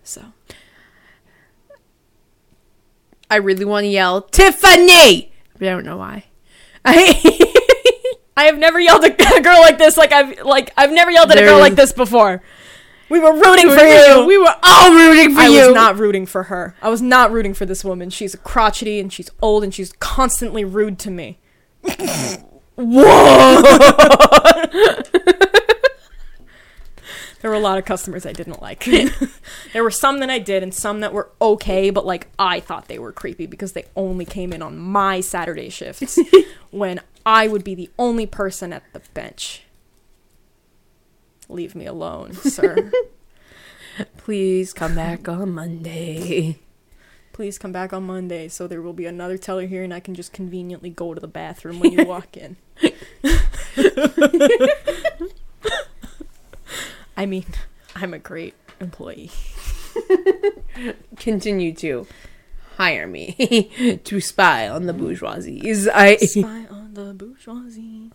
So 0.03 0.33
I 3.31 3.37
really 3.37 3.65
want 3.65 3.85
to 3.85 3.89
yell, 3.89 4.23
Tiffany! 4.23 5.33
But 5.59 5.69
I 5.69 5.71
don't 5.71 5.85
know 5.85 5.97
why. 5.97 6.25
I 6.85 7.53
I 8.37 8.45
have 8.45 8.59
never 8.59 8.79
yelled 8.79 9.05
at 9.05 9.21
a 9.21 9.41
girl 9.41 9.61
like 9.61 9.79
this. 9.79 9.97
Like 9.97 10.13
I've 10.13 10.43
like 10.43 10.73
I've 10.77 10.93
never 10.93 11.11
yelled 11.11 11.31
at 11.31 11.39
a 11.39 11.43
girl 11.43 11.59
like 11.59 11.75
this 11.75 11.93
before. 11.93 12.43
We 13.09 13.21
were 13.21 13.33
rooting 13.33 13.71
for 13.71 13.85
you. 13.85 14.27
We 14.27 14.37
were 14.37 14.55
all 14.63 14.93
rooting 14.93 15.35
for 15.35 15.41
I 15.41 15.49
you. 15.49 15.61
I 15.61 15.67
was 15.67 15.75
not 15.75 15.99
rooting 15.99 16.27
for 16.27 16.45
her. 16.45 16.75
I 16.83 16.89
was 16.89 17.01
not 17.01 17.31
rooting 17.31 17.55
for 17.55 17.65
this 17.65 17.85
woman. 17.85 18.11
She's 18.11 18.35
crotchety 18.37 18.99
and 18.99 19.13
she's 19.13 19.31
old 19.41 19.63
and 19.63 19.73
she's 19.73 19.93
constantly 19.95 20.65
rude 20.65 20.99
to 21.01 21.11
me. 21.11 21.39
There 27.47 27.53
were 27.53 27.59
a 27.59 27.61
lot 27.61 27.79
of 27.79 27.85
customers 27.85 28.27
I 28.27 28.33
didn't 28.33 28.61
like. 28.61 28.85
there 29.73 29.85
were 29.85 29.91
some 29.93 30.19
that 30.19 30.29
I 30.29 30.41
did 30.41 30.65
and 30.65 30.75
some 30.75 30.99
that 30.99 31.13
were 31.13 31.31
okay, 31.41 31.91
but 31.91 32.05
like 32.05 32.27
I 32.41 32.59
thought 32.59 32.89
they 32.89 32.99
were 32.99 33.13
creepy 33.13 33.47
because 33.47 33.71
they 33.71 33.85
only 33.95 34.25
came 34.25 34.53
in 34.53 34.63
on 34.63 34.77
my 34.77 35.21
Saturday 35.21 35.69
shifts 35.69 36.19
when 36.73 37.01
I 37.25 37.47
would 37.47 37.63
be 37.63 37.77
the 37.77 37.89
only 38.01 38.27
person 38.27 38.73
at 38.73 38.83
the 38.93 39.01
bench. 39.15 39.63
Leave 41.49 41.77
me 41.77 41.87
alone, 41.87 42.33
sir. 42.33 42.91
Please 44.17 44.73
come 44.73 44.97
back 44.97 45.29
on 45.29 45.53
Monday. 45.53 46.59
Please 47.33 47.59
come 47.59 47.71
back 47.71 47.93
on 47.93 48.03
Monday 48.03 48.49
so 48.49 48.67
there 48.67 48.83
will 48.83 48.93
be 48.93 49.07
another 49.07 49.39
teller 49.39 49.67
here 49.67 49.85
and 49.85 49.95
I 49.95 50.01
can 50.01 50.17
just 50.17 50.33
conveniently 50.33 50.91
go 50.91 51.15
to 51.15 51.21
the 51.21 51.29
bathroom 51.29 51.79
when 51.79 51.93
you 51.93 52.05
walk 52.07 52.37
in. 52.37 52.57
I 57.17 57.27
mean, 57.27 57.47
I'm 57.97 58.13
a 58.15 58.19
great 58.19 58.55
employee. 58.81 59.31
Continue 61.17 61.73
to 61.75 62.07
hire 62.77 63.07
me 63.07 64.01
to 64.05 64.21
spy 64.21 64.69
on 64.69 64.87
the 64.87 64.93
bourgeoisies. 64.93 65.89
I 65.93 66.17
Spy 66.17 66.67
on 66.71 66.93
the 66.93 67.15
bourgeoisie. 67.15 68.13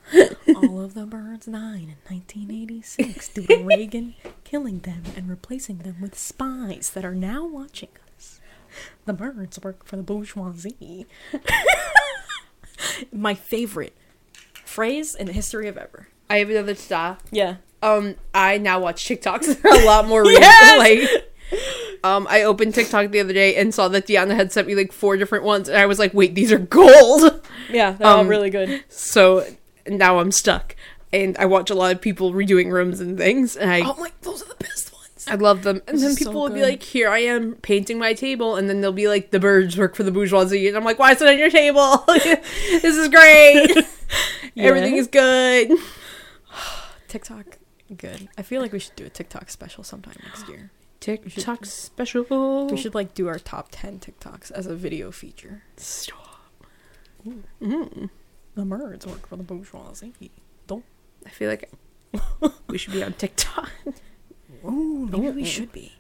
All 0.56 0.82
of 0.82 0.94
the 0.94 1.08
birds 1.08 1.48
died 1.48 1.82
in 1.82 1.96
1986 2.08 3.30
due 3.30 3.48
to 3.48 3.64
Reagan 3.64 4.14
killing 4.44 4.80
them 4.80 5.04
and 5.16 5.28
replacing 5.30 5.80
them 5.80 5.96
with 6.00 6.18
spies 6.18 6.92
that 6.92 7.04
are 7.04 7.16
now 7.16 7.46
watching 7.46 7.90
us. 8.16 8.40
The 9.06 9.14
birds 9.14 9.60
work 9.64 9.84
for 9.86 9.96
the 9.96 10.04
bourgeoisie. 10.04 11.08
My 13.12 13.34
favorite 13.34 13.98
phrase 14.64 15.16
in 15.16 15.28
the 15.28 15.34
history 15.34 15.68
of 15.68 15.78
ever. 15.78 16.08
I 16.32 16.38
have 16.40 16.50
another 16.50 16.76
stop. 16.76 17.22
Yeah. 17.32 17.56
Um, 17.84 18.16
I 18.34 18.58
now 18.58 18.80
watch 18.80 19.06
TikToks 19.06 19.64
a 19.84 19.86
lot 19.86 20.08
more. 20.08 20.22
recently. 20.24 20.42
Yes! 20.46 21.12
Like, 21.14 21.28
um, 22.04 22.26
I 22.30 22.44
opened 22.44 22.74
TikTok 22.76 23.12
the 23.12 23.20
other 23.20 23.34
day 23.34 23.56
and 23.56 23.74
saw 23.74 23.88
that 23.90 24.08
Deanna 24.08 24.36
had 24.36 24.52
sent 24.52 24.68
me 24.68 24.76
like 24.76 24.92
four 24.92 25.18
different 25.18 25.44
ones, 25.44 25.68
and 25.68 25.78
I 25.78 25.86
was 25.86 26.00
like, 26.00 26.14
"Wait, 26.14 26.34
these 26.36 26.52
are 26.52 26.60
gold." 26.60 27.42
Yeah, 27.70 27.92
they're 27.92 28.08
all 28.08 28.20
Um, 28.22 28.28
really 28.28 28.50
good. 28.50 28.84
So 28.90 29.46
now 29.88 30.20
I'm 30.20 30.32
stuck, 30.32 30.76
and 31.14 31.38
I 31.38 31.46
watch 31.46 31.70
a 31.70 31.76
lot 31.76 31.94
of 31.94 32.02
people 32.02 32.34
redoing 32.34 32.70
rooms 32.72 33.00
and 33.00 33.18
things, 33.18 33.56
and 33.56 33.72
I 33.72 33.82
Oh 33.82 33.96
my, 34.00 34.12
those 34.24 34.42
are 34.42 34.48
the 34.50 34.56
best 34.56 34.92
ones. 34.92 35.26
I 35.28 35.36
love 35.36 35.64
them. 35.64 35.82
And 35.88 35.96
This 35.96 36.02
then 36.02 36.12
is 36.12 36.18
so 36.20 36.26
people 36.26 36.42
will 36.42 36.50
be 36.50 36.64
like, 36.64 36.84
"Here 36.84 37.08
I 37.10 37.20
am 37.20 37.56
painting 37.56 37.98
my 37.98 38.14
table," 38.14 38.56
and 38.58 38.68
then 38.70 38.82
they'll 38.82 38.92
be 38.92 39.08
like, 39.08 39.32
"The 39.32 39.40
birds 39.40 39.78
work 39.78 39.96
for 39.96 40.04
the 40.04 40.12
bourgeoisie," 40.12 40.68
and 40.68 40.76
I'm 40.76 40.84
like, 40.84 41.00
"Why 41.00 41.12
is 41.14 41.22
it 41.22 41.28
on 41.30 41.38
your 41.40 41.50
table? 41.50 42.04
this 42.08 42.96
is 42.98 43.08
great. 43.10 43.72
Everything 44.58 44.98
is 44.98 45.08
good." 45.08 45.72
TikTok, 47.12 47.58
good. 47.98 48.30
I 48.38 48.42
feel 48.42 48.62
like 48.62 48.72
we 48.72 48.80
should 48.80 48.96
do 48.96 49.06
a 49.06 49.10
TikTok 49.10 49.50
special 49.50 49.84
sometime 49.84 50.16
next 50.24 50.48
year. 50.48 50.72
TikTok 51.02 51.66
special. 51.66 52.68
We 52.68 52.78
should 52.78 52.96
like 52.96 53.14
do 53.14 53.28
our 53.28 53.38
top 53.38 53.68
10 53.72 54.00
TikToks 54.00 54.50
as 54.52 54.66
a 54.66 54.76
video 54.76 55.12
feature. 55.12 55.64
stop. 55.76 56.40
Mm. 57.62 58.10
The 58.56 58.64
birds 58.64 59.06
work 59.06 59.28
for 59.28 59.36
the 59.36 59.44
bourgeoisie. 59.44 60.14
Don't. 60.68 60.86
I 61.26 61.30
feel 61.30 61.50
like 61.50 61.70
we 62.68 62.78
should 62.78 62.94
be 62.94 63.04
on 63.04 63.12
TikTok. 63.12 63.70
Ooh, 64.66 65.10
maybe 65.12 65.32
we 65.32 65.44
should 65.44 65.74
be. 65.74 65.92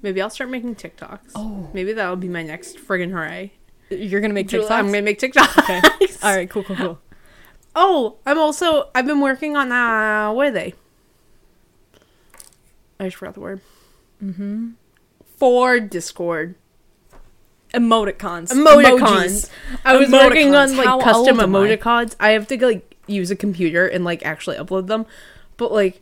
Maybe 0.00 0.22
I'll 0.22 0.30
start 0.30 0.48
making 0.48 0.76
TikToks. 0.76 1.32
Oh. 1.34 1.68
Maybe 1.74 1.92
that'll 1.92 2.16
be 2.16 2.28
my 2.28 2.42
next 2.42 2.78
friggin' 2.78 3.10
hooray. 3.10 3.52
You're 3.90 4.22
gonna 4.22 4.32
make 4.32 4.48
TikToks? 4.48 4.70
I'm 4.70 4.86
gonna 4.86 5.02
make 5.02 5.18
TikToks. 5.18 5.58
Okay. 5.58 5.80
All 6.22 6.34
right, 6.34 6.48
cool, 6.48 6.64
cool, 6.64 6.76
cool. 6.76 6.98
Oh, 7.76 8.16
I'm 8.26 8.38
also 8.38 8.90
I've 8.94 9.06
been 9.06 9.20
working 9.20 9.56
on 9.56 9.72
uh 9.72 10.32
what 10.32 10.46
are 10.46 10.50
they? 10.50 10.74
I 13.00 13.04
just 13.04 13.16
forgot 13.16 13.34
the 13.34 13.40
word. 13.40 13.60
Mm-hmm. 14.22 14.70
For 15.36 15.80
Discord. 15.80 16.54
Emoticons. 17.74 18.52
Emoticons. 18.52 19.00
Emojis. 19.00 19.50
I 19.84 19.96
was 19.96 20.10
working 20.10 20.54
on 20.54 20.76
like 20.76 20.86
How 20.86 21.00
custom 21.00 21.40
am 21.40 21.56
I? 21.56 21.66
emoticons. 21.68 22.14
I 22.20 22.30
have 22.30 22.46
to 22.48 22.64
like 22.64 22.94
use 23.08 23.30
a 23.32 23.36
computer 23.36 23.86
and 23.86 24.04
like 24.04 24.24
actually 24.24 24.56
upload 24.56 24.86
them. 24.86 25.06
But 25.56 25.72
like 25.72 26.00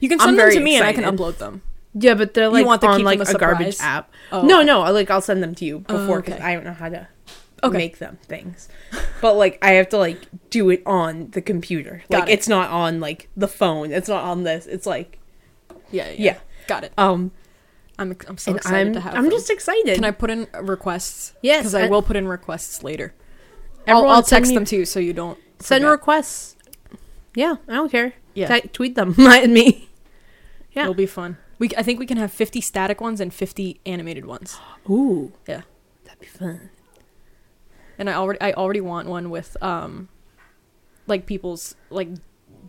You 0.00 0.08
can 0.08 0.18
send 0.18 0.38
them 0.38 0.50
to 0.50 0.60
me 0.60 0.76
and 0.76 0.84
I 0.86 0.92
can 0.94 1.04
upload 1.04 1.36
them. 1.36 1.60
yeah, 1.92 2.14
but 2.14 2.32
they're 2.32 2.48
like 2.48 2.64
want 2.64 2.80
to 2.80 2.86
on 2.88 3.02
like 3.02 3.18
a, 3.20 3.30
a 3.30 3.34
garbage 3.34 3.76
app. 3.80 4.10
Oh, 4.32 4.42
no, 4.42 4.58
okay. 4.58 4.66
no, 4.66 4.80
like 4.92 5.10
I'll 5.10 5.20
send 5.20 5.42
them 5.42 5.54
to 5.56 5.64
you 5.66 5.84
Oh, 5.90 5.98
before 5.98 6.20
because 6.22 6.34
okay. 6.36 6.42
I 6.44 6.54
don't 6.54 6.64
know 6.64 6.72
how 6.72 6.88
to 6.88 7.06
Okay. 7.64 7.76
make 7.76 7.98
them 7.98 8.18
things. 8.22 8.68
But 9.20 9.34
like 9.34 9.58
I 9.62 9.72
have 9.72 9.88
to 9.90 9.98
like 9.98 10.18
do 10.50 10.70
it 10.70 10.82
on 10.86 11.30
the 11.32 11.40
computer. 11.42 12.02
Got 12.10 12.20
like 12.20 12.28
it. 12.30 12.32
it's 12.34 12.48
not 12.48 12.70
on 12.70 13.00
like 13.00 13.28
the 13.36 13.48
phone. 13.48 13.90
It's 13.92 14.08
not 14.08 14.24
on 14.24 14.44
this. 14.44 14.66
It's 14.66 14.86
like 14.86 15.18
Yeah, 15.90 16.08
yeah. 16.10 16.14
Yeah. 16.18 16.38
Got 16.66 16.84
it. 16.84 16.92
um 16.98 17.32
I'm, 17.98 18.16
I'm 18.28 18.38
so 18.38 18.54
excited 18.54 18.86
I'm 18.88 18.92
to 18.94 19.00
have 19.00 19.14
I'm 19.14 19.22
them. 19.24 19.32
just 19.32 19.50
excited. 19.50 19.96
Can 19.96 20.04
I 20.04 20.12
put 20.12 20.30
in 20.30 20.46
requests? 20.60 21.34
Yes, 21.42 21.60
Because 21.62 21.74
I 21.74 21.86
I- 21.86 21.88
will 21.88 22.02
put 22.02 22.14
in 22.16 22.28
requests 22.28 22.84
later. 22.84 23.12
I'll, 23.88 24.06
I'll 24.08 24.22
text 24.22 24.50
me- 24.50 24.54
them 24.54 24.64
to 24.66 24.76
you 24.76 24.84
so 24.84 25.00
you 25.00 25.12
don't 25.12 25.38
send 25.58 25.82
forget. 25.82 25.90
requests? 25.92 26.56
Yeah, 27.34 27.56
I 27.66 27.74
don't 27.74 27.90
care. 27.90 28.12
Yeah. 28.34 28.58
T- 28.60 28.68
tweet 28.68 28.94
them 28.94 29.14
at 29.18 29.48
me. 29.50 29.88
Yeah. 30.72 30.82
It'll 30.82 30.94
be 30.94 31.06
fun. 31.06 31.38
We 31.58 31.70
I 31.76 31.82
think 31.82 31.98
we 31.98 32.06
can 32.06 32.18
have 32.18 32.32
50 32.32 32.60
static 32.60 33.00
ones 33.00 33.20
and 33.20 33.34
50 33.34 33.80
animated 33.84 34.26
ones. 34.26 34.58
Ooh, 34.88 35.32
Yeah. 35.48 35.62
that'd 36.04 36.20
be 36.20 36.26
fun. 36.26 36.70
And 37.98 38.08
I 38.08 38.14
already 38.14 38.40
I 38.40 38.52
already 38.52 38.80
want 38.80 39.08
one 39.08 39.30
with 39.30 39.56
um 39.62 40.08
like 41.06 41.26
people's 41.26 41.74
like 41.90 42.08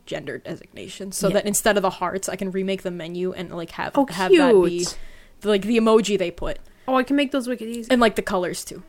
gender 0.05 0.37
designation 0.39 1.11
so 1.11 1.27
Yeah. 1.27 1.33
that 1.35 1.45
instead 1.45 1.77
of 1.77 1.83
the 1.83 1.89
hearts 1.91 2.27
I 2.29 2.35
can 2.35 2.49
remake 2.51 2.81
the 2.81 2.89
menu 2.91 3.31
and 3.33 3.51
like 3.55 3.71
have 3.71 3.91
Oh, 3.95 4.05
have 4.07 4.31
that 4.31 4.53
be 4.63 4.77
cute. 4.79 4.97
like 5.43 5.61
the 5.63 5.77
emoji 5.77 6.17
they 6.17 6.31
put 6.31 6.57
Oh, 6.87 6.95
I 6.95 7.03
can 7.03 7.15
make 7.15 7.31
those 7.31 7.47
wicked 7.47 7.67
easy. 7.67 7.91
and 7.91 8.01
like 8.01 8.15
the 8.15 8.23
colors 8.23 8.65
too. 8.65 8.81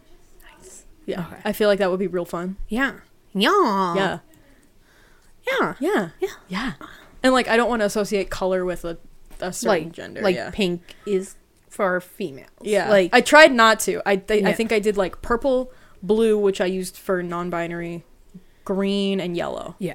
Nice. 0.59 0.86
Yeah. 1.05 1.26
Okay. 1.26 1.36
I 1.45 1.53
feel 1.53 1.68
like 1.68 1.78
that 1.80 1.91
would 1.91 2.01
be 2.01 2.07
real 2.07 2.24
fun. 2.24 2.57
Yeah. 2.68 3.01
Yeah. 3.34 3.95
yeah. 3.95 4.18
Yeah. 5.47 5.74
Yeah. 5.80 6.09
Yeah. 6.20 6.28
Yeah. 6.49 6.72
And 7.22 7.32
like 7.34 7.49
I 7.49 7.57
don't 7.57 7.68
want 7.68 7.80
to 7.80 7.86
associate 7.86 8.30
color 8.30 8.64
with 8.64 8.84
a, 8.84 8.97
a 9.41 9.53
certain 9.53 9.84
Like 9.88 9.93
gender. 9.93 10.20
Like 10.22 10.36
yeah. 10.36 10.51
pink 10.51 10.82
is 11.07 11.36
for 11.68 12.01
females. 12.01 12.49
Yeah, 12.62 12.88
Like 12.88 13.11
I 13.12 13.20
tried 13.20 13.53
not 13.53 13.80
to. 13.80 14.01
I 14.07 14.16
th- 14.16 14.45
I 14.45 14.53
think 14.53 14.72
I 14.72 14.78
did 14.80 14.97
like 14.97 15.20
purple, 15.22 15.70
blue, 16.03 16.38
which 16.38 16.61
I 16.61 16.66
used 16.66 16.96
for 16.96 17.22
non-binary, 17.22 18.05
green, 18.64 19.20
and 19.20 19.36
yellow. 19.36 19.76
yeah. 19.78 19.94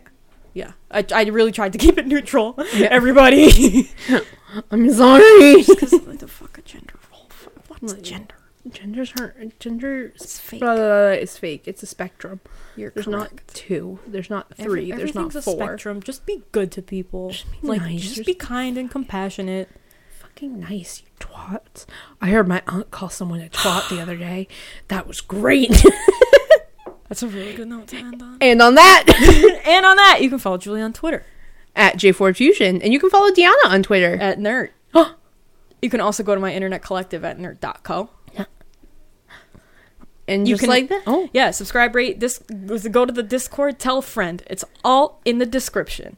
Yeah, 0.53 0.71
I, 0.89 1.05
I 1.13 1.23
really 1.25 1.51
tried 1.51 1.73
to 1.73 1.77
keep 1.77 1.97
it 1.97 2.07
neutral. 2.07 2.55
Yeah. 2.73 2.87
Everybody, 2.91 3.91
I'm 4.71 4.89
sorry. 4.93 5.63
because 5.67 5.91
like 6.07 6.19
the 6.19 6.29
fuck 6.29 6.57
a 6.57 6.61
gender 6.61 6.93
role. 7.11 7.27
What's 7.67 7.93
Like- 7.95 8.01
gender? 8.03 8.35
Gender's 8.71 9.11
aren't 9.19 9.59
gender 9.59 10.13
It's 10.15 10.39
fake. 10.39 10.61
blah, 10.61 10.75
blah, 10.75 10.85
blah, 10.87 11.07
it's 11.09 11.37
fake. 11.37 11.67
It's 11.67 11.83
a 11.83 11.85
spectrum. 11.85 12.39
You're 12.77 12.89
There's 12.91 13.05
correct. 13.05 13.33
not 13.33 13.47
two. 13.49 13.99
There's 14.07 14.29
not 14.29 14.47
Every- 14.57 14.85
three. 14.89 14.91
there's 14.93 15.13
not 15.13 15.33
four. 15.33 15.39
a 15.39 15.41
spectrum. 15.57 16.01
Just 16.01 16.25
be 16.25 16.41
good 16.53 16.71
to 16.71 16.81
people. 16.81 17.31
Just 17.31 17.51
be 17.61 17.67
like, 17.67 17.81
nice. 17.81 18.01
just 18.01 18.15
Just- 18.15 18.25
be 18.25 18.33
kind 18.33 18.77
and 18.77 18.89
compassionate. 18.89 19.67
Fucking 20.35 20.59
nice, 20.59 21.01
you 21.01 21.07
twats. 21.17 21.85
I 22.19 22.27
heard 22.27 22.45
my 22.45 22.61
aunt 22.67 22.91
call 22.91 23.07
someone 23.07 23.39
a 23.39 23.47
twat 23.47 23.87
the 23.87 24.01
other 24.01 24.17
day. 24.17 24.49
That 24.89 25.07
was 25.07 25.21
great. 25.21 25.69
That's 27.07 27.23
a 27.23 27.27
really 27.29 27.53
good 27.53 27.69
note 27.69 27.87
to 27.87 27.95
end 27.95 28.21
on. 28.21 28.37
and 28.41 28.61
on 28.61 28.75
that, 28.75 29.05
and 29.65 29.85
on 29.85 29.95
that, 29.95 30.19
you 30.21 30.29
can 30.29 30.37
follow 30.39 30.57
Julie 30.57 30.81
on 30.81 30.91
Twitter 30.91 31.23
at 31.73 31.95
J4 31.95 32.35
Fusion. 32.35 32.81
And 32.81 32.91
you 32.91 32.99
can 32.99 33.09
follow 33.09 33.31
Deanna 33.31 33.53
on 33.63 33.81
Twitter. 33.81 34.17
at 34.17 34.37
nerd. 34.37 34.71
you 35.81 35.89
can 35.89 36.01
also 36.01 36.21
go 36.21 36.35
to 36.35 36.41
my 36.41 36.53
internet 36.53 36.81
collective 36.81 37.23
at 37.23 37.37
nerd.co. 37.37 38.09
Yeah. 38.33 38.45
And 40.27 40.49
you 40.49 40.55
just 40.55 40.63
can- 40.63 40.69
like 40.69 40.89
that. 40.89 41.03
Oh. 41.07 41.29
Yeah, 41.31 41.51
subscribe, 41.51 41.95
rate, 41.95 42.19
this 42.19 42.39
go 42.39 43.05
to 43.05 43.13
the 43.13 43.23
Discord, 43.23 43.79
tell 43.79 43.99
a 43.99 44.01
friend. 44.01 44.43
It's 44.47 44.65
all 44.83 45.21
in 45.23 45.37
the 45.37 45.45
description. 45.45 46.17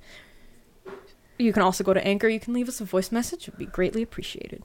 You 1.37 1.53
can 1.53 1.61
also 1.61 1.83
go 1.83 1.93
to 1.93 2.05
Anchor. 2.05 2.27
You 2.27 2.39
can 2.39 2.53
leave 2.53 2.67
us 2.67 2.81
a 2.81 2.85
voice 2.85 3.11
message. 3.11 3.47
It 3.47 3.51
would 3.53 3.59
be 3.59 3.65
greatly 3.65 4.01
appreciated. 4.01 4.63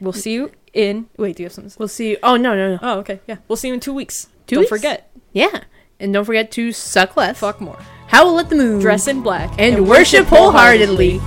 We'll 0.00 0.12
see 0.12 0.32
you 0.34 0.52
in. 0.72 1.08
Wait, 1.16 1.36
do 1.36 1.42
you 1.42 1.46
have 1.46 1.52
something? 1.52 1.72
We'll 1.78 1.88
see 1.88 2.10
you. 2.10 2.18
Oh, 2.22 2.36
no, 2.36 2.54
no, 2.54 2.72
no. 2.74 2.78
Oh, 2.82 2.98
okay. 3.00 3.20
Yeah, 3.26 3.36
we'll 3.48 3.56
see 3.56 3.68
you 3.68 3.74
in 3.74 3.80
two 3.80 3.94
weeks. 3.94 4.28
Two 4.46 4.56
Don't 4.56 4.62
weeks? 4.62 4.70
forget. 4.70 5.10
Yeah. 5.32 5.62
And 6.00 6.12
don't 6.12 6.24
forget 6.24 6.50
to 6.52 6.72
suck 6.72 7.16
less. 7.16 7.38
Fuck 7.38 7.60
more. 7.60 7.78
Howl 8.08 8.38
at 8.40 8.50
the 8.50 8.56
moon. 8.56 8.80
Dress 8.80 9.06
in 9.06 9.22
black 9.22 9.50
and 9.58 9.88
worship 9.88 10.26
wholeheartedly. 10.26 11.20